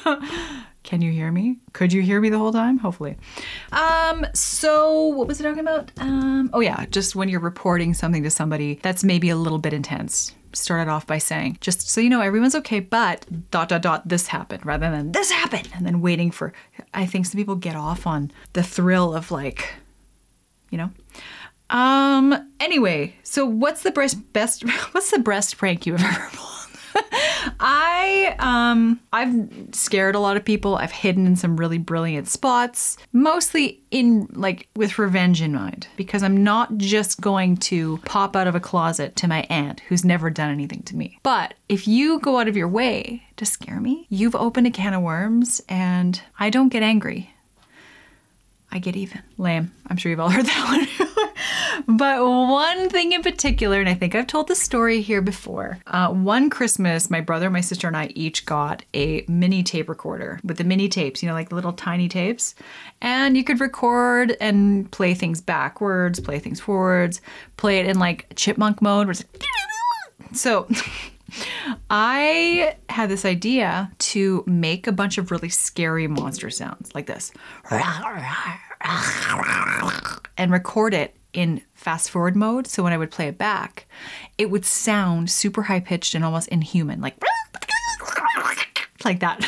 Can 0.84 1.03
you 1.03 1.11
hear 1.11 1.30
me? 1.32 1.59
Could 1.72 1.93
you 1.93 2.03
hear 2.03 2.20
me 2.20 2.30
the 2.30 2.39
whole 2.39 2.53
time? 2.53 2.78
Hopefully. 2.78 3.16
Um, 3.72 4.24
so 4.32 5.09
what 5.09 5.26
was 5.26 5.41
I 5.41 5.45
talking 5.45 5.61
about? 5.61 5.91
Um, 5.99 6.51
oh 6.53 6.61
yeah, 6.61 6.86
just 6.86 7.16
when 7.16 7.28
you're 7.28 7.41
reporting 7.41 7.93
something 7.95 8.22
to 8.22 8.30
somebody 8.30 8.78
that's 8.80 9.03
maybe 9.03 9.28
a 9.28 9.36
little 9.36 9.59
bit 9.59 9.72
intense. 9.72 10.34
Started 10.53 10.90
off 10.90 11.07
by 11.07 11.18
saying, 11.18 11.59
just 11.61 11.88
so 11.88 12.01
you 12.01 12.09
know, 12.09 12.20
everyone's 12.20 12.55
okay, 12.55 12.80
but 12.80 13.26
dot 13.51 13.68
dot 13.68 13.82
dot 13.82 14.09
this 14.09 14.28
happened 14.28 14.64
rather 14.64 14.90
than 14.90 15.12
this 15.12 15.30
happened 15.30 15.68
and 15.74 15.84
then 15.86 16.01
waiting 16.01 16.30
for 16.30 16.53
I 16.94 17.07
think 17.07 17.26
some 17.26 17.38
people 17.38 17.55
get 17.55 17.76
off 17.76 18.07
on 18.07 18.30
the 18.55 18.62
thrill 18.62 19.14
of 19.14 19.30
like, 19.30 19.74
you 20.70 20.78
know. 20.78 20.90
Um 21.70 22.51
anyway, 22.61 23.14
so 23.22 23.44
what's 23.44 23.82
the 23.82 23.90
breast 23.90 24.32
best 24.32 24.62
what's 24.92 25.11
the 25.11 25.18
breast 25.18 25.57
prank 25.59 25.86
you've 25.86 26.03
ever 26.03 26.28
pulled? 26.32 26.58
I 27.61 28.34
um 28.38 29.01
I've 29.12 29.49
scared 29.72 30.14
a 30.14 30.20
lot 30.20 30.36
of 30.36 30.44
people. 30.44 30.76
I've 30.76 30.92
hidden 30.92 31.26
in 31.26 31.36
some 31.36 31.57
really 31.57 31.78
brilliant 31.78 32.28
spots, 32.28 32.96
mostly 33.12 33.80
in 33.90 34.28
like 34.32 34.68
with 34.76 34.99
revenge 34.99 35.40
in 35.42 35.55
mind 35.55 35.88
because 35.96 36.22
I'm 36.22 36.42
not 36.42 36.76
just 36.76 37.20
going 37.20 37.57
to 37.59 37.99
pop 37.99 38.36
out 38.36 38.46
of 38.46 38.55
a 38.55 38.61
closet 38.61 39.16
to 39.16 39.28
my 39.28 39.46
aunt 39.49 39.80
who's 39.80 40.05
never 40.05 40.30
done 40.30 40.51
anything 40.51 40.82
to 40.84 40.96
me. 40.96 41.18
But 41.22 41.55
if 41.68 41.88
you 41.88 42.20
go 42.20 42.38
out 42.38 42.49
of 42.49 42.57
your 42.57 42.68
way 42.68 43.22
to 43.36 43.46
scare 43.46 43.80
me, 43.80 44.07
you've 44.09 44.34
opened 44.34 44.66
a 44.66 44.70
can 44.70 44.94
of 44.94 45.03
worms 45.03 45.61
and 45.68 46.20
I 46.38 46.51
don't 46.51 46.68
get 46.68 46.82
angry. 46.82 47.32
I 48.70 48.78
get 48.78 48.96
even. 48.96 49.22
Lame. 49.38 49.72
I'm 49.86 49.96
sure 49.96 50.11
you've 50.11 50.20
all 50.20 50.30
heard 50.30 50.46
that 50.46 50.96
one. 50.99 51.08
But 51.89 52.22
one 52.22 52.91
thing 52.91 53.12
in 53.12 53.22
particular, 53.22 53.80
and 53.80 53.89
I 53.89 53.95
think 53.95 54.14
I've 54.14 54.26
told 54.26 54.49
the 54.49 54.55
story 54.55 55.01
here 55.01 55.22
before. 55.22 55.78
Uh, 55.86 56.11
one 56.11 56.51
Christmas, 56.51 57.09
my 57.09 57.22
brother, 57.22 57.49
my 57.49 57.62
sister, 57.62 57.86
and 57.86 57.97
I 57.97 58.12
each 58.14 58.45
got 58.45 58.84
a 58.93 59.24
mini 59.26 59.62
tape 59.62 59.89
recorder 59.89 60.39
with 60.45 60.59
the 60.59 60.64
mini 60.64 60.91
tapes, 60.91 61.22
you 61.22 61.28
know, 61.28 61.34
like 61.34 61.49
the 61.49 61.55
little 61.55 61.72
tiny 61.72 62.07
tapes. 62.07 62.55
And 63.01 63.39
you 63.39 63.43
could 63.43 63.59
record 63.59 64.36
and 64.39 64.91
play 64.91 65.14
things 65.14 65.41
backwards, 65.41 66.20
play 66.20 66.39
things 66.39 66.61
forwards, 66.61 67.22
play 67.57 67.78
it 67.78 67.86
in 67.86 67.99
like 67.99 68.26
chipmunk 68.36 68.82
mode. 68.82 69.07
Where 69.07 69.12
it's 69.12 69.24
like, 69.32 70.36
so. 70.36 70.68
I 71.91 72.76
had 72.89 73.11
this 73.11 73.26
idea 73.26 73.93
to 73.99 74.43
make 74.47 74.86
a 74.86 74.93
bunch 74.93 75.18
of 75.18 75.30
really 75.30 75.51
scary 75.51 76.07
monster 76.07 76.49
sounds 76.49 76.95
like 76.95 77.07
this 77.07 77.32
and 80.39 80.51
record 80.51 80.95
it 80.95 81.18
in 81.39 81.62
fast 81.72 82.11
forward 82.11 82.34
mode. 82.34 82.66
So 82.66 82.82
when 82.82 82.93
I 82.93 82.99
would 82.99 83.12
play 83.12 83.28
it 83.28 83.39
back, 83.39 83.86
it 84.39 84.51
would 84.51 84.64
sound 84.64 85.30
super 85.30 85.62
high 85.62 85.78
pitched 85.78 86.16
and 86.16 86.24
almost 86.24 86.49
inhuman, 86.49 87.01
like 87.01 87.16
like 89.05 89.20
that. 89.20 89.47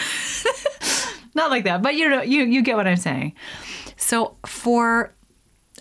Not 1.35 1.51
like 1.51 1.65
that, 1.65 1.83
but 1.83 1.97
you 1.97 2.09
know, 2.09 2.23
you 2.23 2.45
you 2.45 2.63
get 2.63 2.77
what 2.77 2.87
I'm 2.87 2.97
saying. 2.97 3.35
So 3.97 4.37
for 4.47 5.13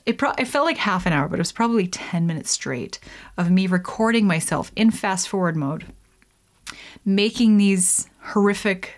it, 0.07 0.18
pro- 0.18 0.34
it 0.38 0.45
felt 0.45 0.66
like 0.66 0.78
half 0.78 1.05
an 1.05 1.14
hour, 1.14 1.28
but 1.28 1.38
it 1.38 1.41
was 1.41 1.51
probably 1.51 1.86
10 1.86 2.26
minutes 2.26 2.49
straight 2.49 2.99
of 3.38 3.51
me 3.51 3.68
recording 3.68 4.26
myself 4.26 4.72
in 4.76 4.89
fast 4.89 5.28
forward 5.28 5.55
mode, 5.55 5.86
making 7.05 7.57
these 7.57 8.10
horrific 8.22 8.95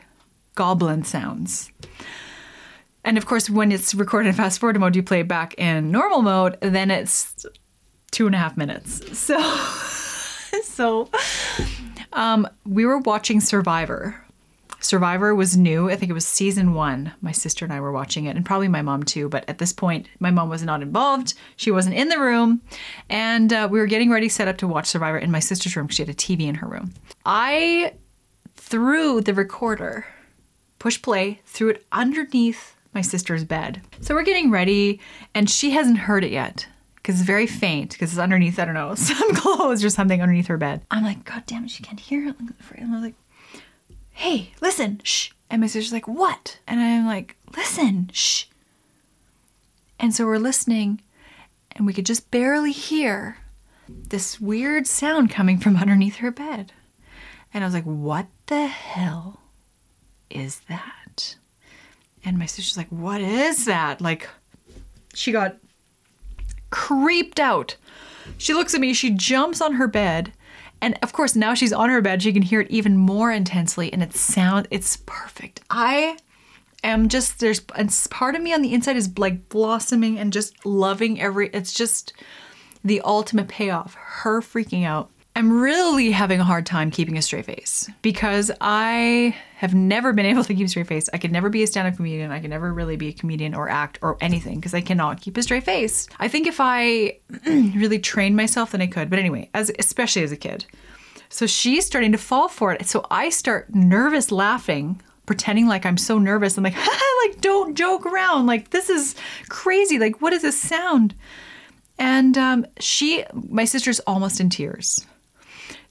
goblin 0.56 1.04
sounds. 1.04 1.72
And 3.04 3.18
of 3.18 3.26
course, 3.26 3.50
when 3.50 3.72
it's 3.72 3.96
recorded 3.96 4.30
in 4.30 4.36
fast 4.36 4.60
forward 4.60 4.80
mode, 4.80 4.96
you 4.96 5.04
play 5.04 5.22
it 5.22 5.28
back 5.28 5.56
in 5.58 5.92
normal 5.92 6.22
mode, 6.22 6.58
then 6.62 6.92
it's 6.92 7.46
two 8.12 8.26
and 8.26 8.36
a 8.36 8.38
half 8.38 8.58
minutes. 8.58 9.02
So, 10.52 10.60
so 10.64 11.10
um, 12.12 12.46
we 12.66 12.86
were 12.86 12.98
watching 12.98 13.40
Survivor. 13.40 14.22
Survivor 14.82 15.34
was 15.34 15.56
new. 15.56 15.90
I 15.90 15.96
think 15.96 16.10
it 16.10 16.14
was 16.14 16.28
season 16.28 16.74
one. 16.74 17.14
My 17.22 17.32
sister 17.32 17.64
and 17.64 17.74
I 17.74 17.80
were 17.80 17.92
watching 17.92 18.26
it, 18.26 18.36
and 18.36 18.46
probably 18.46 18.68
my 18.68 18.82
mom 18.82 19.04
too. 19.04 19.30
But 19.30 19.48
at 19.48 19.60
this 19.60 19.72
point, 19.72 20.08
my 20.20 20.32
mom 20.32 20.50
was 20.50 20.64
not 20.64 20.82
involved. 20.82 21.36
She 21.56 21.72
wasn't 21.72 21.96
in 21.96 22.10
the 22.10 22.20
room. 22.20 22.62
And 23.10 23.54
uh, 23.54 23.70
we 23.72 23.80
were 23.80 23.86
getting 23.86 24.10
ready, 24.10 24.28
set 24.28 24.48
up 24.48 24.58
to 24.58 24.68
watch 24.68 24.88
Survivor 24.88 25.20
in 25.20 25.32
my 25.32 25.40
sister's 25.40 25.76
room 25.76 25.88
she 25.88 26.02
had 26.02 26.10
a 26.10 26.14
TV 26.14 26.42
in 26.42 26.56
her 26.56 26.68
room. 26.68 26.94
I 27.26 27.94
threw 28.56 29.22
the 29.22 29.34
recorder, 29.34 30.06
push 30.80 31.02
play, 31.02 31.42
threw 31.46 31.70
it 31.70 31.86
underneath 31.92 32.76
my 32.94 33.02
sister's 33.02 33.44
bed. 33.44 33.82
So 34.02 34.14
we're 34.14 34.24
getting 34.24 34.52
ready, 34.52 35.00
and 35.34 35.50
she 35.50 35.72
hasn't 35.72 36.00
heard 36.00 36.24
it 36.24 36.32
yet 36.32 36.68
because 36.96 37.16
it's 37.16 37.26
very 37.26 37.48
faint 37.48 37.92
because 37.92 38.12
it's 38.12 38.20
underneath, 38.20 38.60
I 38.60 38.66
don't 38.66 38.74
know, 38.74 38.96
some 38.96 39.34
clothes 39.36 39.84
or 39.84 39.90
something 39.90 40.22
underneath 40.22 40.48
her 40.48 40.58
bed. 40.58 40.82
I'm 40.92 41.04
like, 41.04 41.24
God 41.26 41.44
damn 41.46 41.66
it, 41.66 41.72
she 41.72 41.84
can't 41.84 42.00
hear 42.00 42.28
it. 42.28 42.36
And 42.40 42.54
I'm 42.80 43.02
like, 43.02 43.16
hey, 44.12 44.52
listen, 44.62 45.02
shh. 45.04 45.32
And 45.50 45.62
my 45.62 45.68
sister's 45.68 45.94
like, 45.94 46.08
what? 46.08 46.60
And 46.68 46.80
I'm 46.80 47.06
like, 47.06 47.36
listen, 47.56 48.10
shh. 48.14 48.46
And 50.00 50.14
so 50.14 50.26
we're 50.26 50.38
listening, 50.38 51.02
and 51.74 51.86
we 51.86 51.94
could 51.94 52.06
just 52.06 52.32
barely 52.32 52.72
hear 52.72 53.38
this 53.88 54.40
weird 54.40 54.88
sound 54.88 55.30
coming 55.30 55.58
from 55.58 55.76
underneath 55.78 56.18
her 56.18 56.32
bed. 56.32 56.72
And 57.54 57.64
I 57.64 57.68
was 57.68 57.74
like, 57.74 57.84
what 57.84 58.28
the 58.48 58.68
hell 58.68 59.42
is 60.30 60.62
that? 60.70 61.01
And 62.24 62.38
my 62.38 62.46
sister's 62.46 62.78
like, 62.78 62.90
What 62.90 63.22
is 63.22 63.66
that? 63.66 64.02
Like, 64.02 64.30
she 65.14 65.32
got 65.32 65.58
creeped 66.70 67.40
out. 67.40 67.76
She 68.38 68.54
looks 68.54 68.74
at 68.74 68.82
me, 68.82 68.94
she 68.94 69.12
jumps 69.12 69.62
on 69.62 69.74
her 69.74 69.88
bed. 69.88 70.34
And 70.82 70.98
of 71.04 71.14
course, 71.14 71.36
now 71.36 71.54
she's 71.54 71.74
on 71.74 71.90
her 71.90 72.02
bed, 72.02 72.24
she 72.24 72.34
can 72.34 72.42
hear 72.42 72.62
it 72.62 72.72
even 72.72 72.98
more 72.98 73.32
intensely, 73.32 73.94
and 73.94 74.02
it 74.02 74.16
sound 74.16 74.68
it's 74.72 74.98
perfect. 75.06 75.62
I 75.70 76.18
am 76.84 77.10
just 77.10 77.40
there's 77.40 77.62
and 77.76 77.96
part 78.10 78.36
of 78.36 78.42
me 78.42 78.54
on 78.54 78.64
the 78.64 78.74
inside 78.74 78.96
is 78.96 79.18
like 79.18 79.50
blossoming 79.50 80.18
and 80.18 80.34
just 80.34 80.66
loving 80.66 81.22
every 81.22 81.50
it's 81.50 81.74
just 81.74 82.14
the 82.84 83.02
ultimate 83.02 83.48
payoff. 83.48 83.94
Her 83.94 84.42
freaking 84.42 84.84
out 84.84 85.12
I'm 85.36 85.62
really 85.62 86.12
having 86.12 86.42
a 86.42 86.44
hard 86.44 86.66
time 86.66 86.92
keeping 86.92 87.18
a 87.18 87.22
straight 87.22 87.46
face 87.46 87.90
because 88.02 88.52
I 88.60 89.36
have 89.56 89.74
never 89.74 90.12
been 90.12 90.26
able 90.28 90.44
to 90.44 90.54
keep 90.54 90.66
a 90.66 90.70
straight 90.70 90.88
face. 90.88 91.10
I 91.14 91.18
could 91.18 91.32
never 91.32 91.50
be 91.50 91.64
a 91.64 91.68
stand 91.68 91.88
up 91.88 91.96
comedian. 91.96 92.32
I 92.32 92.40
could 92.40 92.50
never 92.50 92.74
really 92.74 92.98
be 92.98 93.10
a 93.10 93.14
comedian 93.14 93.56
or 93.56 93.70
act 93.70 93.98
or 94.02 94.18
anything 94.20 94.56
because 94.56 94.74
I 94.74 94.82
cannot 94.82 95.22
keep 95.22 95.38
a 95.38 95.44
straight 95.44 95.64
face. 95.64 96.08
I 96.20 96.28
think 96.28 96.48
if 96.48 96.58
I 96.60 97.18
really 97.46 98.00
trained 98.00 98.36
myself, 98.36 98.72
then 98.72 98.82
I 98.82 98.88
could. 98.88 99.10
But 99.10 99.20
anyway, 99.20 99.50
as 99.54 99.72
especially 99.80 100.24
as 100.24 100.32
a 100.32 100.38
kid. 100.38 100.66
So 101.30 101.48
she's 101.48 101.86
starting 101.86 102.12
to 102.12 102.18
fall 102.18 102.50
for 102.50 102.74
it. 102.74 102.86
So 102.88 103.06
I 103.10 103.30
start 103.30 103.74
nervous 103.74 104.34
laughing, 104.34 105.02
pretending 105.26 105.66
like 105.66 105.86
I'm 105.86 105.98
so 105.98 106.20
nervous. 106.20 106.58
I'm 106.58 106.64
like, 106.66 106.76
like, 107.26 107.40
don't 107.40 107.76
joke 107.76 108.06
around. 108.06 108.48
Like, 108.48 108.72
this 108.72 108.90
is 108.90 109.16
crazy. 109.48 109.98
Like, 109.98 110.22
what 110.22 110.34
is 110.34 110.42
this 110.42 110.60
sound? 110.60 111.16
And 111.98 112.38
um, 112.38 112.66
she, 112.80 113.24
my 113.34 113.64
sister's 113.64 114.02
almost 114.02 114.42
in 114.42 114.50
tears. 114.50 115.06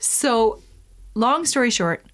So, 0.00 0.62
long 1.14 1.44
story 1.44 1.70
short, 1.70 2.04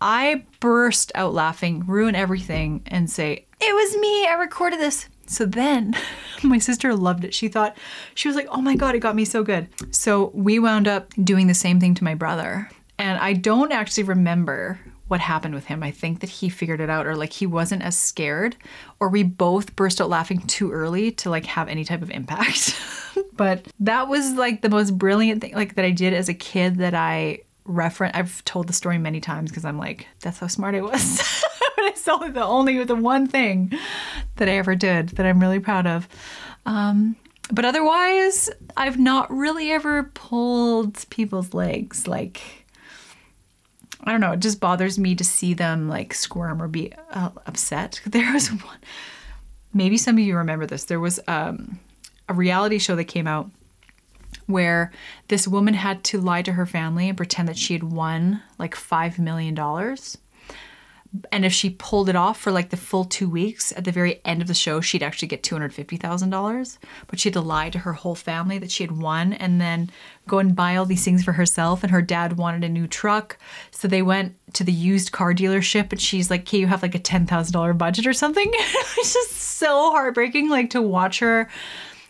I 0.00 0.44
burst 0.60 1.12
out 1.14 1.32
laughing, 1.32 1.84
ruin 1.86 2.14
everything, 2.14 2.82
and 2.86 3.08
say, 3.08 3.46
It 3.60 3.74
was 3.74 3.96
me, 3.96 4.26
I 4.26 4.34
recorded 4.34 4.80
this. 4.80 5.08
So 5.26 5.46
then 5.46 5.96
my 6.42 6.58
sister 6.58 6.94
loved 6.94 7.24
it. 7.24 7.32
She 7.32 7.48
thought, 7.48 7.76
she 8.14 8.28
was 8.28 8.36
like, 8.36 8.48
Oh 8.50 8.60
my 8.60 8.74
God, 8.74 8.94
it 8.94 8.98
got 8.98 9.16
me 9.16 9.24
so 9.24 9.42
good. 9.42 9.68
So 9.90 10.30
we 10.34 10.58
wound 10.58 10.88
up 10.88 11.12
doing 11.22 11.46
the 11.46 11.54
same 11.54 11.80
thing 11.80 11.94
to 11.94 12.04
my 12.04 12.14
brother. 12.14 12.68
And 12.98 13.18
I 13.18 13.32
don't 13.32 13.72
actually 13.72 14.04
remember 14.04 14.80
what 15.08 15.20
happened 15.20 15.54
with 15.54 15.66
him. 15.66 15.82
I 15.82 15.90
think 15.90 16.20
that 16.20 16.30
he 16.30 16.48
figured 16.48 16.80
it 16.80 16.90
out 16.90 17.06
or 17.06 17.16
like 17.16 17.32
he 17.32 17.46
wasn't 17.46 17.82
as 17.82 17.96
scared 17.96 18.56
or 18.98 19.08
we 19.08 19.22
both 19.22 19.76
burst 19.76 20.00
out 20.00 20.08
laughing 20.08 20.40
too 20.40 20.72
early 20.72 21.12
to 21.12 21.30
like 21.30 21.46
have 21.46 21.68
any 21.68 21.84
type 21.84 22.02
of 22.02 22.10
impact. 22.10 22.76
but 23.36 23.66
that 23.80 24.08
was 24.08 24.32
like 24.32 24.62
the 24.62 24.68
most 24.68 24.98
brilliant 24.98 25.40
thing 25.42 25.54
like 25.54 25.76
that 25.76 25.84
I 25.84 25.90
did 25.90 26.12
as 26.12 26.28
a 26.28 26.34
kid 26.34 26.76
that 26.76 26.94
I 26.94 27.40
reference 27.64 28.16
I've 28.16 28.44
told 28.44 28.68
the 28.68 28.72
story 28.72 28.98
many 28.98 29.20
times 29.20 29.50
because 29.50 29.64
I'm 29.64 29.78
like 29.78 30.06
that's 30.20 30.38
how 30.38 30.48
smart 30.48 30.74
I 30.74 30.82
was. 30.82 31.18
but 31.76 31.84
it's 31.84 32.08
only 32.08 32.30
the 32.30 32.44
only 32.44 32.82
the 32.84 32.96
one 32.96 33.26
thing 33.26 33.72
that 34.36 34.48
I 34.48 34.52
ever 34.52 34.74
did 34.74 35.10
that 35.10 35.26
I'm 35.26 35.40
really 35.40 35.60
proud 35.60 35.86
of. 35.86 36.08
Um, 36.64 37.16
but 37.52 37.64
otherwise, 37.64 38.50
I've 38.76 38.98
not 38.98 39.30
really 39.30 39.70
ever 39.70 40.04
pulled 40.14 41.08
people's 41.10 41.54
legs 41.54 42.08
like 42.08 42.65
I 44.06 44.12
don't 44.12 44.20
know, 44.20 44.32
it 44.32 44.40
just 44.40 44.60
bothers 44.60 44.98
me 44.98 45.14
to 45.16 45.24
see 45.24 45.52
them 45.52 45.88
like 45.88 46.14
squirm 46.14 46.62
or 46.62 46.68
be 46.68 46.92
uh, 47.10 47.30
upset. 47.46 48.00
There 48.06 48.32
was 48.32 48.48
one, 48.48 48.78
maybe 49.74 49.98
some 49.98 50.16
of 50.16 50.20
you 50.20 50.36
remember 50.36 50.64
this. 50.64 50.84
There 50.84 51.00
was 51.00 51.18
um, 51.26 51.80
a 52.28 52.34
reality 52.34 52.78
show 52.78 52.96
that 52.96 53.04
came 53.04 53.26
out 53.26 53.50
where 54.46 54.92
this 55.28 55.48
woman 55.48 55.74
had 55.74 56.04
to 56.04 56.20
lie 56.20 56.42
to 56.42 56.52
her 56.52 56.66
family 56.66 57.08
and 57.08 57.16
pretend 57.16 57.48
that 57.48 57.58
she 57.58 57.72
had 57.72 57.82
won 57.82 58.42
like 58.58 58.74
$5 58.74 59.18
million 59.18 59.56
and 61.30 61.44
if 61.44 61.52
she 61.52 61.70
pulled 61.70 62.08
it 62.08 62.16
off 62.16 62.40
for 62.40 62.50
like 62.50 62.70
the 62.70 62.76
full 62.76 63.04
two 63.04 63.28
weeks, 63.28 63.72
at 63.72 63.84
the 63.84 63.92
very 63.92 64.20
end 64.24 64.42
of 64.42 64.48
the 64.48 64.54
show, 64.54 64.80
she'd 64.80 65.02
actually 65.02 65.28
get 65.28 65.42
$250,000. 65.42 66.78
But 67.06 67.20
she 67.20 67.28
had 67.28 67.34
to 67.34 67.40
lie 67.40 67.70
to 67.70 67.80
her 67.80 67.92
whole 67.92 68.14
family 68.14 68.58
that 68.58 68.70
she 68.70 68.82
had 68.82 68.92
won 68.92 69.32
and 69.32 69.60
then 69.60 69.90
go 70.26 70.38
and 70.38 70.56
buy 70.56 70.76
all 70.76 70.84
these 70.84 71.04
things 71.04 71.24
for 71.24 71.32
herself. 71.32 71.82
And 71.82 71.90
her 71.90 72.02
dad 72.02 72.36
wanted 72.36 72.64
a 72.64 72.68
new 72.68 72.86
truck. 72.86 73.38
So 73.70 73.88
they 73.88 74.02
went 74.02 74.34
to 74.54 74.64
the 74.64 74.72
used 74.72 75.12
car 75.12 75.32
dealership 75.34 75.92
and 75.92 76.00
she's 76.00 76.30
like, 76.30 76.42
Okay, 76.42 76.58
you 76.58 76.66
have 76.66 76.82
like 76.82 76.94
a 76.94 77.00
$10,000 77.00 77.78
budget 77.78 78.06
or 78.06 78.12
something. 78.12 78.50
it's 78.54 79.14
just 79.14 79.32
so 79.32 79.90
heartbreaking, 79.90 80.48
like 80.48 80.70
to 80.70 80.82
watch 80.82 81.18
her 81.20 81.48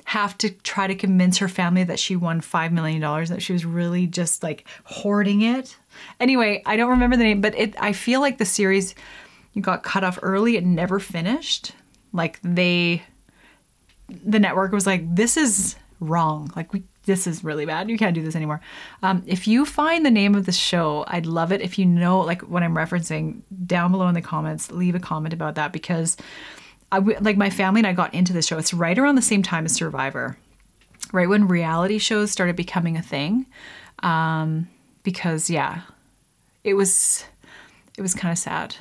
have 0.07 0.39
to 0.39 0.51
try 0.51 0.87
to 0.87 0.95
convince 0.95 1.39
her 1.39 1.49
family 1.49 1.83
that 1.83 1.99
she 1.99 2.15
won 2.15 2.41
$5 2.41 2.71
million, 2.71 3.01
that 3.01 3.43
she 3.43 3.53
was 3.53 3.65
really 3.65 4.07
just 4.07 4.41
like 4.41 4.65
hoarding 4.85 5.43
it. 5.43 5.77
Anyway, 6.21 6.63
I 6.65 6.77
don't 6.77 6.91
remember 6.91 7.17
the 7.17 7.25
name, 7.25 7.41
but 7.41 7.59
it, 7.59 7.75
I 7.81 7.93
feel 7.93 8.21
like 8.21 8.39
the 8.39 8.45
series 8.45 8.95
got 9.61 9.83
cut 9.83 10.05
off 10.05 10.17
early. 10.23 10.57
It 10.57 10.65
never 10.65 11.01
finished. 11.01 11.73
Like 12.13 12.39
they, 12.45 13.03
the 14.09 14.39
network 14.39 14.71
was 14.71 14.87
like, 14.87 15.03
this 15.13 15.37
is 15.37 15.75
wrong. 15.99 16.53
Like 16.55 16.73
we, 16.73 16.85
this 17.07 17.27
is 17.27 17.43
really 17.43 17.67
bad. 17.67 17.91
You 17.91 17.99
can't 17.99 18.15
do 18.15 18.23
this 18.23 18.37
anymore. 18.37 18.61
Um, 19.03 19.25
if 19.27 19.49
you 19.49 19.67
find 19.67 20.07
the 20.07 20.11
name 20.13 20.37
of 20.37 20.47
the 20.47 20.53
show, 20.53 21.05
I'd 21.09 21.27
love 21.27 21.51
it 21.51 21.63
if 21.63 21.81
you 21.81 21.85
know 21.85 22.21
like 22.21 22.43
what 22.43 22.63
I'm 22.63 22.77
referencing 22.77 23.41
down 23.67 23.91
below 23.91 24.07
in 24.07 24.15
the 24.15 24.23
comments. 24.23 24.71
Leave 24.71 24.95
a 24.95 25.01
comment 25.01 25.35
about 25.35 25.57
that 25.57 25.73
because 25.73 26.17
I 26.93 26.99
like 26.99 27.37
my 27.37 27.51
family 27.51 27.81
and 27.81 27.87
I 27.87 27.93
got 27.93 28.15
into 28.15 28.33
the 28.33 28.43
show. 28.43 28.59
It's 28.59 28.73
right 28.73 28.99
around 28.99 29.17
the 29.17 29.23
same 29.23 29.43
time 29.43 29.65
as 29.65 29.73
Survivor, 29.73 30.39
right 31.13 31.29
when 31.29 31.49
reality 31.49 31.99
shows 31.99 32.31
started 32.31 32.57
becoming 32.57 32.97
a 32.97 33.03
thing. 33.03 33.47
Um, 34.03 34.69
because 35.03 35.51
yeah, 35.51 35.83
it 36.65 36.75
was 36.75 37.25
it 37.97 38.03
was 38.03 38.15
kind 38.15 38.33
of 38.33 38.39
sad. 38.39 38.77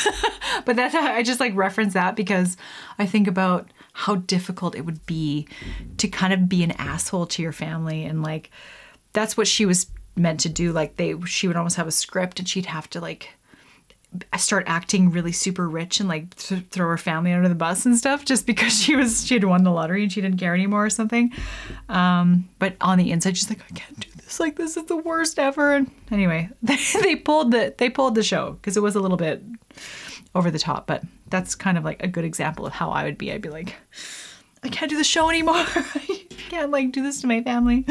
but 0.64 0.76
that's 0.76 0.94
I 0.94 1.22
just 1.22 1.40
like 1.40 1.54
reference 1.54 1.94
that 1.94 2.16
because 2.16 2.56
I 2.98 3.06
think 3.06 3.26
about 3.28 3.70
how 3.92 4.16
difficult 4.16 4.74
it 4.74 4.84
would 4.84 5.04
be 5.06 5.48
to 5.96 6.08
kind 6.08 6.32
of 6.32 6.48
be 6.48 6.62
an 6.62 6.72
asshole 6.72 7.26
to 7.26 7.42
your 7.42 7.52
family 7.52 8.04
and 8.04 8.22
like 8.22 8.50
that's 9.14 9.38
what 9.38 9.46
she 9.46 9.64
was 9.64 9.86
meant 10.16 10.40
to 10.40 10.50
do 10.50 10.70
like 10.70 10.96
they 10.96 11.14
she 11.24 11.48
would 11.48 11.56
almost 11.56 11.76
have 11.76 11.86
a 11.86 11.92
script 11.92 12.38
and 12.38 12.46
she'd 12.46 12.66
have 12.66 12.90
to 12.90 13.00
like 13.00 13.30
start 14.36 14.64
acting 14.66 15.10
really 15.10 15.32
super 15.32 15.68
rich 15.68 16.00
and 16.00 16.08
like 16.08 16.34
th- 16.36 16.64
throw 16.70 16.88
her 16.88 16.98
family 16.98 17.32
under 17.32 17.48
the 17.48 17.54
bus 17.54 17.86
and 17.86 17.96
stuff 17.96 18.24
just 18.24 18.46
because 18.46 18.80
she 18.82 18.96
was 18.96 19.26
she 19.26 19.34
had 19.34 19.44
won 19.44 19.64
the 19.64 19.70
lottery 19.70 20.02
and 20.02 20.12
she 20.12 20.20
didn't 20.20 20.38
care 20.38 20.54
anymore 20.54 20.84
or 20.84 20.90
something. 20.90 21.32
Um, 21.88 22.48
but 22.58 22.76
on 22.80 22.98
the 22.98 23.10
inside, 23.10 23.36
she's 23.36 23.48
like, 23.48 23.62
I 23.70 23.74
can't 23.74 24.00
do 24.00 24.08
this. 24.16 24.40
Like 24.40 24.56
this 24.56 24.76
is 24.76 24.84
the 24.84 24.96
worst 24.96 25.38
ever. 25.38 25.74
And 25.74 25.90
anyway, 26.10 26.48
they, 26.62 26.78
they 27.02 27.16
pulled 27.16 27.52
the 27.52 27.74
they 27.76 27.90
pulled 27.90 28.14
the 28.14 28.22
show 28.22 28.52
because 28.52 28.76
it 28.76 28.82
was 28.82 28.96
a 28.96 29.00
little 29.00 29.16
bit 29.16 29.42
over 30.34 30.50
the 30.50 30.58
top. 30.58 30.86
But 30.86 31.02
that's 31.28 31.54
kind 31.54 31.78
of 31.78 31.84
like 31.84 32.02
a 32.02 32.08
good 32.08 32.24
example 32.24 32.66
of 32.66 32.72
how 32.72 32.90
I 32.90 33.04
would 33.04 33.18
be. 33.18 33.32
I'd 33.32 33.42
be 33.42 33.50
like, 33.50 33.74
I 34.62 34.68
can't 34.68 34.90
do 34.90 34.96
the 34.96 35.04
show 35.04 35.28
anymore. 35.28 35.54
I 35.66 36.26
can't 36.48 36.70
like 36.70 36.92
do 36.92 37.02
this 37.02 37.20
to 37.20 37.26
my 37.26 37.42
family. 37.42 37.86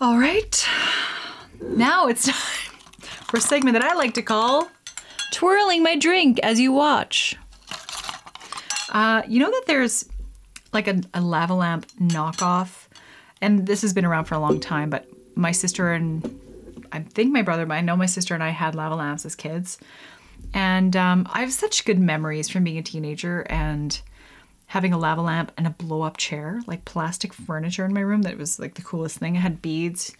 All 0.00 0.18
right, 0.18 0.66
now 1.62 2.06
it's 2.06 2.24
time 2.26 2.70
for 3.26 3.36
a 3.36 3.40
segment 3.40 3.74
that 3.74 3.84
I 3.84 3.94
like 3.94 4.14
to 4.14 4.22
call 4.22 4.70
twirling 5.30 5.82
my 5.82 5.96
drink 5.96 6.38
as 6.42 6.60
you 6.60 6.72
watch. 6.72 7.36
Uh, 8.90 9.22
you 9.28 9.38
know 9.38 9.50
that 9.50 9.64
there's 9.66 10.08
like 10.72 10.88
a, 10.88 11.00
a 11.14 11.20
lava 11.20 11.54
lamp 11.54 11.86
knockoff, 12.00 12.86
and 13.40 13.66
this 13.66 13.82
has 13.82 13.92
been 13.92 14.04
around 14.04 14.24
for 14.24 14.34
a 14.34 14.40
long 14.40 14.60
time, 14.60 14.90
but 14.90 15.06
my 15.34 15.52
sister 15.52 15.92
and 15.92 16.40
I 16.92 17.00
think 17.00 17.32
my 17.32 17.42
brother, 17.42 17.66
but 17.66 17.74
I 17.74 17.80
know 17.80 17.96
my 17.96 18.06
sister 18.06 18.34
and 18.34 18.42
I 18.42 18.50
had 18.50 18.74
lava 18.74 18.96
lamps 18.96 19.24
as 19.24 19.34
kids. 19.34 19.78
And 20.52 20.96
um, 20.96 21.28
I 21.30 21.40
have 21.40 21.52
such 21.52 21.84
good 21.84 21.98
memories 21.98 22.48
from 22.48 22.64
being 22.64 22.78
a 22.78 22.82
teenager 22.82 23.42
and 23.42 24.00
having 24.66 24.92
a 24.92 24.98
lava 24.98 25.20
lamp 25.20 25.52
and 25.56 25.66
a 25.66 25.70
blow 25.70 26.02
up 26.02 26.16
chair, 26.16 26.60
like 26.66 26.84
plastic 26.84 27.32
furniture 27.32 27.84
in 27.84 27.94
my 27.94 28.00
room 28.00 28.22
that 28.22 28.38
was 28.38 28.58
like 28.58 28.74
the 28.74 28.82
coolest 28.82 29.18
thing. 29.18 29.36
I 29.36 29.40
had 29.40 29.62
beads. 29.62 30.14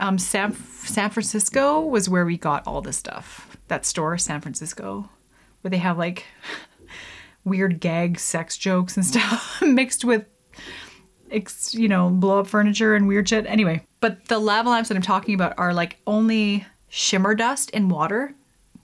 Um, 0.00 0.18
San, 0.18 0.54
San 0.54 1.10
Francisco 1.10 1.80
was 1.80 2.08
where 2.08 2.24
we 2.24 2.36
got 2.36 2.66
all 2.66 2.82
this 2.82 2.96
stuff 2.96 3.56
that 3.68 3.84
store, 3.84 4.16
San 4.16 4.40
Francisco, 4.40 5.08
where 5.60 5.70
they 5.70 5.78
have 5.78 5.98
like 5.98 6.24
weird 7.44 7.80
gag 7.80 8.18
sex 8.18 8.56
jokes 8.56 8.96
and 8.96 9.04
stuff 9.06 9.60
mixed 9.62 10.04
with 10.04 10.26
you 11.72 11.88
know, 11.88 12.10
blow 12.10 12.40
up 12.40 12.46
furniture 12.46 12.94
and 12.94 13.08
weird 13.08 13.28
shit. 13.28 13.46
Anyway, 13.46 13.84
but 14.00 14.24
the 14.26 14.38
lava 14.38 14.70
lamps 14.70 14.88
that 14.88 14.96
I'm 14.96 15.02
talking 15.02 15.34
about 15.34 15.54
are 15.58 15.74
like 15.74 15.98
only 16.06 16.64
shimmer 16.88 17.34
dust 17.34 17.70
in 17.70 17.88
water. 17.88 18.32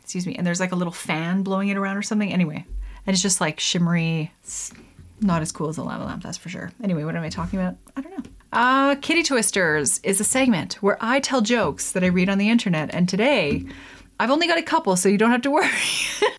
Excuse 0.02 0.26
me. 0.26 0.34
And 0.34 0.46
there's 0.46 0.60
like 0.60 0.72
a 0.72 0.76
little 0.76 0.92
fan 0.92 1.42
blowing 1.42 1.68
it 1.68 1.76
around 1.76 1.96
or 1.96 2.02
something. 2.02 2.32
Anyway, 2.32 2.66
and 3.06 3.14
it's 3.14 3.22
just 3.22 3.40
like 3.40 3.60
shimmery. 3.60 4.32
It's 4.42 4.72
not 5.20 5.42
as 5.42 5.52
cool 5.52 5.68
as 5.68 5.78
a 5.78 5.82
lava 5.82 6.04
lamp, 6.04 6.22
that's 6.22 6.36
for 6.36 6.48
sure. 6.48 6.72
Anyway, 6.82 7.04
what 7.04 7.14
am 7.14 7.22
I 7.22 7.28
talking 7.28 7.60
about? 7.60 7.76
I 7.96 8.00
don't 8.00 8.18
know. 8.18 8.30
Uh, 8.52 8.96
Kitty 8.96 9.22
Twisters 9.22 9.98
is 10.00 10.20
a 10.20 10.24
segment 10.24 10.74
where 10.74 10.98
I 11.00 11.20
tell 11.20 11.40
jokes 11.40 11.92
that 11.92 12.04
I 12.04 12.08
read 12.08 12.28
on 12.28 12.36
the 12.36 12.50
internet. 12.50 12.94
And 12.94 13.08
today, 13.08 13.64
I've 14.20 14.30
only 14.30 14.46
got 14.46 14.58
a 14.58 14.62
couple, 14.62 14.94
so 14.96 15.08
you 15.08 15.16
don't 15.16 15.30
have 15.30 15.42
to 15.42 15.50
worry. 15.52 15.70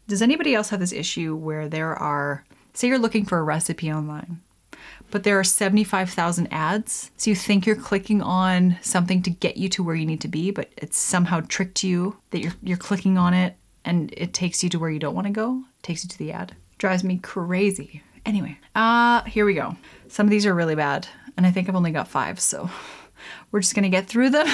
Does 0.07 0.21
anybody 0.21 0.53
else 0.53 0.69
have 0.69 0.79
this 0.79 0.93
issue 0.93 1.35
where 1.35 1.67
there 1.67 1.95
are, 1.95 2.45
say 2.73 2.87
you're 2.87 2.99
looking 2.99 3.25
for 3.25 3.39
a 3.39 3.43
recipe 3.43 3.91
online, 3.91 4.41
but 5.09 5.23
there 5.23 5.39
are 5.39 5.43
75,000 5.43 6.47
ads? 6.51 7.09
So 7.17 7.31
you 7.31 7.35
think 7.35 7.65
you're 7.65 7.75
clicking 7.75 8.21
on 8.21 8.77
something 8.81 9.23
to 9.23 9.31
get 9.31 9.57
you 9.57 9.67
to 9.69 9.83
where 9.83 9.95
you 9.95 10.05
need 10.05 10.21
to 10.21 10.27
be, 10.27 10.51
but 10.51 10.69
it's 10.77 10.99
somehow 10.99 11.41
tricked 11.41 11.83
you 11.83 12.17
that 12.29 12.41
you're, 12.41 12.53
you're 12.61 12.77
clicking 12.77 13.17
on 13.17 13.33
it 13.33 13.55
and 13.85 14.13
it 14.15 14.33
takes 14.33 14.63
you 14.63 14.69
to 14.69 14.77
where 14.77 14.91
you 14.91 14.99
don't 14.99 15.15
want 15.15 15.25
to 15.25 15.33
go, 15.33 15.63
takes 15.81 16.03
you 16.03 16.09
to 16.09 16.17
the 16.19 16.31
ad. 16.31 16.55
Drives 16.77 17.03
me 17.03 17.17
crazy. 17.17 18.03
Anyway, 18.25 18.57
uh, 18.75 19.23
here 19.23 19.45
we 19.45 19.55
go. 19.55 19.75
Some 20.07 20.27
of 20.27 20.31
these 20.31 20.45
are 20.45 20.53
really 20.53 20.75
bad, 20.75 21.07
and 21.37 21.45
I 21.45 21.51
think 21.51 21.69
I've 21.69 21.75
only 21.75 21.91
got 21.91 22.07
five, 22.07 22.39
so 22.39 22.69
we're 23.51 23.61
just 23.61 23.75
gonna 23.75 23.89
get 23.89 24.07
through 24.07 24.31
them. 24.31 24.47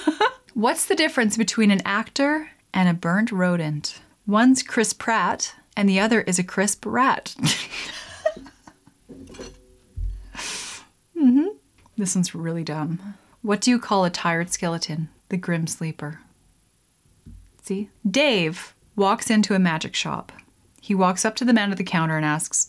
What's 0.54 0.86
the 0.86 0.94
difference 0.94 1.36
between 1.36 1.70
an 1.70 1.82
actor 1.84 2.50
and 2.74 2.88
a 2.88 2.94
burnt 2.94 3.30
rodent. 3.30 4.00
One's 4.26 4.62
Chris 4.62 4.92
Pratt, 4.92 5.54
and 5.76 5.88
the 5.88 6.00
other 6.00 6.20
is 6.22 6.38
a 6.38 6.44
crisp 6.44 6.84
rat. 6.86 7.34
mm-hmm. 11.16 11.46
This 11.96 12.14
one's 12.14 12.34
really 12.34 12.64
dumb. 12.64 13.14
What 13.42 13.60
do 13.60 13.70
you 13.70 13.78
call 13.78 14.04
a 14.04 14.10
tired 14.10 14.50
skeleton? 14.52 15.08
The 15.28 15.36
grim 15.36 15.66
sleeper. 15.66 16.20
See? 17.62 17.90
Dave 18.08 18.74
walks 18.96 19.30
into 19.30 19.54
a 19.54 19.58
magic 19.58 19.94
shop. 19.94 20.32
He 20.80 20.94
walks 20.94 21.24
up 21.24 21.36
to 21.36 21.44
the 21.44 21.52
man 21.52 21.70
at 21.70 21.78
the 21.78 21.84
counter 21.84 22.16
and 22.16 22.26
asks, 22.26 22.68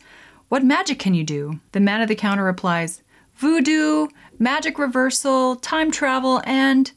What 0.49 0.63
magic 0.63 0.99
can 0.99 1.13
you 1.13 1.23
do? 1.23 1.59
The 1.71 1.79
man 1.79 2.01
at 2.01 2.07
the 2.07 2.15
counter 2.15 2.43
replies, 2.43 3.01
Voodoo, 3.35 4.07
magic 4.39 4.77
reversal, 4.79 5.55
time 5.57 5.91
travel, 5.91 6.41
and. 6.45 6.91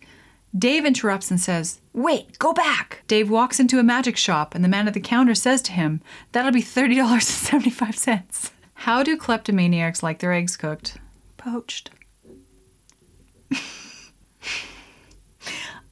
Dave 0.57 0.87
interrupts 0.87 1.31
and 1.31 1.41
says, 1.41 1.81
Wait, 1.93 2.39
go 2.39 2.53
back. 2.55 3.03
Dave 3.09 3.29
walks 3.29 3.61
into 3.61 3.79
a 3.79 3.83
magic 3.83 4.17
shop, 4.17 4.55
and 4.55 4.65
the 4.65 4.69
man 4.69 4.89
at 4.89 4.95
the 4.95 5.01
counter 5.01 5.35
says 5.35 5.61
to 5.63 5.73
him, 5.73 6.01
That'll 6.33 6.53
be 6.53 6.63
$30.75. 6.63 8.51
How 8.75 9.03
do 9.03 9.17
kleptomaniacs 9.17 10.03
like 10.03 10.21
their 10.21 10.33
eggs 10.33 10.57
cooked? 10.57 10.99
Poached. 11.37 11.91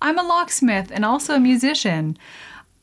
I'm 0.00 0.18
a 0.18 0.22
locksmith 0.22 0.90
and 0.92 1.04
also 1.04 1.34
a 1.34 1.40
musician. 1.40 2.16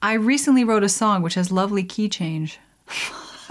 I 0.01 0.14
recently 0.14 0.64
wrote 0.64 0.84
a 0.84 0.89
song 0.89 1.22
which 1.22 1.36
has 1.36 1.51
lovely 1.51 1.84
key 1.84 2.09
change. 2.09 2.59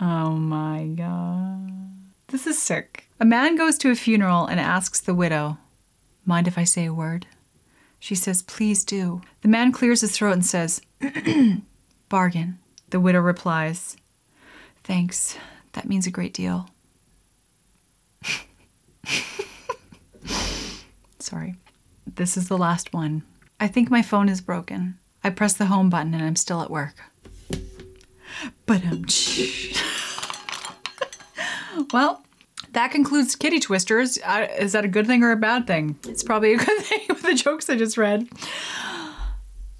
oh 0.00 0.30
my 0.30 0.86
god. 0.96 1.81
This 2.32 2.46
is 2.46 2.60
sick. 2.60 3.04
A 3.20 3.26
man 3.26 3.56
goes 3.56 3.76
to 3.76 3.90
a 3.90 3.94
funeral 3.94 4.46
and 4.46 4.58
asks 4.58 4.98
the 5.00 5.14
widow, 5.14 5.58
Mind 6.24 6.48
if 6.48 6.56
I 6.56 6.64
say 6.64 6.86
a 6.86 6.94
word? 6.94 7.26
She 7.98 8.14
says, 8.14 8.40
Please 8.40 8.86
do. 8.86 9.20
The 9.42 9.48
man 9.48 9.70
clears 9.70 10.00
his 10.00 10.12
throat 10.12 10.32
and 10.32 10.46
says, 10.46 10.80
Bargain. 12.08 12.58
The 12.88 13.00
widow 13.00 13.20
replies, 13.20 13.98
Thanks. 14.82 15.36
That 15.74 15.86
means 15.86 16.06
a 16.06 16.10
great 16.10 16.32
deal. 16.32 16.70
Sorry. 21.18 21.56
This 22.06 22.38
is 22.38 22.48
the 22.48 22.56
last 22.56 22.94
one. 22.94 23.24
I 23.60 23.68
think 23.68 23.90
my 23.90 24.00
phone 24.00 24.30
is 24.30 24.40
broken. 24.40 24.98
I 25.22 25.28
press 25.28 25.52
the 25.52 25.66
home 25.66 25.90
button 25.90 26.14
and 26.14 26.24
I'm 26.24 26.36
still 26.36 26.62
at 26.62 26.70
work. 26.70 26.94
But 28.64 28.86
um, 28.86 29.04
well, 31.92 32.22
that 32.72 32.90
concludes 32.90 33.36
Kitty 33.36 33.60
Twisters. 33.60 34.18
Uh, 34.24 34.48
is 34.58 34.72
that 34.72 34.84
a 34.84 34.88
good 34.88 35.06
thing 35.06 35.22
or 35.22 35.30
a 35.30 35.36
bad 35.36 35.66
thing? 35.66 35.98
It's 36.06 36.22
probably 36.22 36.54
a 36.54 36.58
good 36.58 36.78
thing 36.80 37.00
with 37.08 37.22
the 37.22 37.34
jokes 37.34 37.68
I 37.68 37.76
just 37.76 37.96
read. 37.96 38.28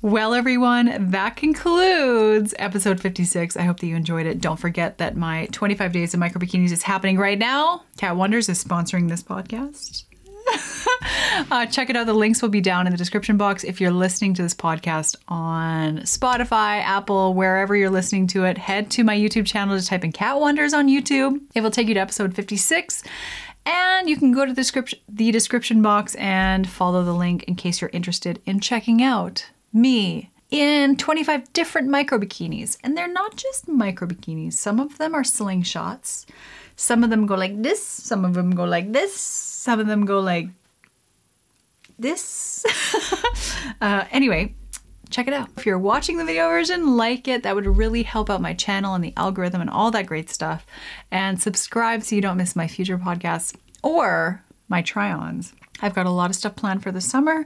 Well, 0.02 0.34
everyone, 0.34 1.10
that 1.12 1.36
concludes 1.36 2.54
episode 2.58 3.00
56. 3.00 3.56
I 3.56 3.62
hope 3.62 3.78
that 3.78 3.86
you 3.86 3.94
enjoyed 3.94 4.26
it. 4.26 4.40
Don't 4.40 4.58
forget 4.58 4.98
that 4.98 5.16
my 5.16 5.46
25 5.52 5.92
days 5.92 6.12
of 6.12 6.18
micro 6.18 6.40
bikinis 6.40 6.72
is 6.72 6.82
happening 6.82 7.18
right 7.18 7.38
now. 7.38 7.84
Cat 7.98 8.16
Wonders 8.16 8.48
is 8.48 8.62
sponsoring 8.62 9.08
this 9.08 9.22
podcast. 9.22 10.04
uh, 11.50 11.66
check 11.66 11.90
it 11.90 11.96
out. 11.96 12.06
The 12.06 12.14
links 12.14 12.42
will 12.42 12.48
be 12.48 12.60
down 12.60 12.86
in 12.86 12.92
the 12.92 12.96
description 12.96 13.36
box. 13.36 13.64
If 13.64 13.80
you're 13.80 13.90
listening 13.90 14.34
to 14.34 14.42
this 14.42 14.54
podcast 14.54 15.16
on 15.28 15.98
Spotify, 15.98 16.80
Apple, 16.82 17.34
wherever 17.34 17.76
you're 17.76 17.90
listening 17.90 18.26
to 18.28 18.44
it, 18.44 18.58
head 18.58 18.90
to 18.92 19.04
my 19.04 19.16
YouTube 19.16 19.46
channel 19.46 19.78
to 19.78 19.84
type 19.84 20.04
in 20.04 20.12
Cat 20.12 20.40
Wonders 20.40 20.74
on 20.74 20.88
YouTube. 20.88 21.40
It 21.54 21.62
will 21.62 21.70
take 21.70 21.88
you 21.88 21.94
to 21.94 22.00
episode 22.00 22.34
56. 22.34 23.02
And 23.64 24.08
you 24.08 24.16
can 24.16 24.32
go 24.32 24.44
to 24.44 24.52
the 24.52 24.56
description, 24.56 24.98
the 25.08 25.30
description 25.30 25.82
box 25.82 26.14
and 26.16 26.68
follow 26.68 27.04
the 27.04 27.14
link 27.14 27.44
in 27.44 27.54
case 27.54 27.80
you're 27.80 27.90
interested 27.92 28.40
in 28.44 28.60
checking 28.60 29.02
out 29.02 29.46
me 29.72 30.30
in 30.50 30.96
25 30.96 31.52
different 31.52 31.88
micro 31.88 32.18
bikinis. 32.18 32.76
And 32.82 32.96
they're 32.96 33.08
not 33.08 33.36
just 33.36 33.68
micro 33.68 34.08
bikinis, 34.08 34.54
some 34.54 34.80
of 34.80 34.98
them 34.98 35.14
are 35.14 35.22
slingshots. 35.22 36.26
Some 36.76 37.04
of 37.04 37.10
them 37.10 37.26
go 37.26 37.34
like 37.34 37.62
this, 37.62 37.82
some 37.84 38.24
of 38.24 38.34
them 38.34 38.54
go 38.54 38.64
like 38.64 38.92
this, 38.92 39.14
some 39.14 39.80
of 39.80 39.86
them 39.86 40.04
go 40.04 40.20
like 40.20 40.48
this. 41.98 42.64
uh, 43.80 44.04
anyway, 44.10 44.54
check 45.10 45.28
it 45.28 45.34
out. 45.34 45.50
If 45.56 45.66
you're 45.66 45.78
watching 45.78 46.16
the 46.16 46.24
video 46.24 46.48
version, 46.48 46.96
like 46.96 47.28
it. 47.28 47.42
That 47.42 47.54
would 47.54 47.66
really 47.66 48.02
help 48.02 48.30
out 48.30 48.40
my 48.40 48.54
channel 48.54 48.94
and 48.94 49.04
the 49.04 49.12
algorithm 49.16 49.60
and 49.60 49.70
all 49.70 49.90
that 49.92 50.06
great 50.06 50.30
stuff. 50.30 50.66
And 51.10 51.40
subscribe 51.40 52.02
so 52.02 52.16
you 52.16 52.22
don't 52.22 52.36
miss 52.36 52.56
my 52.56 52.66
future 52.66 52.98
podcasts 52.98 53.54
or 53.82 54.42
my 54.68 54.82
try 54.82 55.12
ons. 55.12 55.52
I've 55.80 55.94
got 55.94 56.06
a 56.06 56.10
lot 56.10 56.30
of 56.30 56.36
stuff 56.36 56.56
planned 56.56 56.82
for 56.82 56.92
the 56.92 57.00
summer, 57.00 57.44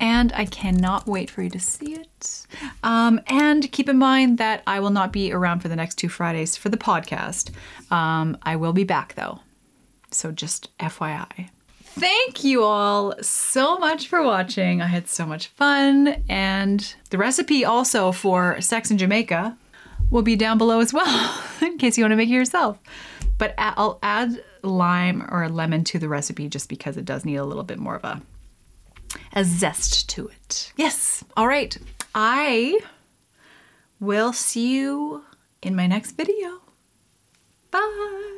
and 0.00 0.32
I 0.34 0.44
cannot 0.44 1.06
wait 1.06 1.30
for 1.30 1.42
you 1.42 1.50
to 1.50 1.60
see 1.60 1.94
it. 1.94 2.46
Um, 2.82 3.20
and 3.26 3.70
keep 3.72 3.88
in 3.88 3.98
mind 3.98 4.38
that 4.38 4.62
I 4.66 4.80
will 4.80 4.90
not 4.90 5.12
be 5.12 5.32
around 5.32 5.60
for 5.60 5.68
the 5.68 5.76
next 5.76 5.96
two 5.96 6.08
Fridays 6.08 6.56
for 6.56 6.68
the 6.68 6.76
podcast. 6.76 7.50
Um, 7.90 8.36
I 8.42 8.56
will 8.56 8.72
be 8.72 8.84
back 8.84 9.14
though. 9.14 9.40
So 10.10 10.32
just 10.32 10.76
FYI. 10.78 11.50
Thank 11.82 12.44
you 12.44 12.62
all 12.62 13.14
so 13.20 13.76
much 13.78 14.06
for 14.06 14.22
watching. 14.22 14.80
I 14.80 14.86
had 14.86 15.08
so 15.08 15.26
much 15.26 15.48
fun. 15.48 16.22
And 16.28 16.94
the 17.10 17.18
recipe 17.18 17.64
also 17.64 18.12
for 18.12 18.60
Sex 18.60 18.90
in 18.90 18.98
Jamaica 18.98 19.56
will 20.10 20.22
be 20.22 20.36
down 20.36 20.58
below 20.58 20.80
as 20.80 20.92
well 20.92 21.42
in 21.60 21.76
case 21.76 21.98
you 21.98 22.04
want 22.04 22.12
to 22.12 22.16
make 22.16 22.28
it 22.28 22.32
yourself. 22.32 22.78
But 23.36 23.54
I'll 23.58 23.98
add 24.02 24.42
lime 24.62 25.26
or 25.30 25.48
lemon 25.48 25.84
to 25.84 25.98
the 25.98 26.08
recipe 26.08 26.48
just 26.48 26.68
because 26.68 26.96
it 26.96 27.04
does 27.04 27.24
need 27.24 27.36
a 27.36 27.44
little 27.44 27.64
bit 27.64 27.78
more 27.78 27.96
of 27.96 28.04
a 28.04 28.22
a 29.32 29.44
zest 29.44 30.08
to 30.10 30.28
it. 30.28 30.72
Yes. 30.76 31.24
All 31.36 31.48
right. 31.48 31.76
I 32.14 32.78
will 34.00 34.32
see 34.32 34.74
you 34.76 35.24
in 35.62 35.74
my 35.74 35.86
next 35.86 36.12
video. 36.12 36.62
Bye. 37.70 38.37